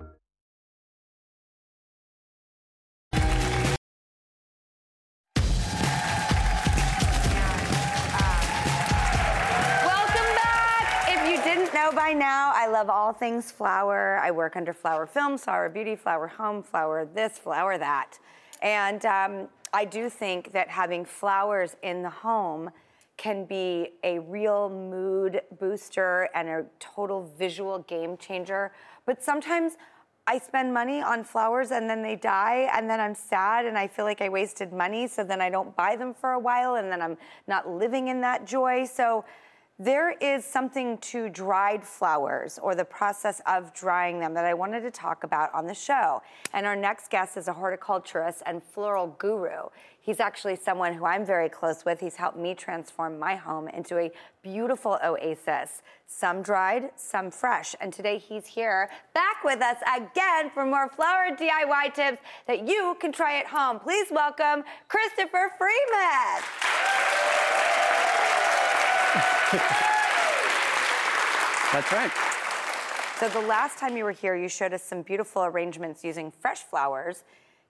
Know 11.91 11.97
by 11.97 12.13
now, 12.13 12.51
I 12.53 12.67
love 12.67 12.89
all 12.89 13.13
things 13.13 13.51
flower. 13.51 14.19
I 14.21 14.31
work 14.31 14.55
under 14.55 14.73
Flower 14.73 15.05
Films, 15.05 15.43
Flower 15.43 15.69
Beauty, 15.69 15.95
Flower 15.95 16.27
Home, 16.27 16.63
Flower 16.63 17.05
this, 17.05 17.37
Flower 17.37 17.77
that. 17.77 18.19
And 18.61 19.05
um, 19.05 19.47
I 19.73 19.85
do 19.85 20.09
think 20.09 20.51
that 20.51 20.69
having 20.69 21.05
flowers 21.05 21.75
in 21.83 22.01
the 22.01 22.09
home 22.09 22.69
can 23.17 23.45
be 23.45 23.89
a 24.03 24.19
real 24.19 24.69
mood 24.69 25.41
booster 25.59 26.29
and 26.33 26.49
a 26.49 26.65
total 26.79 27.31
visual 27.37 27.79
game 27.79 28.17
changer. 28.17 28.71
But 29.05 29.23
sometimes 29.23 29.73
I 30.27 30.37
spend 30.39 30.73
money 30.73 31.01
on 31.01 31.23
flowers 31.23 31.71
and 31.71 31.89
then 31.89 32.03
they 32.03 32.15
die, 32.15 32.69
and 32.73 32.89
then 32.89 32.99
I'm 32.99 33.15
sad 33.15 33.65
and 33.65 33.77
I 33.77 33.87
feel 33.87 34.05
like 34.05 34.21
I 34.21 34.29
wasted 34.29 34.71
money, 34.71 35.07
so 35.07 35.23
then 35.23 35.41
I 35.41 35.49
don't 35.49 35.75
buy 35.75 35.95
them 35.95 36.13
for 36.13 36.33
a 36.33 36.39
while, 36.39 36.75
and 36.75 36.91
then 36.91 37.01
I'm 37.01 37.17
not 37.47 37.69
living 37.69 38.07
in 38.07 38.21
that 38.21 38.45
joy. 38.45 38.85
So 38.85 39.25
there 39.83 40.11
is 40.11 40.45
something 40.45 40.99
to 40.99 41.27
dried 41.27 41.83
flowers 41.83 42.59
or 42.61 42.75
the 42.75 42.85
process 42.85 43.41
of 43.47 43.73
drying 43.73 44.19
them 44.19 44.35
that 44.35 44.45
I 44.45 44.53
wanted 44.53 44.81
to 44.81 44.91
talk 44.91 45.23
about 45.23 45.51
on 45.55 45.65
the 45.65 45.73
show. 45.73 46.21
And 46.53 46.67
our 46.67 46.75
next 46.75 47.09
guest 47.09 47.35
is 47.35 47.47
a 47.47 47.53
horticulturist 47.53 48.43
and 48.45 48.61
floral 48.61 49.07
guru. 49.17 49.69
He's 49.99 50.19
actually 50.19 50.55
someone 50.57 50.93
who 50.93 51.05
I'm 51.05 51.25
very 51.25 51.49
close 51.49 51.83
with. 51.83 51.99
He's 51.99 52.15
helped 52.15 52.37
me 52.37 52.53
transform 52.53 53.17
my 53.17 53.35
home 53.35 53.67
into 53.69 53.97
a 53.97 54.11
beautiful 54.43 54.99
oasis, 55.03 55.81
some 56.05 56.43
dried, 56.43 56.91
some 56.95 57.31
fresh. 57.31 57.73
And 57.81 57.91
today 57.91 58.19
he's 58.19 58.45
here 58.45 58.87
back 59.15 59.43
with 59.43 59.61
us 59.61 59.77
again 59.95 60.51
for 60.53 60.63
more 60.63 60.89
flower 60.89 61.35
DIY 61.35 61.95
tips 61.95 62.21
that 62.45 62.67
you 62.67 62.97
can 62.99 63.11
try 63.11 63.39
at 63.39 63.47
home. 63.47 63.79
Please 63.79 64.07
welcome 64.11 64.63
Christopher 64.87 65.51
Freimuth. 65.59 67.40
That's 71.73 71.91
right. 71.91 72.11
So 73.19 73.29
the 73.29 73.45
last 73.47 73.77
time 73.77 73.95
you 73.95 74.03
were 74.03 74.11
here, 74.11 74.35
you 74.35 74.49
showed 74.49 74.73
us 74.73 74.83
some 74.83 75.03
beautiful 75.03 75.43
arrangements 75.43 76.03
using 76.03 76.31
fresh 76.31 76.63
flowers. 76.63 77.23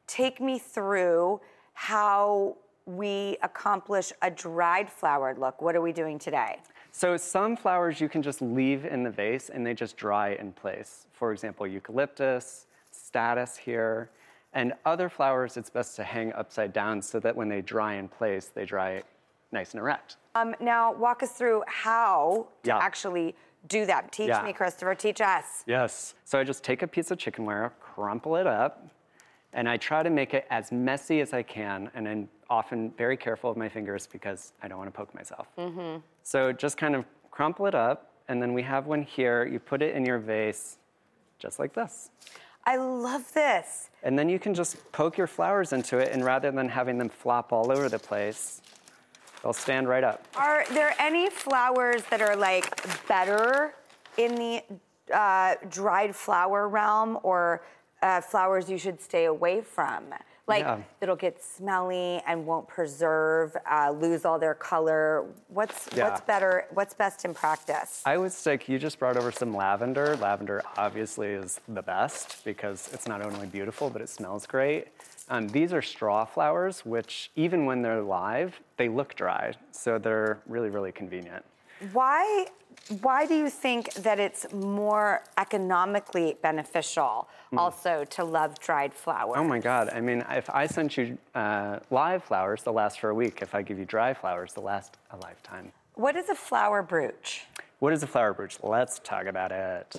Take 0.07 0.39
me 0.39 0.59
through 0.59 1.41
how 1.73 2.57
we 2.85 3.37
accomplish 3.41 4.11
a 4.21 4.31
dried 4.31 4.89
flowered 4.89 5.37
look. 5.37 5.61
What 5.61 5.75
are 5.75 5.81
we 5.81 5.91
doing 5.91 6.19
today? 6.19 6.59
So 6.91 7.17
some 7.17 7.55
flowers 7.55 8.01
you 8.01 8.09
can 8.09 8.21
just 8.21 8.41
leave 8.41 8.85
in 8.85 9.03
the 9.03 9.09
vase 9.09 9.49
and 9.49 9.65
they 9.65 9.73
just 9.73 9.97
dry 9.97 10.33
in 10.33 10.51
place. 10.51 11.07
For 11.13 11.31
example, 11.31 11.65
eucalyptus, 11.65 12.65
statice 12.91 13.57
here, 13.57 14.09
and 14.53 14.73
other 14.85 15.09
flowers 15.09 15.57
it's 15.57 15.69
best 15.69 15.95
to 15.95 16.03
hang 16.03 16.33
upside 16.33 16.73
down 16.73 17.01
so 17.01 17.19
that 17.19 17.35
when 17.35 17.49
they 17.49 17.61
dry 17.61 17.95
in 17.95 18.07
place, 18.07 18.47
they 18.53 18.65
dry 18.65 19.03
nice 19.51 19.71
and 19.71 19.79
erect. 19.79 20.17
Um, 20.35 20.55
now, 20.59 20.93
walk 20.93 21.23
us 21.23 21.31
through 21.31 21.63
how 21.67 22.47
to 22.63 22.69
Yeah. 22.69 22.77
actually 22.77 23.35
do 23.67 23.85
that. 23.85 24.11
Teach 24.11 24.29
Yeah. 24.29 24.41
me, 24.43 24.53
Christopher. 24.53 24.95
Teach 24.95 25.21
us. 25.21 25.63
Yes. 25.67 26.15
So 26.25 26.39
I 26.39 26.43
just 26.43 26.63
take 26.63 26.81
a 26.81 26.87
piece 26.87 27.11
of 27.11 27.17
chicken 27.17 27.45
wire, 27.45 27.71
crumple 27.79 28.35
it 28.37 28.47
up, 28.47 28.87
and 29.53 29.67
I 29.69 29.77
try 29.77 30.01
to 30.03 30.09
make 30.09 30.33
it 30.33 30.47
as 30.49 30.71
messy 30.71 31.19
as 31.21 31.33
I 31.33 31.43
can. 31.43 31.91
And 31.93 32.07
I'm 32.07 32.29
often 32.49 32.91
very 32.97 33.17
careful 33.17 33.49
with 33.51 33.57
my 33.57 33.69
fingers 33.69 34.07
because 34.07 34.53
I 34.63 34.67
don't 34.67 34.77
want 34.77 34.91
to 34.91 34.97
poke 34.97 35.13
myself. 35.13 35.47
Mm-hmm. 35.57 35.99
So 36.23 36.51
just 36.51 36.77
kind 36.77 36.95
of 36.95 37.05
crumple 37.29 37.65
it 37.67 37.75
up, 37.75 38.11
and 38.27 38.41
then 38.41 38.53
we 38.53 38.63
have 38.63 38.87
one 38.87 39.03
here. 39.03 39.45
You 39.45 39.59
put 39.59 39.81
it 39.81 39.95
in 39.95 40.05
your 40.05 40.19
vase, 40.19 40.77
just 41.39 41.59
like 41.59 41.73
this. 41.73 42.09
I 42.65 42.77
love 42.77 43.33
this. 43.33 43.89
And 44.03 44.17
then 44.17 44.29
you 44.29 44.37
can 44.37 44.53
just 44.53 44.91
poke 44.91 45.17
your 45.17 45.27
flowers 45.27 45.73
into 45.73 45.97
it, 45.97 46.11
and 46.11 46.23
rather 46.23 46.51
than 46.51 46.69
having 46.69 46.97
them 46.97 47.09
flop 47.09 47.51
all 47.51 47.71
over 47.71 47.89
the 47.89 47.99
place, 47.99 48.60
they'll 49.43 49.53
stand 49.53 49.87
right 49.87 50.03
up. 50.03 50.25
Are 50.35 50.65
there 50.73 50.93
any 50.99 51.29
flowers 51.29 52.03
that 52.09 52.21
are 52.21 52.35
like 52.35 53.07
better 53.07 53.73
in 54.17 54.35
the 54.35 54.63
uh, 55.13 55.55
dried 55.69 56.15
flower 56.15 56.67
realm 56.67 57.19
or 57.23 57.63
uh, 58.01 58.21
flowers 58.21 58.69
you 58.69 58.77
should 58.77 59.01
stay 59.01 59.25
away 59.25 59.61
from? 59.61 60.05
Like 60.47 60.63
Yeah. 60.63 60.79
that'll 60.99 61.15
get 61.15 61.41
smelly 61.41 62.21
and 62.25 62.45
won't 62.45 62.67
preserve, 62.67 63.55
uh, 63.71 63.91
lose 63.91 64.25
all 64.25 64.39
their 64.39 64.55
color. 64.55 65.25
What's 65.47 65.87
Yeah. 65.95 66.09
what's 66.09 66.21
better? 66.21 66.65
What's 66.71 66.93
best 66.93 67.25
in 67.25 67.33
practice? 67.33 68.01
I 68.05 68.17
would 68.17 68.31
stick, 68.33 68.67
you 68.67 68.79
just 68.79 68.99
brought 68.99 69.17
over 69.17 69.31
some 69.31 69.55
lavender. 69.55 70.17
Lavender 70.17 70.63
obviously 70.77 71.27
is 71.29 71.61
the 71.67 71.83
best 71.83 72.43
because 72.43 72.89
it's 72.91 73.07
not 73.07 73.21
only 73.21 73.47
beautiful, 73.47 73.89
but 73.89 74.01
it 74.01 74.09
smells 74.09 74.45
great. 74.47 74.87
Um, 75.31 75.47
these 75.47 75.71
are 75.71 75.81
straw 75.81 76.25
flowers, 76.25 76.85
which 76.85 77.31
even 77.37 77.65
when 77.65 77.81
they're 77.81 78.01
live, 78.01 78.59
they 78.75 78.89
look 78.89 79.15
dry. 79.15 79.53
So 79.71 79.97
they're 79.97 80.39
really, 80.45 80.69
really 80.69 80.91
convenient. 80.91 81.43
why 81.93 82.47
why 83.01 83.25
do 83.25 83.35
you 83.35 83.49
think 83.49 83.93
that 83.93 84.19
it's 84.19 84.51
more 84.51 85.23
economically 85.37 86.37
beneficial 86.41 87.27
also 87.55 88.03
to 88.05 88.23
love 88.23 88.59
dried 88.59 88.93
flowers? 88.93 89.35
Oh 89.37 89.43
my 89.43 89.59
God. 89.59 89.89
I 89.89 90.01
mean, 90.01 90.25
if 90.29 90.49
I 90.49 90.67
sent 90.67 90.97
you 90.97 91.17
uh, 91.35 91.79
live 91.89 92.23
flowers, 92.23 92.63
they'll 92.63 92.73
last 92.73 92.99
for 92.99 93.09
a 93.09 93.15
week. 93.15 93.39
If 93.41 93.53
I 93.53 93.61
give 93.61 93.77
you 93.77 93.85
dry 93.85 94.13
flowers, 94.13 94.53
they'll 94.53 94.63
last 94.63 94.97
a 95.11 95.17
lifetime. 95.17 95.71
What 95.95 96.15
is 96.15 96.29
a 96.29 96.35
flower 96.35 96.81
brooch? 96.81 97.45
What 97.79 97.93
is 97.93 98.03
a 98.03 98.07
flower 98.07 98.33
brooch? 98.33 98.57
Let's 98.63 98.99
talk 98.99 99.25
about 99.27 99.51
it. 99.51 99.95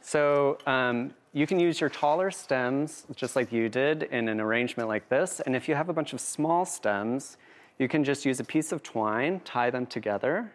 So 0.00 0.58
um, 0.66 1.14
you 1.36 1.46
can 1.46 1.60
use 1.60 1.80
your 1.82 1.90
taller 1.90 2.30
stems, 2.30 3.04
just 3.14 3.36
like 3.36 3.52
you 3.52 3.68
did, 3.68 4.04
in 4.04 4.30
an 4.30 4.40
arrangement 4.40 4.88
like 4.88 5.10
this. 5.10 5.40
And 5.40 5.54
if 5.54 5.68
you 5.68 5.74
have 5.74 5.90
a 5.90 5.92
bunch 5.92 6.14
of 6.14 6.20
small 6.22 6.64
stems, 6.64 7.36
you 7.78 7.88
can 7.88 8.04
just 8.04 8.24
use 8.24 8.40
a 8.40 8.44
piece 8.44 8.72
of 8.72 8.82
twine, 8.82 9.42
tie 9.44 9.68
them 9.68 9.84
together, 9.84 10.50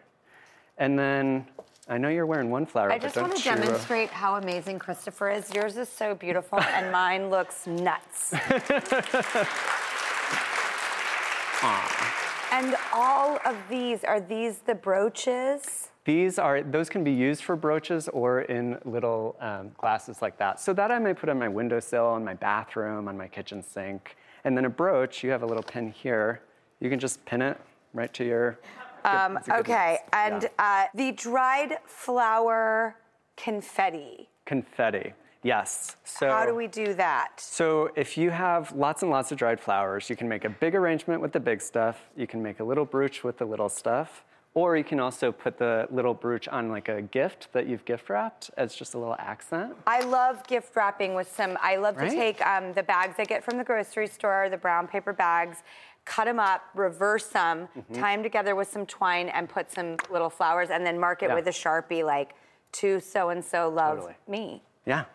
and 0.79 0.97
then 0.97 1.45
I 1.87 1.99
know 1.99 2.09
you're 2.09 2.25
wearing 2.25 2.49
one 2.49 2.65
flower. 2.65 2.91
I 2.91 2.97
just 2.97 3.15
want 3.15 3.35
to 3.35 3.43
you, 3.43 3.51
uh, 3.51 3.57
demonstrate 3.57 4.09
how 4.09 4.37
amazing 4.37 4.79
Christopher 4.79 5.29
is. 5.29 5.53
Yours 5.53 5.77
is 5.77 5.87
so 5.87 6.15
beautiful, 6.15 6.59
and 6.73 6.91
mine 6.91 7.29
looks 7.29 7.67
nuts. 7.67 8.33
and 12.51 12.75
all 12.91 13.37
of 13.45 13.55
these 13.69 14.03
are 14.03 14.19
these 14.19 14.61
the 14.65 14.73
brooches? 14.73 15.90
These 16.03 16.39
are 16.39 16.63
those 16.63 16.89
can 16.89 17.03
be 17.03 17.11
used 17.11 17.43
for 17.43 17.55
brooches 17.55 18.07
or 18.07 18.41
in 18.41 18.79
little 18.85 19.35
um, 19.39 19.71
glasses 19.77 20.21
like 20.21 20.37
that. 20.39 20.59
So 20.59 20.73
that 20.73 20.89
I 20.91 20.97
may 20.97 21.13
put 21.13 21.29
on 21.29 21.37
my 21.37 21.47
windowsill, 21.47 22.05
on 22.07 22.25
my 22.25 22.33
bathroom, 22.33 23.07
on 23.07 23.17
my 23.17 23.27
kitchen 23.27 23.61
sink. 23.61 24.15
And 24.43 24.57
then 24.57 24.65
a 24.65 24.69
brooch, 24.69 25.23
you 25.23 25.29
have 25.29 25.43
a 25.43 25.45
little 25.45 25.61
pin 25.63 25.91
here. 25.91 26.41
You 26.79 26.89
can 26.89 26.99
just 26.99 27.23
pin 27.25 27.41
it 27.43 27.59
right 27.93 28.11
to 28.15 28.23
your. 28.25 28.59
Um, 29.05 29.39
okay, 29.49 29.99
mix. 30.01 30.09
and 30.13 30.43
Yeah. 30.43 30.49
uh, 30.59 30.87
the 30.95 31.11
dried 31.11 31.77
flower 31.85 32.95
confetti. 33.37 34.29
confetti. 34.45 35.13
Yes. 35.43 35.95
So 36.03 36.29
How 36.29 36.45
do 36.45 36.53
we 36.53 36.67
do 36.67 36.93
that? 36.95 37.39
So 37.39 37.89
if 37.95 38.15
you 38.15 38.29
have 38.29 38.71
lots 38.73 39.01
and 39.01 39.09
lots 39.09 39.31
of 39.31 39.37
dried 39.39 39.59
flowers, 39.59 40.07
you 40.09 40.15
can 40.15 40.27
make 40.29 40.45
a 40.45 40.49
big 40.49 40.75
arrangement 40.75 41.19
with 41.21 41.31
the 41.31 41.39
big 41.39 41.61
stuff. 41.61 42.09
You 42.15 42.27
can 42.27 42.43
make 42.43 42.59
a 42.59 42.63
little 42.63 42.85
brooch 42.85 43.23
with 43.23 43.37
the 43.39 43.45
little 43.45 43.69
stuff. 43.69 44.23
Or 44.53 44.75
you 44.75 44.83
can 44.83 44.99
also 44.99 45.31
put 45.31 45.57
the 45.57 45.87
little 45.91 46.13
brooch 46.13 46.47
on 46.49 46.69
like 46.69 46.89
a 46.89 47.01
gift 47.01 47.47
that 47.53 47.67
you've 47.67 47.85
gift 47.85 48.09
wrapped 48.09 48.51
as 48.57 48.75
just 48.75 48.93
a 48.95 48.97
little 48.97 49.15
accent. 49.17 49.73
I 49.87 50.01
love 50.01 50.45
gift 50.45 50.75
wrapping 50.75 51.13
with 51.15 51.33
some. 51.33 51.57
I 51.61 51.77
love 51.77 51.95
Right? 51.95 52.09
to 52.09 52.15
take 52.15 52.45
um, 52.45 52.73
the 52.73 52.83
bags 52.83 53.15
I 53.17 53.23
get 53.23 53.45
from 53.45 53.57
the 53.57 53.63
grocery 53.63 54.07
store, 54.07 54.49
the 54.49 54.57
brown 54.57 54.87
paper 54.89 55.13
bags, 55.13 55.63
cut 56.03 56.25
them 56.25 56.37
up, 56.39 56.63
reverse 56.75 57.27
them, 57.29 57.69
Mhm. 57.77 57.99
tie 58.01 58.13
them 58.15 58.23
together 58.23 58.53
with 58.55 58.67
some 58.69 58.85
twine, 58.85 59.29
and 59.29 59.47
put 59.47 59.71
some 59.71 59.95
little 60.09 60.29
flowers, 60.29 60.69
and 60.69 60.85
then 60.85 60.99
mark 60.99 61.23
it 61.23 61.29
Yeah. 61.29 61.35
with 61.35 61.47
a 61.47 61.51
sharpie 61.51 62.03
like 62.03 62.33
to 62.73 62.99
so 62.99 63.29
and 63.29 63.45
so 63.45 63.69
love 63.69 63.99
Totally. 63.99 64.15
me. 64.27 64.63
Yeah. 64.85 65.05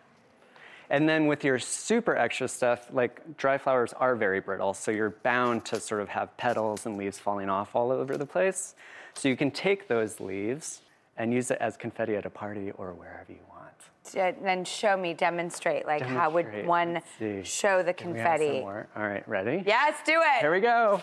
And 0.89 1.07
then 1.07 1.27
with 1.27 1.43
your 1.43 1.59
super 1.59 2.15
extra 2.15 2.47
stuff, 2.47 2.87
like 2.91 3.37
dry 3.37 3.57
flowers 3.59 3.93
are 3.93 4.15
very 4.15 4.39
brittle, 4.39 4.73
so 4.73 4.89
you're 4.89 5.09
bound 5.11 5.65
to 5.65 5.79
sort 5.79 6.01
of 6.01 6.09
have 6.09 6.35
petals 6.37 6.85
and 6.87 6.97
leaves 6.97 7.19
falling 7.19 7.49
off 7.49 7.75
all 7.75 7.91
over 7.91 8.17
the 8.17 8.25
place. 8.25 8.73
So 9.17 9.27
you 9.29 9.35
can 9.35 9.49
take 9.49 9.87
those 9.87 10.19
leaves 10.19 10.81
and 11.17 11.33
use 11.33 11.49
it 11.49 11.57
as 11.59 11.75
confetti 11.75 12.15
at 12.15 12.27
a 12.27 12.29
party 12.29 12.69
or 12.71 12.93
wherever 12.93 13.31
you 13.31 13.39
want. 13.49 13.73
And 14.15 14.45
then 14.45 14.63
show 14.63 14.95
me, 14.95 15.15
demonstrate. 15.15 15.87
Like 15.87 16.03
how 16.03 16.29
would 16.29 16.67
one 16.67 17.01
show 17.43 17.81
the 17.81 17.93
Can 17.93 18.15
have 18.15 18.37
some 18.37 18.37
confetti? 18.37 18.59
more? 18.59 18.87
All 18.95 19.07
right, 19.07 19.27
ready? 19.27 19.63
Yes, 19.65 19.97
do 20.05 20.21
it. 20.21 20.41
Here 20.41 20.53
we 20.53 20.59
go. 20.61 21.01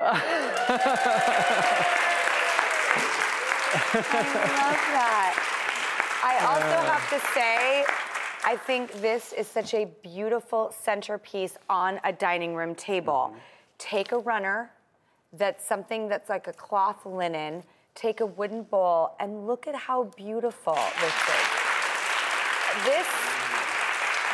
I 0.00 0.12
love 4.60 4.80
that. 4.90 5.34
I 6.24 6.38
also 6.44 6.78
have 6.90 7.08
to 7.10 7.20
say, 7.34 7.84
I 8.44 8.56
think 8.56 8.92
this 9.00 9.32
is 9.32 9.46
such 9.46 9.74
a 9.74 9.86
beautiful 10.02 10.74
centerpiece 10.76 11.56
on 11.70 12.00
a 12.02 12.12
dining 12.12 12.56
room 12.56 12.74
table. 12.74 13.28
Mm-hmm. 13.30 13.38
Take 13.78 14.10
a 14.12 14.18
runner 14.18 14.70
that's 15.38 15.66
something 15.66 16.08
that's 16.08 16.28
like 16.28 16.46
a 16.46 16.52
cloth 16.52 17.04
linen, 17.06 17.62
take 17.94 18.20
a 18.20 18.26
wooden 18.26 18.62
bowl, 18.62 19.14
and 19.20 19.46
look 19.46 19.66
at 19.66 19.74
how 19.74 20.04
beautiful 20.16 20.74
this 20.74 21.14
is. 21.14 21.46
This, 22.84 23.06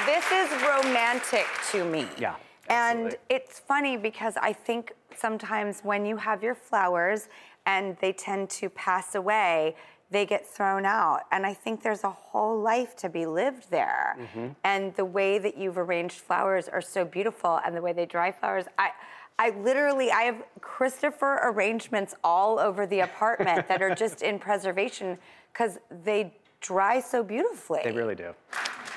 this 0.07 0.33
is 0.33 0.63
romantic 0.63 1.47
to 1.73 1.85
me. 1.85 2.07
Yeah. 2.19 2.37
And 2.69 3.17
it's 3.29 3.59
funny 3.59 3.97
because 3.97 4.35
I 4.41 4.53
think 4.53 4.93
sometimes 5.17 5.81
when 5.83 6.07
you 6.07 6.17
have 6.17 6.43
your 6.43 6.55
flowers 6.55 7.29
and 7.67 7.97
they 8.01 8.13
tend 8.13 8.49
to 8.51 8.71
pass 8.71 9.15
away, 9.15 9.75
they 10.11 10.25
get 10.27 10.47
thrown 10.47 10.87
out. 10.87 11.23
And 11.31 11.45
I 11.45 11.55
think 11.55 11.83
there's 11.83 12.05
a 12.05 12.11
whole 12.11 12.61
life 12.61 12.97
to 12.97 13.09
be 13.09 13.27
lived 13.27 13.71
there. 13.71 14.17
Mhm. 14.19 14.57
And 14.65 14.95
the 14.97 15.05
way 15.05 15.39
that 15.39 15.57
you've 15.57 15.79
arranged 15.79 16.17
flowers 16.17 16.69
are 16.69 16.81
so 16.81 17.05
beautiful 17.05 17.61
and 17.65 17.77
the 17.77 17.83
way 17.83 17.93
they 17.93 18.07
dry 18.07 18.33
flowers, 18.33 18.65
I 18.79 18.93
I 19.39 19.51
literally 19.51 20.11
I 20.11 20.23
have 20.23 20.43
Christopher 20.61 21.41
arrangements 21.43 22.15
all 22.23 22.59
over 22.59 22.87
the 22.87 23.01
apartment 23.01 23.69
that 23.69 23.81
are 23.83 23.95
just 23.95 24.23
in 24.23 24.39
preservation 24.49 25.19
because 25.53 25.79
they 26.05 26.35
dry 26.61 27.01
so 27.01 27.23
beautifully. 27.23 27.81
They 27.85 27.93
really 27.93 28.15
do. 28.15 28.35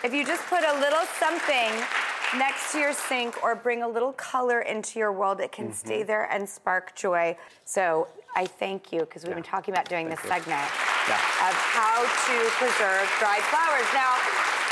If 0.03 0.13
you 0.13 0.25
just 0.25 0.45
put 0.47 0.63
a 0.65 0.73
little 0.79 1.05
something 1.17 1.71
next 2.37 2.73
to 2.73 2.79
your 2.79 2.91
sink 2.93 3.41
or 3.41 3.55
bring 3.55 3.83
a 3.83 3.87
little 3.87 4.11
color 4.13 4.61
into 4.61 4.99
your 4.99 5.13
world, 5.13 5.39
it 5.39 5.51
can 5.53 5.71
stay 5.71 6.03
Mhm. 6.03 6.07
there 6.07 6.23
and 6.25 6.49
spark 6.49 6.93
joy. 6.93 7.37
So 7.63 8.07
I 8.35 8.45
thank 8.45 8.91
you 8.91 9.01
because 9.01 9.23
we've 9.23 9.35
been 9.35 9.43
talking 9.43 9.73
about 9.73 9.87
doing 9.87 10.09
this 10.09 10.19
segment 10.21 10.59
of 10.59 11.53
how 11.77 12.01
to 12.03 12.49
preserve 12.57 13.07
dried 13.19 13.43
flowers. 13.43 13.85
Now, 13.93 14.17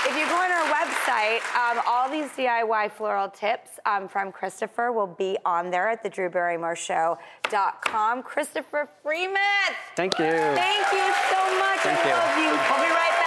if 0.08 0.16
you 0.18 0.26
go 0.28 0.36
on 0.36 0.52
our 0.52 0.66
website, 0.74 1.42
um, 1.56 1.80
all 1.86 2.10
these 2.10 2.30
DIY 2.32 2.92
floral 2.92 3.30
tips 3.30 3.80
um, 3.86 4.08
from 4.08 4.32
Christopher 4.32 4.92
will 4.92 5.06
be 5.08 5.38
on 5.46 5.70
there 5.70 5.88
at 5.90 6.02
the 6.04 6.10
drewbarrymoreshow.com. 6.10 8.24
Christopher 8.24 8.90
Freimuth, 9.06 9.76
Thank 9.96 10.18
you. 10.20 10.26
thank 10.26 10.92
you 10.92 11.14
so 11.30 11.60
much. 11.60 11.80
Thank 11.82 12.00
I 12.00 12.10
you. 12.10 12.16
love 12.16 12.38
you. 12.38 12.52
We'll 12.52 12.84
be 12.88 12.92
right 12.92 13.12
back. 13.12 13.21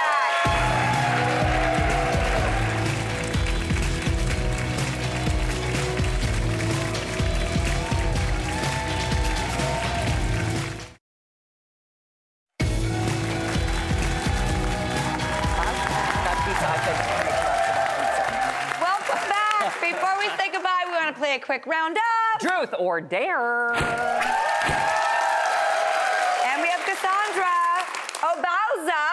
Quick 21.55 21.67
roundup. 21.67 22.03
Truth 22.41 22.75
or 22.81 23.01
dare. 23.01 23.73
And 23.75 23.83
we 26.61 26.69
have 26.69 26.81
Cassandra 26.81 27.55
Obauza. 28.19 29.05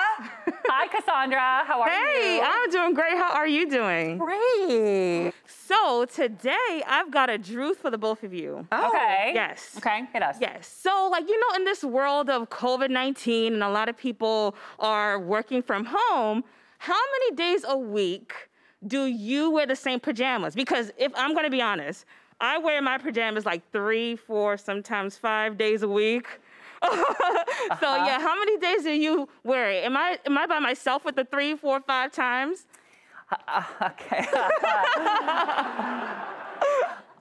Hi, 0.65 0.87
Cassandra. 0.87 1.63
How 1.67 1.81
are 1.81 1.89
hey, 1.89 2.37
you? 2.37 2.41
I'm 2.43 2.71
doing 2.71 2.95
great. 2.95 3.13
How 3.13 3.31
are 3.33 3.47
you 3.47 3.69
doing? 3.69 4.17
Great. 4.17 5.33
So 5.45 6.05
today 6.05 6.81
I've 6.87 7.11
got 7.11 7.29
a 7.29 7.37
truth 7.37 7.77
for 7.77 7.91
the 7.91 7.99
both 7.99 8.23
of 8.23 8.33
you. 8.33 8.65
Oh. 8.71 8.87
Okay. 8.89 9.33
Yes. 9.35 9.75
Okay, 9.77 10.07
hit 10.11 10.23
us. 10.23 10.37
Yes. 10.41 10.67
So, 10.67 11.09
like, 11.11 11.29
you 11.29 11.39
know, 11.39 11.55
in 11.57 11.65
this 11.65 11.83
world 11.83 12.31
of 12.31 12.49
COVID 12.49 12.89
19 12.89 13.53
and 13.53 13.61
a 13.61 13.69
lot 13.69 13.87
of 13.87 13.95
people 13.95 14.55
are 14.79 15.19
working 15.19 15.61
from 15.61 15.85
home, 15.87 16.43
how 16.79 16.99
many 17.19 17.35
days 17.35 17.63
a 17.67 17.77
week 17.77 18.33
do 18.87 19.05
you 19.05 19.51
wear 19.51 19.67
the 19.67 19.75
same 19.75 19.99
pajamas? 19.99 20.55
Because 20.55 20.91
if 20.97 21.11
I'm 21.15 21.33
going 21.33 21.45
to 21.45 21.51
be 21.51 21.61
honest, 21.61 22.05
I 22.41 22.57
wear 22.57 22.81
my 22.81 22.97
pajamas 22.97 23.45
like 23.45 23.61
three, 23.71 24.15
four, 24.15 24.57
sometimes 24.57 25.15
five 25.15 25.57
days 25.57 25.83
a 25.83 25.87
week. 25.87 26.27
so 26.83 26.89
uh-huh. 26.89 28.03
yeah, 28.07 28.19
how 28.19 28.37
many 28.39 28.57
days 28.57 28.83
do 28.83 28.91
you 28.91 29.29
wear 29.43 29.69
it? 29.69 29.85
Am 29.85 29.95
I 29.95 30.17
am 30.25 30.35
I 30.35 30.47
by 30.47 30.57
myself 30.57 31.05
with 31.05 31.15
the 31.15 31.25
three, 31.25 31.55
four, 31.55 31.79
five 31.81 32.11
times? 32.11 32.65
okay. 33.81 34.25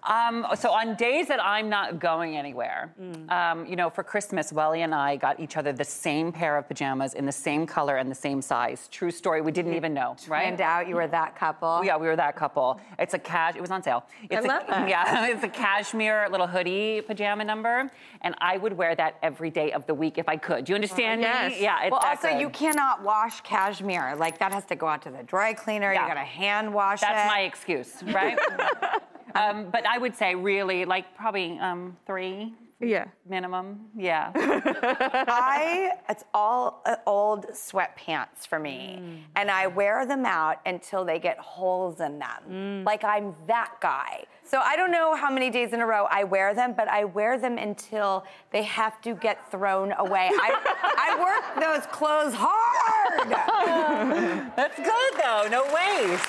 Um, 0.05 0.47
so 0.57 0.71
on 0.71 0.95
days 0.97 1.29
that 1.29 1.41
I'm 1.43 1.69
not 1.69 1.99
going 1.99 2.37
anywhere, 2.37 2.93
Mm. 3.01 3.31
um, 3.31 3.67
you 3.67 3.77
know, 3.77 3.91
for 3.91 4.03
Christmas, 4.03 4.53
Welly 4.53 4.83
and 4.83 4.95
I 4.95 5.17
got 5.17 5.39
each 5.41 5.57
other 5.57 5.73
the 5.73 5.85
same 5.85 6.33
pair 6.33 6.57
of 6.57 6.67
pajamas 6.69 7.15
in 7.15 7.27
the 7.27 7.33
same 7.33 7.67
color 7.67 7.97
and 7.97 8.11
the 8.11 8.15
same 8.15 8.41
size. 8.41 8.89
True 8.89 9.11
story. 9.11 9.41
We 9.41 9.53
didn't 9.53 9.75
even 9.75 9.93
know, 9.95 10.17
right? 10.27 10.45
Twinned 10.47 10.61
out, 10.61 10.89
you 10.89 10.97
were 10.97 11.07
that 11.09 11.37
couple. 11.37 11.85
Yeah, 11.85 11.97
we 11.97 12.07
were 12.07 12.17
that 12.17 12.37
couple. 12.37 12.81
It's 12.99 13.15
a 13.15 13.19
cash. 13.19 13.57
It 13.57 13.61
was 13.61 13.71
on 13.71 13.83
sale. 13.83 14.05
It's 14.31 14.47
love 14.47 14.65
a, 14.65 14.71
that. 14.71 14.89
Yeah, 14.89 15.27
it's 15.31 15.45
a 15.45 15.49
cashmere 15.49 16.29
little 16.31 16.47
hoodie 16.47 17.03
pajama 17.03 17.45
number, 17.45 17.91
and 18.23 18.35
I 18.39 18.57
would 18.57 18.73
wear 18.73 18.95
that 18.95 19.17
every 19.23 19.51
day 19.51 19.73
of 19.73 19.87
the 19.87 19.95
week 19.95 20.19
if 20.19 20.29
I 20.29 20.37
could. 20.37 20.65
Do 20.65 20.73
you 20.73 20.75
understand 20.77 21.21
me? 21.21 21.27
Yes. 21.27 21.61
Yeah. 21.61 21.83
It's 21.83 21.91
well, 21.91 22.01
also 22.05 22.29
good. 22.29 22.41
you 22.41 22.51
cannot 22.51 23.03
wash 23.03 23.41
cashmere. 23.43 24.17
Like 24.17 24.39
that 24.39 24.53
has 24.53 24.65
to 24.67 24.77
go 24.77 24.87
out 24.89 25.03
to 25.03 25.11
the 25.11 25.23
dry 25.23 25.53
cleaner. 25.53 25.93
Yeah. 25.93 26.03
You 26.03 26.09
gotta 26.09 26.21
hand 26.21 26.73
wash 26.73 27.01
That's 27.01 27.13
it. 27.13 27.15
That's 27.15 27.29
my 27.29 27.41
excuse, 27.41 28.03
right? 28.15 28.39
um, 29.35 29.71
but 29.71 29.87
I 29.87 29.99
would 29.99 30.17
say 30.17 30.35
really 30.35 30.85
like 30.85 31.17
probably 31.17 31.59
um, 31.59 31.97
three, 32.07 32.55
Yeah. 32.81 33.07
minimum. 33.29 33.89
Yeah. 33.97 34.33
I 34.35 35.93
it's 36.09 36.25
all 36.33 36.83
uh, 36.87 36.97
old 37.07 37.47
sweatpants 37.53 38.47
for 38.49 38.59
me, 38.59 38.99
Mm. 39.01 39.19
and 39.37 39.51
I 39.51 39.67
wear 39.67 40.07
them 40.07 40.25
out 40.27 40.57
until 40.67 41.05
they 41.05 41.19
get 41.19 41.39
holes 41.39 42.01
in 42.01 42.19
them. 42.19 42.41
Mm. 42.51 42.85
Like 42.87 43.05
I'm 43.05 43.35
that 43.47 43.73
guy. 43.81 44.25
So 44.45 44.59
I 44.59 44.75
don't 44.75 44.91
know 44.91 45.15
how 45.15 45.31
many 45.31 45.49
days 45.51 45.73
in 45.73 45.81
a 45.81 45.87
row 45.87 46.07
I 46.11 46.25
wear 46.25 46.55
them, 46.55 46.75
but 46.77 46.89
I 46.89 47.05
wear 47.05 47.39
them 47.39 47.57
until 47.57 48.25
they 48.51 48.63
have 48.65 49.01
to 49.03 49.15
get 49.15 49.49
thrown 49.51 49.93
away. 49.99 50.29
I, 50.33 50.51
I 50.99 51.11
work 51.23 51.45
those 51.65 51.87
clothes 51.93 52.35
hard. 52.37 53.29
That's 54.57 54.77
good 54.77 55.13
though. 55.23 55.47
No 55.51 55.63
waste. 55.73 56.27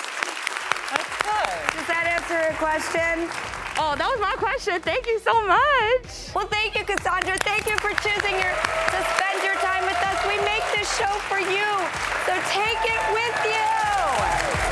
Good. 1.32 1.80
Does 1.80 1.88
that 1.88 2.04
answer 2.12 2.36
your 2.36 2.56
question? 2.60 3.28
Oh, 3.80 3.96
that 3.96 4.04
was 4.04 4.20
my 4.20 4.36
question. 4.36 4.80
Thank 4.84 5.06
you 5.06 5.18
so 5.20 5.32
much. 5.48 6.34
Well, 6.36 6.46
thank 6.52 6.76
you, 6.76 6.84
Cassandra. 6.84 7.36
Thank 7.40 7.64
you 7.64 7.76
for 7.80 7.88
choosing 8.04 8.36
your, 8.36 8.52
to 8.52 8.98
spend 9.16 9.40
your 9.40 9.56
time 9.64 9.84
with 9.88 9.96
us. 10.04 10.18
We 10.28 10.36
make 10.44 10.64
this 10.76 10.88
show 11.00 11.12
for 11.32 11.40
you, 11.40 11.68
so 12.28 12.36
take 12.52 12.82
it 12.84 13.02
with 13.16 13.38
you. 13.48 14.71